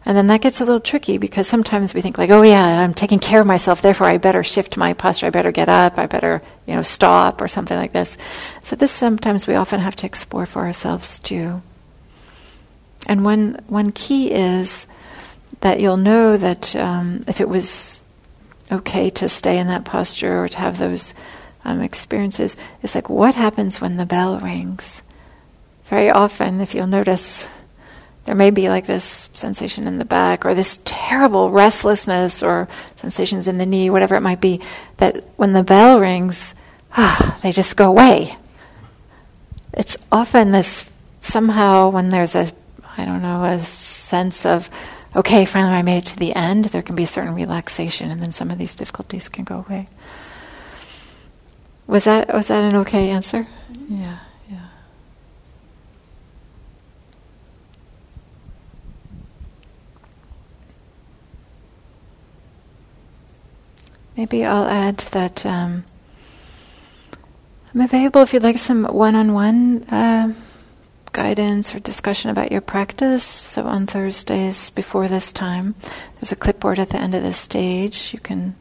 And 0.05 0.15
then 0.15 0.27
that 0.27 0.41
gets 0.41 0.61
a 0.61 0.65
little 0.65 0.79
tricky 0.79 1.17
because 1.17 1.47
sometimes 1.47 1.93
we 1.93 2.01
think 2.01 2.17
like, 2.17 2.29
oh 2.29 2.41
yeah, 2.41 2.79
I'm 2.79 2.93
taking 2.93 3.19
care 3.19 3.41
of 3.41 3.47
myself, 3.47 3.81
therefore 3.81 4.07
I 4.07 4.17
better 4.17 4.43
shift 4.43 4.77
my 4.77 4.93
posture, 4.93 5.27
I 5.27 5.31
better 5.31 5.51
get 5.51 5.67
up, 5.67 5.97
I 5.97 6.05
better, 6.05 6.41
you 6.65 6.75
know, 6.75 6.81
stop 6.81 7.41
or 7.41 7.49
something 7.49 7.77
like 7.77 7.91
this. 7.91 8.17
So 8.63 8.77
this 8.77 8.93
sometimes 8.93 9.47
we 9.47 9.55
often 9.55 9.81
have 9.81 9.97
to 9.97 10.05
explore 10.05 10.45
for 10.45 10.61
ourselves 10.61 11.19
too. 11.19 11.61
And 13.07 13.25
one 13.25 13.59
one 13.67 13.91
key 13.91 14.31
is 14.31 14.85
that 15.61 15.79
you'll 15.79 15.97
know 15.97 16.37
that 16.37 16.75
um, 16.75 17.23
if 17.27 17.41
it 17.41 17.49
was 17.49 18.01
okay 18.71 19.09
to 19.09 19.27
stay 19.27 19.57
in 19.57 19.67
that 19.67 19.85
posture 19.85 20.43
or 20.43 20.47
to 20.47 20.57
have 20.57 20.77
those 20.77 21.13
um, 21.65 21.81
experiences, 21.81 22.55
it's 22.81 22.95
like 22.95 23.09
what 23.09 23.35
happens 23.35 23.81
when 23.81 23.97
the 23.97 24.05
bell 24.05 24.39
rings. 24.39 25.01
Very 25.85 26.11
often, 26.11 26.61
if 26.61 26.75
you'll 26.75 26.87
notice, 26.87 27.47
there 28.25 28.35
may 28.35 28.51
be 28.51 28.69
like 28.69 28.85
this 28.85 29.29
sensation 29.33 29.87
in 29.87 29.97
the 29.97 30.05
back 30.05 30.45
or 30.45 30.53
this 30.53 30.79
terrible 30.85 31.49
restlessness 31.49 32.43
or 32.43 32.67
sensations 32.97 33.47
in 33.47 33.57
the 33.57 33.65
knee, 33.65 33.89
whatever 33.89 34.15
it 34.15 34.21
might 34.21 34.39
be, 34.39 34.61
that 34.97 35.25
when 35.35 35.53
the 35.53 35.63
bell 35.63 35.99
rings, 35.99 36.53
ah, 36.93 37.39
they 37.41 37.51
just 37.51 37.75
go 37.75 37.89
away. 37.89 38.37
It's 39.73 39.97
often 40.11 40.51
this 40.51 40.89
somehow 41.21 41.89
when 41.89 42.09
there's 42.09 42.35
a 42.35 42.51
I 42.99 43.05
don't 43.05 43.21
know, 43.21 43.43
a 43.43 43.63
sense 43.63 44.45
of, 44.45 44.69
okay, 45.15 45.45
finally 45.45 45.75
I 45.75 45.81
made 45.81 46.03
it 46.03 46.05
to 46.07 46.17
the 46.17 46.35
end, 46.35 46.65
there 46.65 46.81
can 46.81 46.95
be 46.95 47.03
a 47.03 47.07
certain 47.07 47.33
relaxation, 47.33 48.11
and 48.11 48.21
then 48.21 48.31
some 48.31 48.51
of 48.51 48.57
these 48.57 48.75
difficulties 48.75 49.29
can 49.29 49.45
go 49.45 49.65
away. 49.67 49.87
Was 51.87 52.03
that 52.03 52.31
was 52.33 52.49
that 52.49 52.61
an 52.63 52.75
okay 52.75 53.09
answer? 53.09 53.47
Mm-hmm. 53.73 54.03
Yeah, 54.03 54.19
yeah. 54.51 54.67
Maybe 64.15 64.45
I'll 64.45 64.67
add 64.67 64.97
that 64.97 65.45
um, 65.47 65.85
I'm 67.73 67.81
available 67.81 68.21
if 68.21 68.33
you'd 68.33 68.43
like 68.43 68.59
some 68.59 68.83
one-on-one. 68.83 69.83
Uh, 69.89 70.33
guidance 71.13 71.73
or 71.73 71.79
discussion 71.79 72.29
about 72.29 72.51
your 72.51 72.61
practice. 72.61 73.23
So 73.23 73.65
on 73.65 73.87
Thursdays 73.87 74.69
before 74.69 75.07
this 75.07 75.31
time, 75.31 75.75
there's 76.15 76.31
a 76.31 76.35
clipboard 76.35 76.79
at 76.79 76.89
the 76.89 76.97
end 76.97 77.15
of 77.15 77.23
the 77.23 77.33
stage. 77.33 78.13
You 78.13 78.19
can 78.19 78.55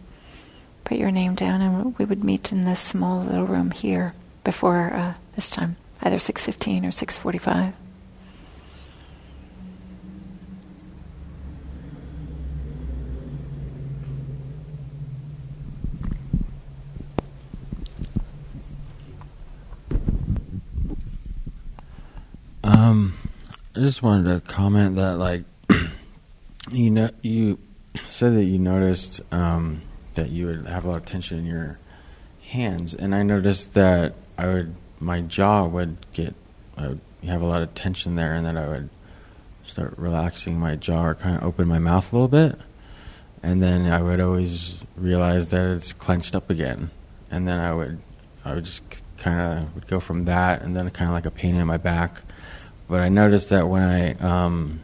put 0.85 0.99
your 0.99 1.11
name 1.11 1.35
down, 1.35 1.61
and 1.61 1.99
we 1.99 2.05
would 2.05 2.25
meet 2.25 2.53
in 2.53 2.65
this 2.65 2.81
small 2.81 3.23
little 3.23 3.47
room 3.47 3.71
here 3.71 4.15
before 4.45 4.93
uh, 4.95 5.15
this 5.37 5.51
time, 5.51 5.77
either 6.03 6.17
6:15 6.17 6.85
or 6.85 6.91
6:45. 6.91 7.75
Um, 22.69 23.15
I 23.75 23.78
just 23.89 24.03
wanted 24.03 24.35
to 24.35 24.53
comment 24.53 24.97
that, 24.97 25.17
like, 25.17 25.45
you 26.71 26.91
know, 26.91 27.09
you 27.23 27.59
said 28.05 28.35
that 28.35 28.45
you 28.45 28.59
noticed 28.59 29.23
um, 29.33 29.81
that 30.13 30.29
you 30.29 30.45
would 30.45 30.67
have 30.67 30.85
a 30.85 30.89
lot 30.89 30.99
of 30.99 31.07
tension 31.07 31.39
in 31.39 31.47
your 31.47 31.79
hands, 32.49 32.93
and 32.93 33.15
I 33.15 33.23
noticed 33.23 33.73
that 33.73 34.13
I 34.37 34.47
would 34.47 34.75
my 35.01 35.23
jaw 35.23 35.65
would 35.65 35.97
get 36.13 36.35
I 36.77 36.89
would 36.89 37.01
have 37.25 37.41
a 37.41 37.47
lot 37.47 37.63
of 37.63 37.73
tension 37.75 38.17
there, 38.17 38.35
and 38.35 38.45
that 38.45 38.59
I 38.59 38.69
would 38.69 38.91
start 39.65 39.95
relaxing 39.97 40.61
my 40.61 40.77
jaw 40.77 41.07
or 41.07 41.15
kind 41.15 41.37
of 41.37 41.43
open 41.43 41.67
my 41.67 41.79
mouth 41.79 42.13
a 42.13 42.15
little 42.15 42.29
bit, 42.29 42.59
and 43.43 43.63
then 43.63 43.91
I 43.91 44.03
would 44.03 44.21
always 44.21 44.77
realize 44.97 45.49
that 45.49 45.65
it's 45.65 45.95
clenched 45.95 46.35
up 46.35 46.51
again, 46.51 46.91
and 47.31 47.49
then 47.49 47.59
I 47.59 47.73
would 47.73 48.01
I 48.45 48.55
would 48.55 48.65
just 48.67 48.83
kind 49.17 49.41
of 49.41 49.75
would 49.75 49.87
go 49.87 49.99
from 49.99 50.27
that, 50.27 50.61
and 50.61 50.77
then 50.77 50.91
kind 50.91 51.09
of 51.09 51.15
like 51.15 51.25
a 51.25 51.31
pain 51.31 51.55
in 51.55 51.67
my 51.67 51.79
back. 51.79 52.21
But 52.89 53.01
I 53.01 53.09
noticed 53.09 53.51
that 53.51 53.69
when 53.69 53.83
I 53.83 54.13
um, 54.15 54.81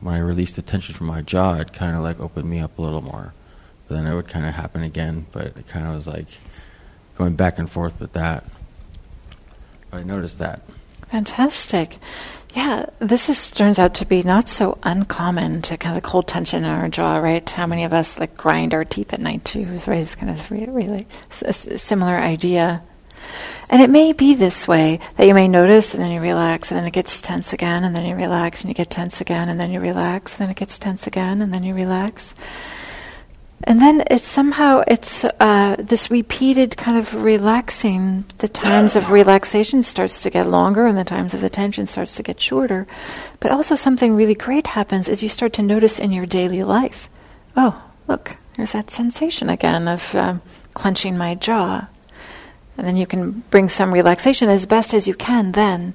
when 0.00 0.14
I 0.14 0.18
released 0.18 0.56
the 0.56 0.62
tension 0.62 0.94
from 0.94 1.06
my 1.06 1.22
jaw, 1.22 1.54
it 1.54 1.72
kind 1.72 1.96
of 1.96 2.02
like 2.02 2.20
opened 2.20 2.48
me 2.48 2.60
up 2.60 2.78
a 2.78 2.82
little 2.82 3.02
more. 3.02 3.32
But 3.88 3.96
then 3.96 4.06
it 4.06 4.14
would 4.14 4.28
kind 4.28 4.44
of 4.46 4.54
happen 4.54 4.82
again, 4.82 5.26
but 5.32 5.46
it 5.46 5.66
kind 5.66 5.86
of 5.86 5.94
was 5.94 6.06
like 6.06 6.28
going 7.16 7.34
back 7.34 7.58
and 7.58 7.70
forth 7.70 7.98
with 8.00 8.12
that. 8.12 8.44
But 9.90 9.98
I 9.98 10.02
noticed 10.02 10.38
that. 10.38 10.62
Fantastic. 11.08 11.98
Yeah, 12.54 12.86
this 13.00 13.28
is 13.28 13.50
turns 13.50 13.78
out 13.78 13.94
to 13.94 14.06
be 14.06 14.22
not 14.22 14.48
so 14.48 14.78
uncommon 14.82 15.62
to 15.62 15.76
kind 15.76 15.96
of 15.96 16.02
like 16.02 16.10
hold 16.10 16.26
tension 16.26 16.64
in 16.64 16.70
our 16.70 16.88
jaw, 16.88 17.18
right? 17.18 17.48
How 17.48 17.66
many 17.66 17.84
of 17.84 17.92
us 17.92 18.18
like 18.18 18.36
grind 18.36 18.74
our 18.74 18.84
teeth 18.84 19.12
at 19.12 19.20
night 19.20 19.44
too? 19.44 19.64
Right, 19.86 20.00
it's 20.00 20.14
kind 20.14 20.30
of 20.30 20.50
really, 20.50 20.70
really 20.70 21.06
a 21.42 21.52
similar 21.52 22.16
idea. 22.16 22.82
And 23.68 23.82
it 23.82 23.90
may 23.90 24.12
be 24.12 24.34
this 24.34 24.68
way 24.68 25.00
that 25.16 25.26
you 25.26 25.34
may 25.34 25.48
notice 25.48 25.92
and 25.92 26.02
then 26.02 26.12
you 26.12 26.20
relax 26.20 26.70
and 26.70 26.78
then 26.78 26.86
it 26.86 26.92
gets 26.92 27.20
tense 27.20 27.52
again 27.52 27.84
and 27.84 27.96
then 27.96 28.06
you 28.06 28.14
relax 28.14 28.60
and 28.60 28.70
you 28.70 28.74
get 28.74 28.90
tense 28.90 29.20
again 29.20 29.48
and 29.48 29.58
then 29.58 29.72
you 29.72 29.80
relax 29.80 30.32
and 30.32 30.40
then 30.40 30.50
it 30.50 30.56
gets 30.56 30.78
tense 30.78 31.06
again 31.06 31.42
and 31.42 31.52
then 31.52 31.64
you 31.64 31.74
relax. 31.74 32.34
And 33.64 33.80
then 33.80 34.04
it's 34.10 34.28
somehow 34.28 34.82
it's 34.86 35.24
uh, 35.24 35.76
this 35.78 36.10
repeated 36.10 36.76
kind 36.76 36.98
of 36.98 37.14
relaxing. 37.14 38.24
The 38.38 38.48
times 38.48 38.96
of 38.96 39.10
relaxation 39.10 39.82
starts 39.82 40.20
to 40.22 40.30
get 40.30 40.46
longer, 40.46 40.86
and 40.86 40.96
the 40.96 41.04
times 41.04 41.32
of 41.32 41.40
the 41.40 41.48
tension 41.48 41.86
starts 41.86 42.14
to 42.16 42.22
get 42.22 42.40
shorter. 42.40 42.86
But 43.40 43.50
also 43.50 43.74
something 43.74 44.14
really 44.14 44.34
great 44.34 44.68
happens 44.68 45.08
as 45.08 45.22
you 45.22 45.28
start 45.28 45.54
to 45.54 45.62
notice 45.62 45.98
in 45.98 46.12
your 46.12 46.26
daily 46.26 46.64
life. 46.64 47.08
Oh, 47.56 47.82
look, 48.06 48.36
there's 48.56 48.72
that 48.72 48.90
sensation 48.90 49.48
again 49.48 49.88
of 49.88 50.14
um, 50.14 50.42
clenching 50.74 51.16
my 51.16 51.34
jaw, 51.34 51.88
and 52.76 52.86
then 52.86 52.96
you 52.96 53.06
can 53.06 53.42
bring 53.50 53.68
some 53.68 53.92
relaxation 53.92 54.48
as 54.48 54.66
best 54.66 54.94
as 54.94 55.08
you 55.08 55.14
can. 55.14 55.52
Then, 55.52 55.94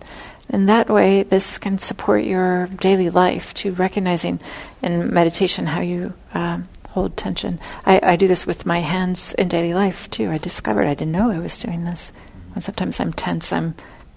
in 0.50 0.66
that 0.66 0.90
way, 0.90 1.24
this 1.24 1.58
can 1.58 1.78
support 1.78 2.24
your 2.24 2.68
daily 2.68 3.10
life 3.10 3.54
to 3.56 3.74
recognizing 3.74 4.40
in 4.82 5.14
meditation 5.14 5.68
how 5.68 5.82
you. 5.82 6.14
Um, 6.34 6.68
hold 6.92 7.16
tension. 7.16 7.58
I, 7.86 8.02
I 8.04 8.16
do 8.18 8.28
this 8.28 8.46
with 8.46 8.66
my 8.66 8.80
hands 8.80 9.34
in 9.36 9.48
daily 9.48 9.74
life 9.74 10.10
too. 10.10 10.30
I 10.30 10.38
discovered 10.38 10.88
I 10.88 10.94
didn't 10.94 11.14
know 11.14 11.32
I 11.32 11.40
was 11.40 11.58
doing 11.58 11.86
this. 11.86 12.12
And 12.54 12.64
sometimes 12.64 13.00
I'm 13.00 13.14
tense, 13.14 13.54
I'm 13.54 13.76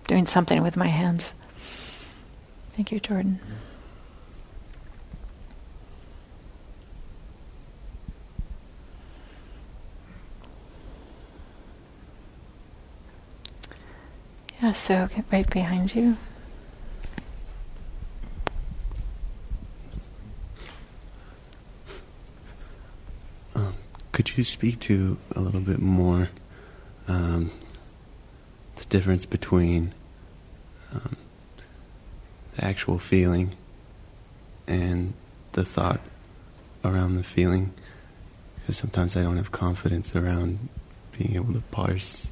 doing 0.08 0.26
something 0.26 0.60
with 0.60 0.76
my 0.76 0.88
hands. 0.88 1.34
Thank 2.72 2.90
you, 2.90 2.98
Jordan. 2.98 3.38
Yeah, 14.64 14.72
so 14.72 15.08
right 15.30 15.50
behind 15.50 15.94
you. 15.94 16.16
Could 24.12 24.38
you 24.38 24.44
speak 24.44 24.80
to 24.80 25.18
a 25.36 25.40
little 25.40 25.60
bit 25.60 25.80
more 25.80 26.30
um, 27.08 27.50
the 28.76 28.86
difference 28.86 29.26
between 29.26 29.92
um, 30.94 31.18
the 32.56 32.64
actual 32.64 32.98
feeling 32.98 33.56
and 34.66 35.12
the 35.52 35.66
thought 35.66 36.00
around 36.82 37.16
the 37.16 37.22
feeling? 37.22 37.74
Because 38.60 38.78
sometimes 38.78 39.14
I 39.14 39.20
don't 39.20 39.36
have 39.36 39.52
confidence 39.52 40.16
around 40.16 40.70
being 41.18 41.34
able 41.34 41.52
to 41.52 41.60
parse 41.70 42.30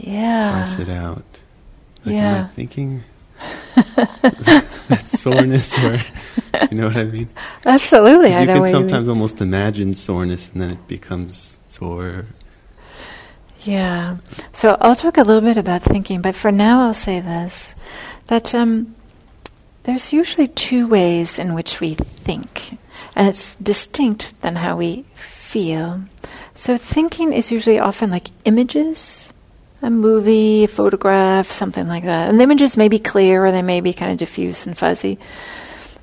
yeah 0.00 0.52
parse 0.52 0.78
it 0.78 0.88
out. 0.88 1.24
Like, 2.04 2.14
yeah. 2.14 2.36
Am 2.36 2.44
I 2.44 2.48
thinking 2.48 3.02
that 3.74 5.04
soreness 5.06 5.78
or 5.82 6.00
you 6.70 6.76
know 6.76 6.86
what 6.86 6.96
I 6.96 7.04
mean? 7.04 7.28
Absolutely, 7.64 8.32
I 8.32 8.42
you 8.42 8.46
can 8.46 8.68
sometimes 8.68 9.06
you 9.06 9.12
almost 9.12 9.40
imagine 9.40 9.94
soreness, 9.94 10.50
and 10.50 10.60
then 10.60 10.70
it 10.70 10.88
becomes 10.88 11.60
sore. 11.68 12.26
Yeah. 13.62 14.16
So 14.52 14.76
I'll 14.80 14.96
talk 14.96 15.18
a 15.18 15.22
little 15.22 15.42
bit 15.42 15.56
about 15.56 15.82
thinking, 15.82 16.20
but 16.22 16.34
for 16.34 16.50
now 16.50 16.86
I'll 16.86 16.94
say 16.94 17.20
this: 17.20 17.74
that 18.26 18.54
um, 18.54 18.94
there's 19.84 20.12
usually 20.12 20.48
two 20.48 20.86
ways 20.86 21.38
in 21.38 21.54
which 21.54 21.80
we 21.80 21.94
think, 21.94 22.78
and 23.14 23.28
it's 23.28 23.54
distinct 23.56 24.40
than 24.42 24.56
how 24.56 24.76
we 24.76 25.04
feel. 25.14 26.02
So 26.54 26.76
thinking 26.76 27.32
is 27.32 27.50
usually 27.50 27.78
often 27.78 28.10
like 28.10 28.28
images, 28.44 29.32
a 29.82 29.90
movie, 29.90 30.64
a 30.64 30.68
photograph, 30.68 31.46
something 31.46 31.86
like 31.86 32.04
that. 32.04 32.28
And 32.28 32.38
the 32.38 32.44
images 32.44 32.76
may 32.76 32.88
be 32.88 32.98
clear 32.98 33.44
or 33.44 33.52
they 33.52 33.62
may 33.62 33.80
be 33.80 33.92
kind 33.92 34.12
of 34.12 34.18
diffuse 34.18 34.66
and 34.66 34.76
fuzzy. 34.76 35.18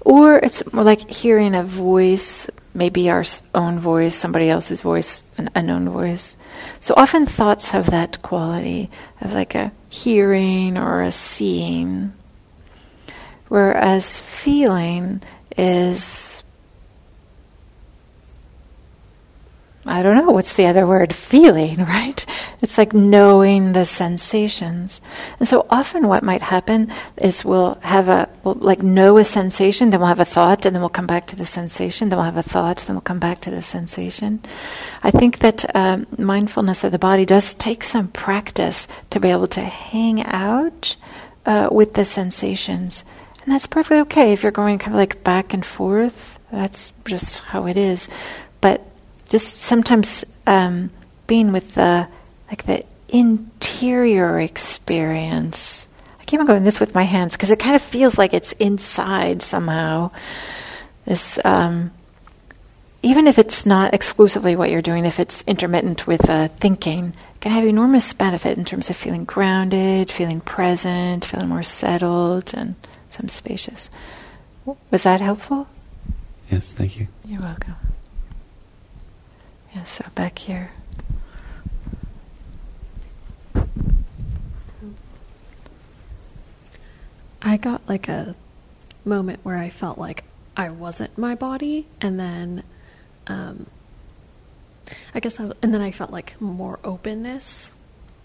Or 0.01 0.37
it's 0.37 0.63
more 0.71 0.83
like 0.83 1.09
hearing 1.09 1.53
a 1.53 1.63
voice, 1.63 2.49
maybe 2.73 3.09
our 3.09 3.23
own 3.53 3.77
voice, 3.77 4.15
somebody 4.15 4.49
else's 4.49 4.81
voice, 4.81 5.21
an 5.37 5.49
unknown 5.53 5.89
voice. 5.89 6.35
So 6.81 6.93
often 6.95 7.25
thoughts 7.25 7.69
have 7.69 7.91
that 7.91 8.21
quality 8.21 8.89
of 9.21 9.33
like 9.33 9.53
a 9.53 9.71
hearing 9.89 10.77
or 10.77 11.03
a 11.03 11.11
seeing. 11.11 12.13
Whereas 13.49 14.17
feeling 14.19 15.21
is 15.57 16.43
I 19.87 20.03
don't 20.03 20.17
know, 20.17 20.31
what's 20.31 20.53
the 20.53 20.67
other 20.67 20.85
word? 20.85 21.13
Feeling, 21.13 21.77
right? 21.85 22.25
It's 22.61 22.77
like 22.77 22.93
knowing 22.93 23.73
the 23.73 23.85
sensations. 23.85 25.01
And 25.39 25.47
so 25.47 25.65
often 25.69 26.07
what 26.07 26.23
might 26.23 26.41
happen 26.41 26.91
is 27.17 27.45
we'll 27.45 27.75
have 27.81 28.09
a, 28.09 28.29
we'll 28.43 28.55
like 28.55 28.83
know 28.83 29.17
a 29.17 29.23
sensation, 29.23 29.89
then 29.89 29.99
we'll 29.99 30.09
have 30.09 30.19
a 30.19 30.25
thought, 30.25 30.65
and 30.65 30.75
then 30.75 30.81
we'll 30.81 30.89
come 30.89 31.07
back 31.07 31.27
to 31.27 31.35
the 31.35 31.45
sensation, 31.45 32.09
then 32.09 32.17
we'll 32.17 32.25
have 32.25 32.37
a 32.37 32.43
thought, 32.43 32.77
then 32.79 32.95
we'll 32.95 33.01
come 33.01 33.19
back 33.19 33.41
to 33.41 33.51
the 33.51 33.61
sensation. 33.61 34.41
I 35.03 35.11
think 35.11 35.39
that 35.39 35.75
um, 35.75 36.07
mindfulness 36.17 36.83
of 36.83 36.91
the 36.91 36.99
body 36.99 37.25
does 37.25 37.53
take 37.53 37.83
some 37.83 38.09
practice 38.09 38.87
to 39.11 39.19
be 39.19 39.29
able 39.29 39.47
to 39.47 39.61
hang 39.61 40.23
out 40.25 40.95
uh, 41.45 41.69
with 41.71 41.93
the 41.93 42.05
sensations. 42.05 43.03
And 43.43 43.53
that's 43.53 43.67
perfectly 43.67 43.99
okay 44.01 44.33
if 44.33 44.43
you're 44.43 44.51
going 44.51 44.77
kind 44.77 44.93
of 44.93 44.99
like 44.99 45.23
back 45.23 45.53
and 45.53 45.65
forth. 45.65 46.37
That's 46.51 46.91
just 47.05 47.39
how 47.39 47.65
it 47.67 47.77
is. 47.77 48.09
But 48.59 48.86
just 49.27 49.57
sometimes 49.57 50.23
um, 50.45 50.89
being 51.27 51.51
with 51.51 51.73
the 51.73 52.07
like 52.49 52.63
the 52.63 52.85
interior 53.09 54.39
experience. 54.39 55.85
I 56.19 56.23
keep 56.25 56.39
on 56.39 56.45
going 56.45 56.63
this 56.63 56.79
with 56.79 56.95
my 56.95 57.03
hands 57.03 57.33
because 57.33 57.51
it 57.51 57.59
kind 57.59 57.75
of 57.75 57.81
feels 57.81 58.17
like 58.17 58.33
it's 58.33 58.53
inside 58.53 59.41
somehow. 59.41 60.11
This, 61.05 61.39
um, 61.45 61.91
even 63.01 63.27
if 63.27 63.39
it's 63.39 63.65
not 63.65 63.93
exclusively 63.93 64.55
what 64.55 64.71
you're 64.71 64.81
doing, 64.81 65.05
if 65.05 65.19
it's 65.19 65.43
intermittent 65.47 66.07
with 66.07 66.29
uh, 66.29 66.49
thinking, 66.49 67.13
can 67.39 67.51
have 67.51 67.63
enormous 67.63 68.11
benefit 68.13 68.57
in 68.57 68.65
terms 68.65 68.89
of 68.89 68.97
feeling 68.97 69.23
grounded, 69.23 70.11
feeling 70.11 70.41
present, 70.41 71.23
feeling 71.23 71.49
more 71.49 71.63
settled, 71.63 72.53
and 72.53 72.75
some 73.09 73.29
spacious. 73.29 73.89
Was 74.91 75.03
that 75.03 75.21
helpful? 75.21 75.67
Yes, 76.51 76.73
thank 76.73 76.99
you. 76.99 77.07
You're 77.25 77.41
welcome. 77.41 77.75
Yeah, 79.77 79.83
so 79.83 80.05
back 80.15 80.39
here. 80.39 80.71
I 87.43 87.57
got 87.57 87.87
like 87.87 88.07
a 88.07 88.35
moment 89.05 89.41
where 89.43 89.55
I 89.55 89.69
felt 89.69 89.99
like 89.99 90.23
I 90.55 90.71
wasn't 90.71 91.15
my 91.15 91.35
body, 91.35 91.85
and 92.01 92.19
then, 92.19 92.63
um, 93.27 93.67
I 95.13 95.19
guess, 95.19 95.39
I, 95.39 95.51
and 95.61 95.71
then 95.71 95.81
I 95.81 95.91
felt 95.91 96.09
like 96.09 96.41
more 96.41 96.79
openness 96.83 97.71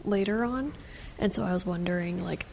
later 0.06 0.44
on, 0.44 0.72
and 1.18 1.34
so 1.34 1.42
I 1.42 1.52
was 1.52 1.66
wondering, 1.66 2.24
like, 2.24 2.46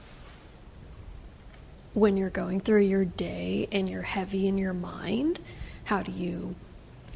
when 1.93 2.17
you're 2.17 2.29
going 2.29 2.59
through 2.59 2.81
your 2.81 3.05
day 3.05 3.69
and 3.71 3.87
you're 3.87 4.01
heavy 4.01 4.45
in 4.49 4.57
your 4.57 4.73
mind, 4.73 5.39
how 5.85 6.03
do 6.03 6.11
you 6.11 6.55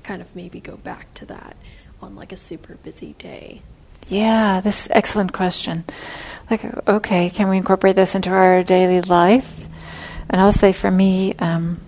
kind 0.04 0.22
of 0.22 0.36
maybe 0.36 0.60
go 0.60 0.78
back 0.78 1.14
to 1.16 1.26
that 1.26 1.56
on 2.02 2.16
like 2.16 2.32
a 2.32 2.38
super 2.38 2.76
busy 2.76 3.14
day? 3.18 3.62
Yeah, 4.10 4.62
this 4.62 4.86
is 4.86 4.92
excellent 4.92 5.32
question. 5.34 5.86
Like, 6.52 6.88
okay, 6.88 7.30
can 7.30 7.48
we 7.50 7.58
incorporate 7.58 7.96
this 7.96 8.16
into 8.16 8.30
our 8.30 8.64
daily 8.64 9.02
life? 9.02 9.66
And 10.30 10.42
I'll 10.42 10.52
say 10.52 10.74
for 10.74 10.92
me, 10.92 11.34
um, 11.40 11.80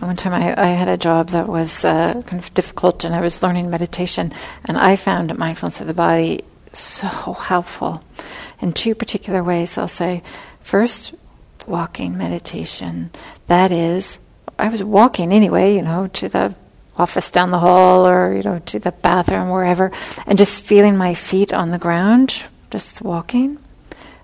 One 0.00 0.16
time 0.16 0.34
I, 0.34 0.54
I 0.62 0.66
had 0.76 0.88
a 0.88 0.98
job 0.98 1.30
that 1.30 1.48
was 1.48 1.84
uh, 1.84 2.20
kind 2.26 2.42
of 2.42 2.52
difficult 2.52 3.04
and 3.04 3.14
I 3.14 3.22
was 3.22 3.42
learning 3.42 3.70
meditation, 3.70 4.32
and 4.66 4.76
I 4.76 4.96
found 4.96 5.36
mindfulness 5.38 5.80
of 5.80 5.86
the 5.86 5.94
body 5.94 6.42
so 6.74 7.06
helpful 7.32 8.04
in 8.60 8.72
two 8.72 8.94
particular 8.94 9.42
ways. 9.42 9.78
I'll 9.78 9.88
say, 9.88 10.22
first, 10.60 11.14
walking 11.66 12.18
meditation. 12.18 13.10
That 13.46 13.72
is, 13.72 14.18
I 14.58 14.68
was 14.68 14.84
walking 14.84 15.32
anyway, 15.32 15.74
you 15.74 15.82
know, 15.82 16.08
to 16.08 16.28
the 16.28 16.54
office 16.98 17.30
down 17.30 17.50
the 17.50 17.58
hall 17.58 18.06
or, 18.06 18.34
you 18.34 18.42
know, 18.42 18.58
to 18.60 18.78
the 18.78 18.92
bathroom, 18.92 19.50
wherever, 19.50 19.92
and 20.26 20.38
just 20.38 20.62
feeling 20.62 20.96
my 20.96 21.14
feet 21.14 21.52
on 21.52 21.70
the 21.70 21.78
ground, 21.78 22.42
just 22.70 23.02
walking. 23.02 23.58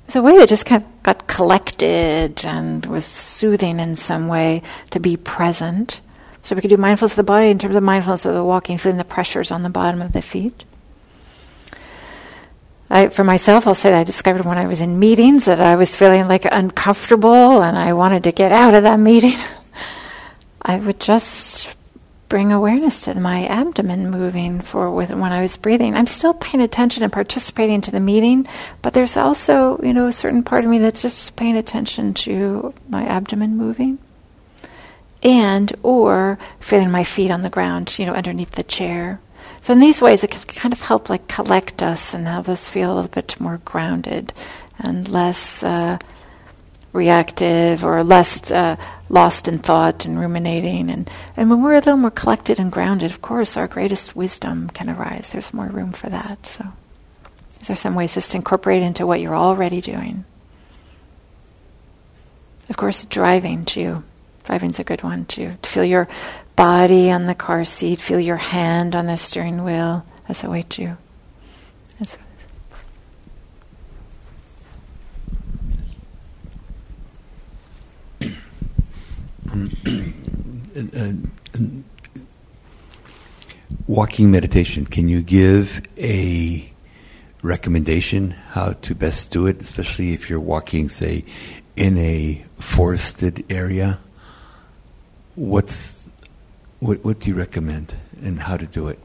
It's 0.07 0.17
a 0.17 0.23
way 0.23 0.37
that 0.39 0.49
just 0.49 0.67
kind 0.67 0.83
of 0.83 1.03
got 1.03 1.27
collected 1.27 2.45
and 2.45 2.85
was 2.87 3.05
soothing 3.05 3.81
in 3.81 3.97
some 3.97 4.29
way 4.29 4.63
to 4.91 5.01
be 5.01 5.17
present. 5.17 6.01
So 6.43 6.55
we 6.55 6.61
could 6.61 6.71
do 6.71 6.77
mindfulness 6.77 7.13
of 7.13 7.17
the 7.17 7.23
body 7.23 7.49
in 7.49 7.59
terms 7.59 7.77
of 7.77 7.83
mindfulness 7.83 8.25
of 8.25 8.35
the 8.35 8.45
walking, 8.45 8.79
feeling 8.79 8.99
the 8.99 9.05
pressures 9.05 9.51
on 9.51 9.63
the 9.63 9.71
bottom 9.71 10.03
of 10.03 10.13
the 10.13 10.23
feet. 10.23 10.65
I, 12.91 13.09
for 13.09 13.25
myself, 13.25 13.67
I'll 13.67 13.75
say 13.75 13.91
that 13.91 14.01
I 14.01 14.05
discovered 14.05 14.45
when 14.45 14.59
I 14.59 14.67
was 14.67 14.83
in 14.83 14.99
meetings 14.99 15.47
that 15.47 15.61
I 15.61 15.77
was 15.77 15.97
feeling 15.97 16.29
like 16.29 16.45
uncomfortable 16.45 17.63
and 17.63 17.79
I 17.79 17.95
wanted 17.95 18.25
to 18.25 18.33
get 18.33 18.53
out 18.53 18.75
of 18.75 18.83
that 18.83 19.01
meeting. 19.01 19.39
I 20.63 20.77
would 20.77 21.01
just 21.01 21.75
bring 22.33 22.51
awareness 22.51 23.03
to 23.03 23.15
my 23.21 23.45
abdomen 23.45 24.11
moving 24.11 24.59
for 24.59 24.91
with 24.91 25.11
when 25.11 25.33
I 25.33 25.43
was 25.43 25.59
breathing. 25.59 25.95
I'm 25.95 26.07
still 26.07 26.33
paying 26.33 26.65
attention 26.65 27.03
and 27.03 27.13
participating 27.13 27.83
to 27.83 27.91
the 27.91 28.01
meeting, 28.01 28.49
but 28.81 28.95
there's 28.95 29.19
also, 29.19 29.79
you 29.83 29.93
know, 29.93 30.07
a 30.07 30.15
certain 30.15 30.43
part 30.43 30.65
of 30.65 30.71
me 30.71 30.79
that's 30.79 31.03
just 31.03 31.37
paying 31.37 31.59
attention 31.59 32.15
to 32.15 32.73
my 32.89 33.05
abdomen 33.05 33.59
moving. 33.59 33.99
And 35.23 35.75
or 35.83 36.39
feeling 36.59 36.91
my 36.91 37.05
feet 37.05 37.31
on 37.31 37.43
the 37.43 37.51
ground, 37.51 37.99
you 37.99 38.07
know, 38.07 38.15
underneath 38.15 38.53
the 38.53 38.63
chair. 38.63 39.21
So 39.61 39.75
in 39.75 39.81
these 39.81 40.01
ways 40.01 40.25
it 40.25 40.31
can 40.31 40.41
kind 40.41 40.73
of 40.73 40.81
help 40.81 41.11
like 41.11 41.29
collect 41.29 41.83
us 41.83 42.15
and 42.15 42.27
have 42.27 42.49
us 42.49 42.67
feel 42.67 42.95
a 42.95 42.95
little 42.95 43.11
bit 43.11 43.39
more 43.39 43.61
grounded 43.67 44.33
and 44.79 45.07
less 45.07 45.63
uh, 45.63 45.99
reactive 46.93 47.85
or 47.85 48.03
less 48.03 48.51
uh, 48.51 48.77
lost 49.09 49.49
in 49.49 49.59
thought 49.59 50.05
and 50.05 50.19
ruminating. 50.19 50.91
And, 50.91 51.11
and 51.37 51.51
when 51.51 51.63
we're 51.63 51.75
a 51.75 51.79
little 51.79 51.97
more 51.97 52.11
collected 52.11 52.59
and 52.59 52.71
grounded, 52.71 53.11
of 53.11 53.23
course, 53.23 53.57
our 53.57 53.67
greatest 53.67 54.15
wisdom 54.15 54.69
can 54.71 54.91
arise. 54.91 55.31
There's 55.31 55.55
more 55.55 55.67
room 55.67 55.93
for 55.93 56.09
that. 56.11 56.47
So 56.47 56.67
these 57.59 57.71
are 57.71 57.77
some 57.77 57.95
ways 57.95 58.15
just 58.15 58.33
to 58.33 58.37
incorporate 58.37 58.83
into 58.83 59.07
what 59.07 59.21
you're 59.21 59.37
already 59.37 59.81
doing. 59.81 60.25
Of 62.69 62.77
course, 62.77 63.05
driving 63.05 63.65
too. 63.65 64.03
Driving's 64.45 64.79
a 64.79 64.85
good 64.85 65.03
one 65.03 65.25
too. 65.27 65.57
To 65.63 65.71
feel 65.71 65.85
your 65.85 66.09
body 66.57 67.11
on 67.11 67.27
the 67.27 67.35
car 67.35 67.65
seat, 67.65 68.01
feel 68.01 68.21
your 68.21 68.37
hand 68.37 68.95
on 68.95 69.07
the 69.07 69.17
steering 69.17 69.65
wheel. 69.65 70.05
That's 70.27 70.45
a 70.45 70.51
way 70.51 70.63
too. 70.63 70.97
Um, 79.53 79.71
uh, 80.77 80.99
uh, 80.99 81.13
uh, 81.55 81.67
walking 83.87 84.31
meditation, 84.31 84.87
can 84.87 85.09
you 85.09 85.23
give 85.23 85.83
a 85.99 86.71
recommendation 87.43 88.31
how 88.31 88.73
to 88.73 88.95
best 88.95 89.31
do 89.31 89.47
it, 89.47 89.61
especially 89.61 90.15
if 90.15 90.31
you're 90.31 90.41
walking, 90.41 90.89
say, 90.89 91.25
in 91.77 91.99
a 91.99 92.43
forested 92.59 93.45
area? 93.51 93.99
What's 95.35 96.09
what, 96.81 97.05
what 97.05 97.21
do 97.21 97.31
you 97.31 97.37
recommend 97.37 97.95
and 98.23 98.41
how 98.41 98.57
to 98.57 98.67
do 98.67 98.89
it? 98.89 98.99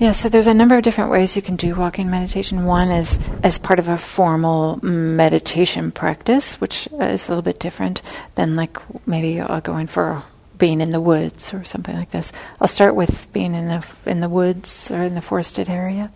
Yeah, 0.00 0.12
so 0.12 0.30
there's 0.30 0.46
a 0.46 0.54
number 0.54 0.78
of 0.78 0.82
different 0.82 1.10
ways 1.10 1.36
you 1.36 1.42
can 1.42 1.56
do 1.56 1.74
walking 1.74 2.08
meditation. 2.08 2.64
One 2.64 2.90
is 2.90 3.18
as 3.42 3.58
part 3.58 3.78
of 3.78 3.86
a 3.86 3.98
formal 3.98 4.82
meditation 4.82 5.92
practice, 5.92 6.58
which 6.58 6.88
is 6.98 7.26
a 7.26 7.28
little 7.28 7.42
bit 7.42 7.60
different 7.60 8.00
than 8.34 8.56
like 8.56 8.78
maybe 9.06 9.40
uh, 9.40 9.60
going 9.60 9.88
for 9.88 10.22
being 10.56 10.80
in 10.80 10.92
the 10.92 11.02
woods 11.02 11.52
or 11.52 11.64
something 11.64 11.94
like 11.94 12.12
this. 12.12 12.32
I'll 12.62 12.66
start 12.66 12.94
with 12.94 13.30
being 13.34 13.54
in 13.54 13.66
the 13.66 13.86
in 14.06 14.20
the 14.20 14.30
woods 14.30 14.90
or 14.90 15.02
in 15.02 15.14
the 15.14 15.20
forested 15.20 15.68
area. 15.68 16.10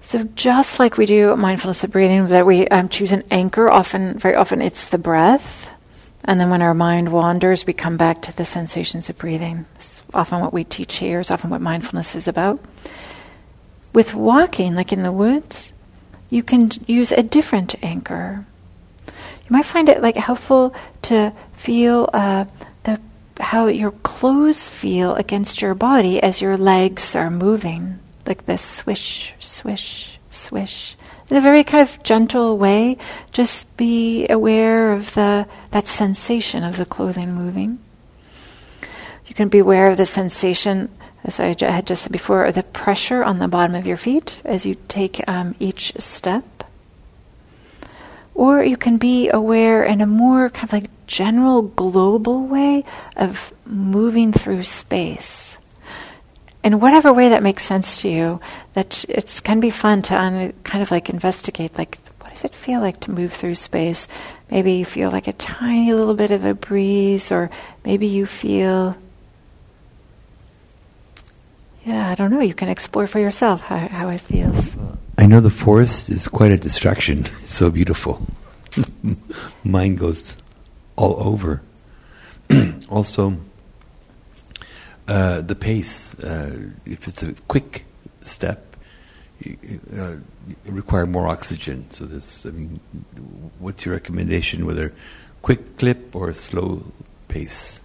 So 0.00 0.24
just 0.34 0.78
like 0.78 0.96
we 0.96 1.04
do 1.04 1.36
mindfulness 1.36 1.84
of 1.84 1.90
breathing, 1.90 2.28
that 2.28 2.46
we 2.46 2.66
um, 2.68 2.88
choose 2.88 3.12
an 3.12 3.24
anchor. 3.30 3.70
Often, 3.70 4.18
very 4.18 4.36
often, 4.36 4.62
it's 4.62 4.88
the 4.88 4.96
breath. 4.96 5.68
And 6.24 6.38
then 6.38 6.50
when 6.50 6.62
our 6.62 6.74
mind 6.74 7.10
wanders, 7.10 7.66
we 7.66 7.72
come 7.72 7.96
back 7.96 8.22
to 8.22 8.36
the 8.36 8.44
sensations 8.44 9.10
of 9.10 9.18
breathing. 9.18 9.66
It's 9.76 10.00
often 10.14 10.40
what 10.40 10.52
we 10.52 10.64
teach 10.64 10.98
here, 10.98 11.20
is 11.20 11.30
often 11.30 11.50
what 11.50 11.60
mindfulness 11.60 12.14
is 12.14 12.28
about. 12.28 12.60
With 13.92 14.14
walking, 14.14 14.74
like 14.74 14.92
in 14.92 15.02
the 15.02 15.12
woods, 15.12 15.72
you 16.30 16.42
can 16.42 16.70
use 16.86 17.12
a 17.12 17.22
different 17.22 17.74
anchor. 17.82 18.46
You 19.06 19.50
might 19.50 19.66
find 19.66 19.88
it 19.88 20.00
like 20.00 20.16
helpful 20.16 20.74
to 21.02 21.32
feel 21.52 22.08
uh, 22.12 22.44
the 22.84 23.00
how 23.40 23.66
your 23.66 23.90
clothes 23.90 24.68
feel 24.68 25.14
against 25.16 25.60
your 25.60 25.74
body 25.74 26.22
as 26.22 26.40
your 26.40 26.56
legs 26.56 27.16
are 27.16 27.30
moving, 27.30 27.98
like 28.24 28.46
this 28.46 28.62
swish, 28.62 29.34
swish, 29.40 30.18
swish 30.30 30.96
in 31.32 31.38
a 31.38 31.40
very 31.40 31.64
kind 31.64 31.80
of 31.80 32.02
gentle 32.02 32.58
way, 32.58 32.98
just 33.30 33.74
be 33.78 34.28
aware 34.28 34.92
of 34.92 35.14
the 35.14 35.46
that 35.70 35.86
sensation 35.86 36.62
of 36.62 36.76
the 36.76 36.84
clothing 36.84 37.32
moving. 37.32 37.78
You 39.26 39.34
can 39.34 39.48
be 39.48 39.60
aware 39.60 39.90
of 39.90 39.96
the 39.96 40.04
sensation, 40.04 40.90
as 41.24 41.40
I 41.40 41.54
had 41.58 41.86
just 41.86 42.02
said 42.02 42.12
before, 42.12 42.44
of 42.44 42.54
the 42.54 42.62
pressure 42.62 43.24
on 43.24 43.38
the 43.38 43.48
bottom 43.48 43.74
of 43.74 43.86
your 43.86 43.96
feet 43.96 44.42
as 44.44 44.66
you 44.66 44.76
take 44.88 45.26
um, 45.26 45.54
each 45.58 45.94
step. 45.98 46.64
Or 48.34 48.62
you 48.62 48.76
can 48.76 48.98
be 48.98 49.30
aware 49.30 49.82
in 49.82 50.02
a 50.02 50.06
more 50.06 50.50
kind 50.50 50.64
of 50.64 50.72
like 50.74 50.90
general 51.06 51.62
global 51.62 52.46
way 52.46 52.84
of 53.16 53.54
moving 53.64 54.34
through 54.34 54.64
space 54.64 55.51
in 56.64 56.80
whatever 56.80 57.12
way 57.12 57.28
that 57.30 57.42
makes 57.42 57.64
sense 57.64 58.02
to 58.02 58.08
you, 58.08 58.40
that 58.74 59.04
it 59.08 59.40
can 59.42 59.60
be 59.60 59.70
fun 59.70 60.02
to 60.02 60.18
un- 60.18 60.52
kind 60.64 60.82
of 60.82 60.90
like 60.90 61.10
investigate, 61.10 61.76
like, 61.76 61.98
what 62.20 62.32
does 62.32 62.44
it 62.44 62.54
feel 62.54 62.80
like 62.80 63.00
to 63.00 63.10
move 63.10 63.32
through 63.32 63.56
space? 63.56 64.06
Maybe 64.50 64.72
you 64.72 64.84
feel 64.84 65.10
like 65.10 65.26
a 65.26 65.32
tiny 65.32 65.92
little 65.92 66.14
bit 66.14 66.30
of 66.30 66.44
a 66.44 66.54
breeze, 66.54 67.32
or 67.32 67.50
maybe 67.84 68.06
you 68.06 68.26
feel, 68.26 68.96
yeah, 71.84 72.08
I 72.10 72.14
don't 72.14 72.30
know, 72.30 72.40
you 72.40 72.54
can 72.54 72.68
explore 72.68 73.06
for 73.06 73.18
yourself 73.18 73.62
how, 73.62 73.88
how 73.88 74.08
it 74.10 74.20
feels. 74.20 74.76
I 75.18 75.26
know 75.26 75.40
the 75.40 75.50
forest 75.50 76.10
is 76.10 76.28
quite 76.28 76.52
a 76.52 76.56
distraction. 76.56 77.26
It's 77.42 77.54
so 77.54 77.70
beautiful. 77.70 78.24
Mind 79.64 79.98
goes 79.98 80.36
all 80.96 81.22
over. 81.22 81.60
also, 82.88 83.36
uh, 85.12 85.42
the 85.42 85.54
pace, 85.54 86.14
uh, 86.24 86.70
if 86.86 87.06
it's 87.06 87.22
a 87.22 87.34
quick 87.46 87.84
step, 88.20 88.76
uh, 89.94 90.16
require 90.64 91.06
more 91.06 91.28
oxygen. 91.28 91.84
So 91.90 92.06
this, 92.06 92.46
I 92.46 92.50
mean, 92.50 92.80
what's 93.58 93.84
your 93.84 93.92
recommendation, 93.92 94.64
whether 94.64 94.90
quick 95.42 95.76
clip 95.76 96.16
or 96.16 96.32
slow 96.32 96.82
pace? 97.28 97.80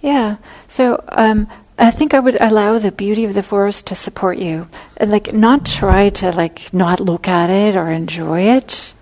Yeah. 0.00 0.36
So 0.68 1.02
um, 1.08 1.48
I 1.76 1.90
think 1.90 2.14
I 2.14 2.20
would 2.20 2.40
allow 2.40 2.78
the 2.78 2.92
beauty 2.92 3.24
of 3.24 3.34
the 3.34 3.42
forest 3.42 3.88
to 3.88 3.96
support 3.96 4.38
you, 4.38 4.68
like 5.00 5.32
not 5.32 5.66
try 5.66 6.10
to 6.22 6.30
like 6.30 6.72
not 6.72 7.00
look 7.00 7.26
at 7.26 7.50
it 7.50 7.74
or 7.74 7.90
enjoy 7.90 8.42
it, 8.42 8.94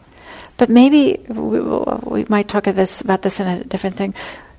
but 0.56 0.70
maybe 0.70 1.20
we, 1.28 1.60
we 1.60 2.24
might 2.30 2.48
talk 2.48 2.64
this, 2.64 3.02
about 3.02 3.20
this 3.20 3.40
in 3.40 3.46
a 3.46 3.64
different 3.64 3.96
thing. 3.96 4.14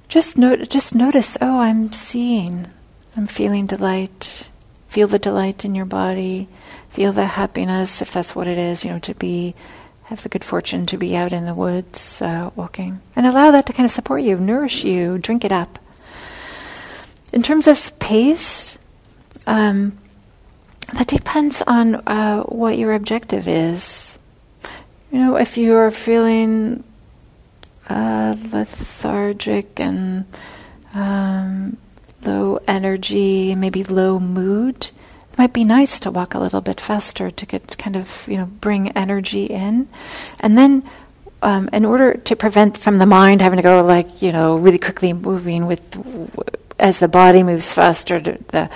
Just 0.09 0.37
note, 0.37 0.69
just 0.69 0.93
notice. 0.93 1.37
Oh, 1.41 1.59
I'm 1.59 1.91
seeing. 1.91 2.67
I'm 3.19 3.27
feeling 3.27 3.65
delight. 3.65 4.47
Feel 4.87 5.07
the 5.07 5.19
delight 5.19 5.65
in 5.65 5.75
your 5.75 5.83
body. 5.83 6.47
Feel 6.87 7.11
the 7.11 7.25
happiness, 7.25 8.01
if 8.01 8.13
that's 8.13 8.33
what 8.33 8.47
it 8.47 8.57
is, 8.57 8.85
you 8.85 8.91
know, 8.91 8.99
to 8.99 9.13
be, 9.13 9.55
have 10.03 10.23
the 10.23 10.29
good 10.29 10.45
fortune 10.45 10.85
to 10.85 10.97
be 10.97 11.17
out 11.17 11.33
in 11.33 11.45
the 11.45 11.53
woods 11.53 12.21
uh, 12.21 12.49
walking. 12.55 13.01
And 13.17 13.27
allow 13.27 13.51
that 13.51 13.65
to 13.65 13.73
kind 13.73 13.83
of 13.83 13.91
support 13.91 14.21
you, 14.21 14.37
nourish 14.37 14.85
you, 14.85 15.17
drink 15.17 15.43
it 15.43 15.51
up. 15.51 15.79
In 17.33 17.43
terms 17.43 17.67
of 17.67 17.99
pace, 17.99 18.77
um, 19.45 19.97
that 20.93 21.07
depends 21.07 21.61
on 21.67 21.95
uh, 21.95 22.43
what 22.43 22.77
your 22.77 22.93
objective 22.93 23.49
is. 23.49 24.17
You 25.11 25.19
know, 25.19 25.35
if 25.35 25.57
you 25.57 25.75
are 25.75 25.91
feeling 25.91 26.85
uh, 27.89 28.37
lethargic 28.53 29.77
and 29.77 30.25
um, 30.93 31.75
low 32.25 32.59
energy, 32.67 33.55
maybe 33.55 33.83
low 33.83 34.19
mood, 34.19 34.89
it 35.31 35.37
might 35.37 35.53
be 35.53 35.63
nice 35.63 35.99
to 36.01 36.11
walk 36.11 36.33
a 36.33 36.39
little 36.39 36.61
bit 36.61 36.81
faster 36.81 37.31
to 37.31 37.45
get 37.45 37.77
kind 37.77 37.95
of, 37.95 38.25
you 38.27 38.37
know, 38.37 38.45
bring 38.45 38.91
energy 38.91 39.45
in. 39.45 39.87
And 40.39 40.57
then 40.57 40.83
um, 41.41 41.69
in 41.71 41.85
order 41.85 42.15
to 42.15 42.35
prevent 42.35 42.77
from 42.77 42.97
the 42.97 43.05
mind 43.05 43.41
having 43.41 43.57
to 43.57 43.63
go 43.63 43.83
like 43.83 44.21
you 44.21 44.31
know 44.31 44.57
really 44.57 44.77
quickly 44.77 45.13
moving 45.13 45.67
with 45.67 45.81
as 46.79 46.99
the 46.99 47.07
body 47.07 47.43
moves 47.43 47.71
faster, 47.71 48.19
the 48.19 48.69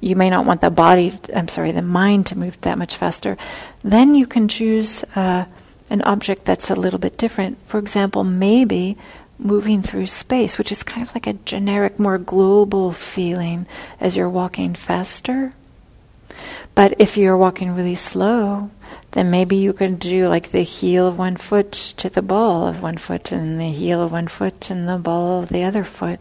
you 0.00 0.16
may 0.16 0.30
not 0.30 0.46
want 0.46 0.60
the 0.60 0.70
body. 0.70 1.12
I'm 1.34 1.48
sorry, 1.48 1.72
the 1.72 1.82
mind 1.82 2.26
to 2.26 2.38
move 2.38 2.60
that 2.62 2.78
much 2.78 2.96
faster. 2.96 3.36
Then 3.82 4.14
you 4.14 4.26
can 4.26 4.48
choose 4.48 5.04
uh, 5.14 5.44
an 5.90 6.02
object 6.02 6.44
that's 6.44 6.70
a 6.70 6.74
little 6.74 6.98
bit 6.98 7.18
different. 7.18 7.58
For 7.66 7.78
example, 7.78 8.24
maybe 8.24 8.96
moving 9.40 9.82
through 9.82 10.06
space, 10.06 10.58
which 10.58 10.72
is 10.72 10.82
kind 10.82 11.06
of 11.06 11.14
like 11.14 11.26
a 11.26 11.32
generic, 11.32 11.98
more 11.98 12.18
global 12.18 12.92
feeling 12.92 13.66
as 13.98 14.16
you're 14.16 14.28
walking 14.28 14.74
faster. 14.74 15.54
But 16.74 16.94
if 17.00 17.16
you're 17.16 17.36
walking 17.36 17.74
really 17.74 17.96
slow, 17.96 18.70
then 19.12 19.30
maybe 19.30 19.56
you 19.56 19.72
can 19.72 19.96
do 19.96 20.28
like 20.28 20.50
the 20.50 20.62
heel 20.62 21.06
of 21.06 21.18
one 21.18 21.36
foot 21.36 21.72
to 21.72 22.08
the 22.08 22.22
ball 22.22 22.66
of 22.66 22.82
one 22.82 22.96
foot 22.96 23.32
and 23.32 23.60
the 23.60 23.70
heel 23.70 24.00
of 24.00 24.12
one 24.12 24.28
foot 24.28 24.70
and 24.70 24.88
the 24.88 24.98
ball 24.98 25.42
of 25.42 25.48
the 25.48 25.64
other 25.64 25.84
foot. 25.84 26.20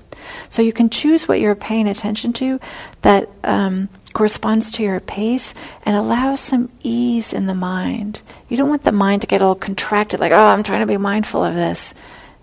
So 0.49 0.61
you 0.61 0.73
can 0.73 0.89
choose 0.89 1.27
what 1.27 1.39
you're 1.39 1.55
paying 1.55 1.87
attention 1.87 2.33
to 2.33 2.59
that 3.03 3.29
um, 3.43 3.89
corresponds 4.13 4.71
to 4.71 4.83
your 4.83 4.99
pace 4.99 5.53
and 5.83 5.95
allows 5.95 6.39
some 6.39 6.69
ease 6.81 7.31
in 7.31 7.45
the 7.45 7.55
mind. 7.55 8.21
You 8.49 8.57
don't 8.57 8.69
want 8.69 8.83
the 8.83 8.91
mind 8.91 9.21
to 9.21 9.27
get 9.27 9.41
all 9.41 9.55
contracted, 9.55 10.19
like, 10.19 10.31
oh, 10.31 10.45
I'm 10.45 10.63
trying 10.63 10.81
to 10.81 10.87
be 10.87 10.97
mindful 10.97 11.43
of 11.43 11.53
this. 11.53 11.93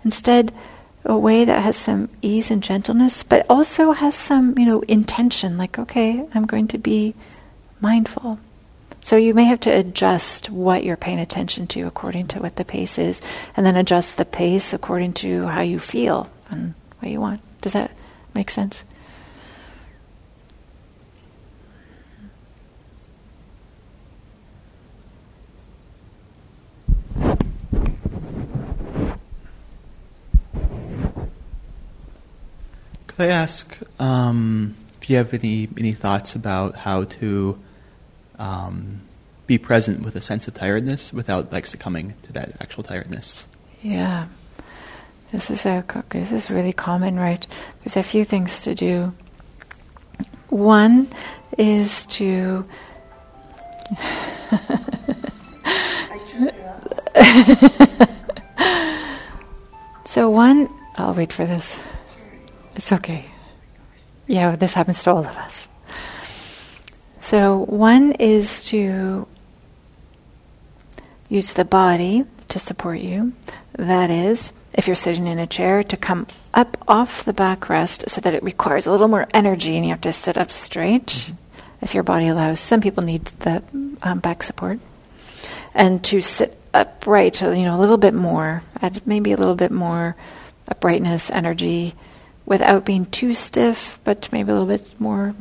Instead, 0.07 0.53
a 1.03 1.17
way 1.17 1.43
that 1.43 1.63
has 1.63 1.75
some 1.75 2.07
ease 2.21 2.49
and 2.49 2.63
gentleness, 2.63 3.23
but 3.23 3.45
also 3.49 3.91
has 3.91 4.15
some, 4.15 4.57
you 4.57 4.65
know, 4.65 4.79
intention, 4.87 5.57
like, 5.57 5.77
okay, 5.77 6.25
I'm 6.33 6.45
going 6.45 6.69
to 6.69 6.77
be 6.77 7.13
mindful. 7.81 8.39
So 9.01 9.17
you 9.17 9.33
may 9.33 9.43
have 9.43 9.59
to 9.61 9.69
adjust 9.69 10.49
what 10.49 10.85
you're 10.85 10.95
paying 10.95 11.19
attention 11.19 11.67
to 11.67 11.81
according 11.81 12.27
to 12.27 12.39
what 12.39 12.55
the 12.55 12.63
pace 12.63 12.97
is, 12.97 13.19
and 13.57 13.65
then 13.65 13.75
adjust 13.75 14.15
the 14.15 14.23
pace 14.23 14.71
according 14.71 15.11
to 15.15 15.47
how 15.47 15.59
you 15.59 15.77
feel 15.77 16.29
and 16.49 16.73
what 16.99 17.11
you 17.11 17.19
want. 17.19 17.41
Does 17.59 17.73
that 17.73 17.91
make 18.33 18.49
sense? 18.49 18.83
Could 33.17 33.29
I 33.29 33.31
ask 33.31 33.77
um, 33.99 34.75
if 35.01 35.09
you 35.09 35.17
have 35.17 35.33
any 35.33 35.67
any 35.75 35.91
thoughts 35.91 36.35
about 36.35 36.75
how 36.75 37.05
to 37.05 37.57
um, 38.37 39.01
be 39.47 39.57
present 39.57 40.03
with 40.03 40.15
a 40.15 40.21
sense 40.21 40.47
of 40.47 40.53
tiredness 40.53 41.11
without 41.11 41.51
like 41.51 41.65
succumbing 41.65 42.13
to 42.21 42.31
that 42.33 42.51
actual 42.61 42.83
tiredness. 42.83 43.47
Yeah, 43.81 44.27
this 45.31 45.49
is 45.49 45.65
a 45.65 45.83
this 46.09 46.31
is 46.31 46.51
really 46.51 46.73
common, 46.73 47.15
right? 47.17 47.47
There's 47.79 47.97
a 47.97 48.03
few 48.03 48.23
things 48.23 48.61
to 48.61 48.75
do. 48.75 49.15
One 50.49 51.07
is 51.57 52.05
to. 52.07 52.63
so 60.05 60.29
one, 60.29 60.69
I'll 60.97 61.15
wait 61.15 61.33
for 61.33 61.47
this. 61.47 61.79
It's 62.77 62.91
okay. 62.91 63.25
Yeah, 64.27 64.55
this 64.55 64.75
happens 64.75 65.01
to 65.03 65.11
all 65.11 65.25
of 65.25 65.35
us. 65.35 65.67
So, 67.19 67.65
one 67.65 68.11
is 68.13 68.63
to 68.65 69.27
use 71.27 71.53
the 71.53 71.65
body 71.65 72.23
to 72.49 72.59
support 72.59 72.99
you. 72.99 73.33
That 73.73 74.11
is, 74.11 74.53
if 74.73 74.85
you're 74.85 74.95
sitting 74.95 75.25
in 75.25 75.39
a 75.39 75.47
chair, 75.47 75.83
to 75.85 75.97
come 75.97 76.27
up 76.53 76.77
off 76.87 77.25
the 77.25 77.33
backrest 77.33 78.09
so 78.09 78.21
that 78.21 78.35
it 78.35 78.43
requires 78.43 78.85
a 78.85 78.91
little 78.91 79.07
more 79.07 79.27
energy 79.33 79.75
and 79.75 79.83
you 79.83 79.89
have 79.91 80.01
to 80.01 80.13
sit 80.13 80.37
up 80.37 80.51
straight 80.51 81.07
mm-hmm. 81.07 81.35
if 81.81 81.95
your 81.95 82.03
body 82.03 82.27
allows. 82.27 82.59
Some 82.59 82.79
people 82.79 83.03
need 83.03 83.25
the 83.39 83.63
um, 84.03 84.19
back 84.19 84.43
support. 84.43 84.79
And 85.73 86.03
to 86.05 86.21
sit 86.21 86.55
upright, 86.75 87.41
you 87.41 87.63
know, 87.63 87.75
a 87.75 87.81
little 87.81 87.97
bit 87.97 88.13
more, 88.13 88.61
add 88.81 89.05
maybe 89.07 89.31
a 89.31 89.37
little 89.37 89.55
bit 89.55 89.71
more 89.71 90.15
uprightness, 90.69 91.31
energy, 91.31 91.95
without 92.47 92.83
being 92.83 93.05
too 93.05 93.35
stiff, 93.35 93.99
but 94.03 94.31
maybe 94.31 94.49
a 94.49 94.53
little 94.53 94.67
bit 94.67 94.99
more 94.99 95.35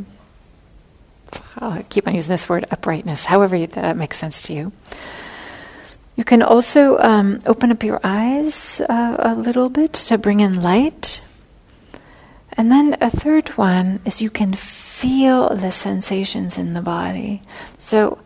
I'll 1.58 1.82
keep 1.84 2.06
on 2.06 2.14
using 2.14 2.30
this 2.30 2.48
word 2.48 2.66
uprightness, 2.70 3.24
however 3.24 3.66
that 3.66 3.96
makes 3.96 4.18
sense 4.18 4.42
to 4.42 4.52
you. 4.52 4.72
You 6.14 6.24
can 6.24 6.42
also 6.42 6.98
um, 6.98 7.40
open 7.46 7.70
up 7.70 7.82
your 7.82 8.00
eyes 8.02 8.80
uh, 8.80 9.16
a 9.18 9.34
little 9.34 9.68
bit 9.68 9.92
to 9.92 10.18
bring 10.18 10.40
in 10.40 10.62
light. 10.62 11.20
And 12.52 12.70
then 12.72 12.96
a 13.00 13.10
third 13.10 13.50
one 13.50 14.00
is 14.06 14.22
you 14.22 14.30
can 14.30 14.54
feel 14.54 15.54
the 15.54 15.70
sensations 15.70 16.56
in 16.56 16.72
the 16.72 16.80
body. 16.80 17.42
So, 17.78 18.18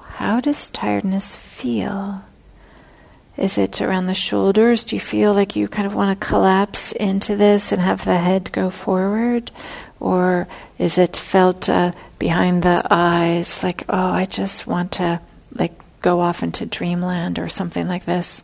how 0.00 0.40
does 0.40 0.70
tiredness 0.70 1.36
feel? 1.36 2.22
Is 3.38 3.56
it 3.56 3.80
around 3.80 4.06
the 4.06 4.14
shoulders? 4.14 4.84
Do 4.84 4.96
you 4.96 5.00
feel 5.00 5.32
like 5.32 5.54
you 5.54 5.68
kind 5.68 5.86
of 5.86 5.94
want 5.94 6.18
to 6.18 6.26
collapse 6.26 6.90
into 6.90 7.36
this 7.36 7.70
and 7.70 7.80
have 7.80 8.04
the 8.04 8.16
head 8.16 8.50
go 8.50 8.68
forward? 8.68 9.52
Or 10.00 10.48
is 10.76 10.98
it 10.98 11.16
felt 11.16 11.68
uh, 11.68 11.92
behind 12.18 12.64
the 12.64 12.84
eyes, 12.90 13.62
like, 13.62 13.84
oh, 13.88 14.10
I 14.10 14.26
just 14.26 14.66
want 14.66 14.90
to 14.92 15.20
like 15.54 15.72
go 16.02 16.20
off 16.20 16.42
into 16.42 16.66
dreamland 16.66 17.38
or 17.38 17.48
something 17.48 17.86
like 17.86 18.06
this? 18.06 18.42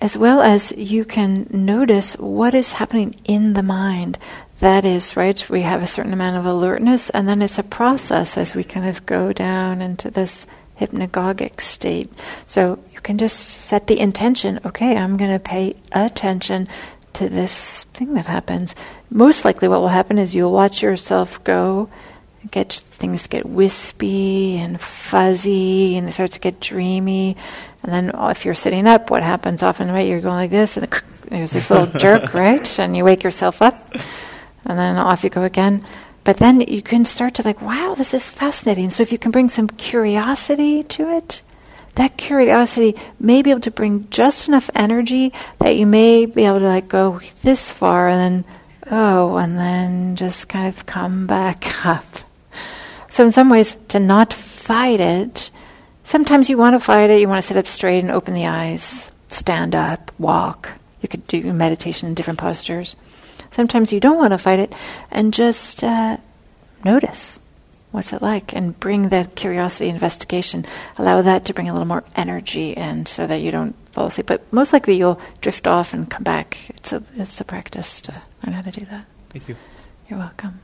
As 0.00 0.16
well 0.16 0.40
as 0.40 0.72
you 0.72 1.04
can 1.04 1.46
notice 1.50 2.14
what 2.14 2.54
is 2.54 2.72
happening 2.72 3.16
in 3.26 3.52
the 3.52 3.62
mind. 3.62 4.18
That 4.60 4.86
is, 4.86 5.14
right, 5.14 5.48
we 5.50 5.60
have 5.60 5.82
a 5.82 5.86
certain 5.86 6.14
amount 6.14 6.36
of 6.38 6.46
alertness, 6.46 7.10
and 7.10 7.28
then 7.28 7.42
it's 7.42 7.58
a 7.58 7.62
process 7.62 8.38
as 8.38 8.54
we 8.54 8.64
kind 8.64 8.86
of 8.86 9.04
go 9.04 9.34
down 9.34 9.82
into 9.82 10.10
this 10.10 10.46
hypnagogic 10.78 11.60
state. 11.60 12.12
So 12.46 12.78
you 12.92 13.00
can 13.00 13.18
just 13.18 13.36
set 13.36 13.86
the 13.86 13.98
intention 13.98 14.60
okay, 14.64 14.96
I'm 14.96 15.16
going 15.16 15.32
to 15.32 15.38
pay 15.38 15.76
attention 15.92 16.68
to 17.14 17.28
this 17.28 17.84
thing 17.94 18.14
that 18.14 18.26
happens. 18.26 18.74
Most 19.10 19.44
likely, 19.44 19.68
what 19.68 19.80
will 19.80 19.88
happen 19.88 20.18
is 20.18 20.34
you'll 20.34 20.52
watch 20.52 20.82
yourself 20.82 21.42
go, 21.44 21.88
get 22.50 22.72
things 22.72 23.26
get 23.26 23.46
wispy 23.46 24.56
and 24.56 24.80
fuzzy, 24.80 25.96
and 25.96 26.06
they 26.06 26.12
start 26.12 26.32
to 26.32 26.40
get 26.40 26.60
dreamy. 26.60 27.36
And 27.82 27.92
then, 27.92 28.10
if 28.30 28.44
you're 28.44 28.54
sitting 28.54 28.86
up, 28.86 29.10
what 29.10 29.22
happens 29.22 29.62
often, 29.62 29.90
right? 29.90 30.06
You're 30.06 30.20
going 30.20 30.36
like 30.36 30.50
this, 30.50 30.76
and 30.76 30.88
there's 31.28 31.52
this 31.52 31.70
little 31.70 31.86
jerk, 31.86 32.34
right? 32.34 32.78
And 32.78 32.96
you 32.96 33.04
wake 33.04 33.22
yourself 33.22 33.62
up, 33.62 33.94
and 34.64 34.78
then 34.78 34.98
off 34.98 35.24
you 35.24 35.30
go 35.30 35.42
again. 35.42 35.86
But 36.26 36.38
then 36.38 36.60
you 36.60 36.82
can 36.82 37.04
start 37.04 37.34
to 37.34 37.42
like, 37.42 37.62
wow, 37.62 37.94
this 37.96 38.12
is 38.12 38.28
fascinating. 38.28 38.90
So 38.90 39.04
if 39.04 39.12
you 39.12 39.16
can 39.16 39.30
bring 39.30 39.48
some 39.48 39.68
curiosity 39.68 40.82
to 40.82 41.08
it, 41.08 41.40
that 41.94 42.16
curiosity 42.16 42.96
may 43.20 43.42
be 43.42 43.52
able 43.52 43.60
to 43.60 43.70
bring 43.70 44.10
just 44.10 44.48
enough 44.48 44.68
energy 44.74 45.32
that 45.60 45.76
you 45.76 45.86
may 45.86 46.26
be 46.26 46.44
able 46.44 46.58
to 46.58 46.66
like 46.66 46.88
go 46.88 47.20
this 47.42 47.70
far 47.70 48.08
and 48.08 48.44
then 48.44 48.52
oh 48.90 49.36
and 49.36 49.56
then 49.56 50.16
just 50.16 50.48
kind 50.48 50.66
of 50.66 50.84
come 50.84 51.28
back 51.28 51.86
up. 51.86 52.04
So 53.08 53.24
in 53.24 53.30
some 53.30 53.48
ways 53.48 53.76
to 53.90 54.00
not 54.00 54.32
fight 54.32 54.98
it 54.98 55.52
sometimes 56.02 56.48
you 56.48 56.58
want 56.58 56.74
to 56.74 56.80
fight 56.80 57.08
it. 57.08 57.20
You 57.20 57.28
want 57.28 57.40
to 57.40 57.46
sit 57.46 57.56
up 57.56 57.68
straight 57.68 58.00
and 58.00 58.10
open 58.10 58.34
the 58.34 58.46
eyes 58.46 59.12
stand 59.28 59.76
up 59.76 60.10
walk. 60.18 60.72
You 61.02 61.08
could 61.08 61.24
do 61.28 61.52
meditation 61.52 62.08
in 62.08 62.14
different 62.14 62.40
postures 62.40 62.96
sometimes 63.56 63.92
you 63.92 63.98
don't 63.98 64.18
want 64.18 64.32
to 64.32 64.38
fight 64.38 64.60
it 64.60 64.74
and 65.10 65.32
just 65.32 65.82
uh, 65.82 66.18
notice 66.84 67.40
what's 67.90 68.12
it 68.12 68.20
like 68.20 68.54
and 68.54 68.78
bring 68.78 69.08
that 69.08 69.34
curiosity 69.34 69.88
investigation. 69.88 70.66
Allow 70.98 71.22
that 71.22 71.46
to 71.46 71.54
bring 71.54 71.68
a 71.68 71.72
little 71.72 71.88
more 71.88 72.04
energy 72.14 72.72
in 72.72 73.06
so 73.06 73.26
that 73.26 73.40
you 73.40 73.50
don't 73.50 73.74
fall 73.92 74.06
asleep. 74.06 74.26
But 74.26 74.52
most 74.52 74.72
likely 74.74 74.96
you'll 74.96 75.20
drift 75.40 75.66
off 75.66 75.94
and 75.94 76.08
come 76.08 76.22
back. 76.22 76.70
It's 76.70 76.92
a 76.92 77.02
it's 77.16 77.40
a 77.40 77.44
practice 77.44 78.00
to 78.02 78.22
learn 78.44 78.52
how 78.52 78.62
to 78.62 78.70
do 78.70 78.84
that. 78.86 79.06
Thank 79.30 79.48
you. 79.48 79.56
You're 80.08 80.18
welcome 80.18 80.60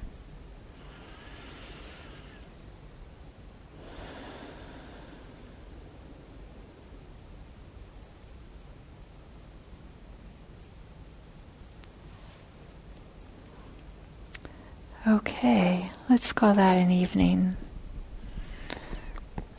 Okay, 15.04 15.90
let's 16.08 16.32
call 16.32 16.54
that 16.54 16.78
an 16.78 16.92
evening. 16.92 17.56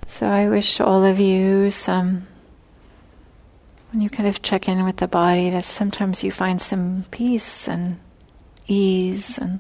So 0.08 0.26
I 0.26 0.48
wish 0.48 0.80
all 0.80 1.04
of 1.04 1.20
you 1.20 1.70
some, 1.70 2.28
when 3.92 4.00
you 4.00 4.10
kind 4.10 4.30
of 4.30 4.42
check 4.42 4.70
in 4.70 4.86
with 4.86 4.98
the 4.98 5.08
body, 5.08 5.50
that 5.50 5.66
sometimes 5.66 6.24
you 6.24 6.32
find 6.32 6.62
some 6.62 7.04
peace 7.12 7.68
and 7.68 8.00
ease 8.68 9.38
and 9.38 9.60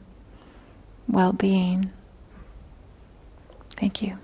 well 1.09 1.33
being. 1.33 1.91
Thank 3.75 4.01
you. 4.01 4.22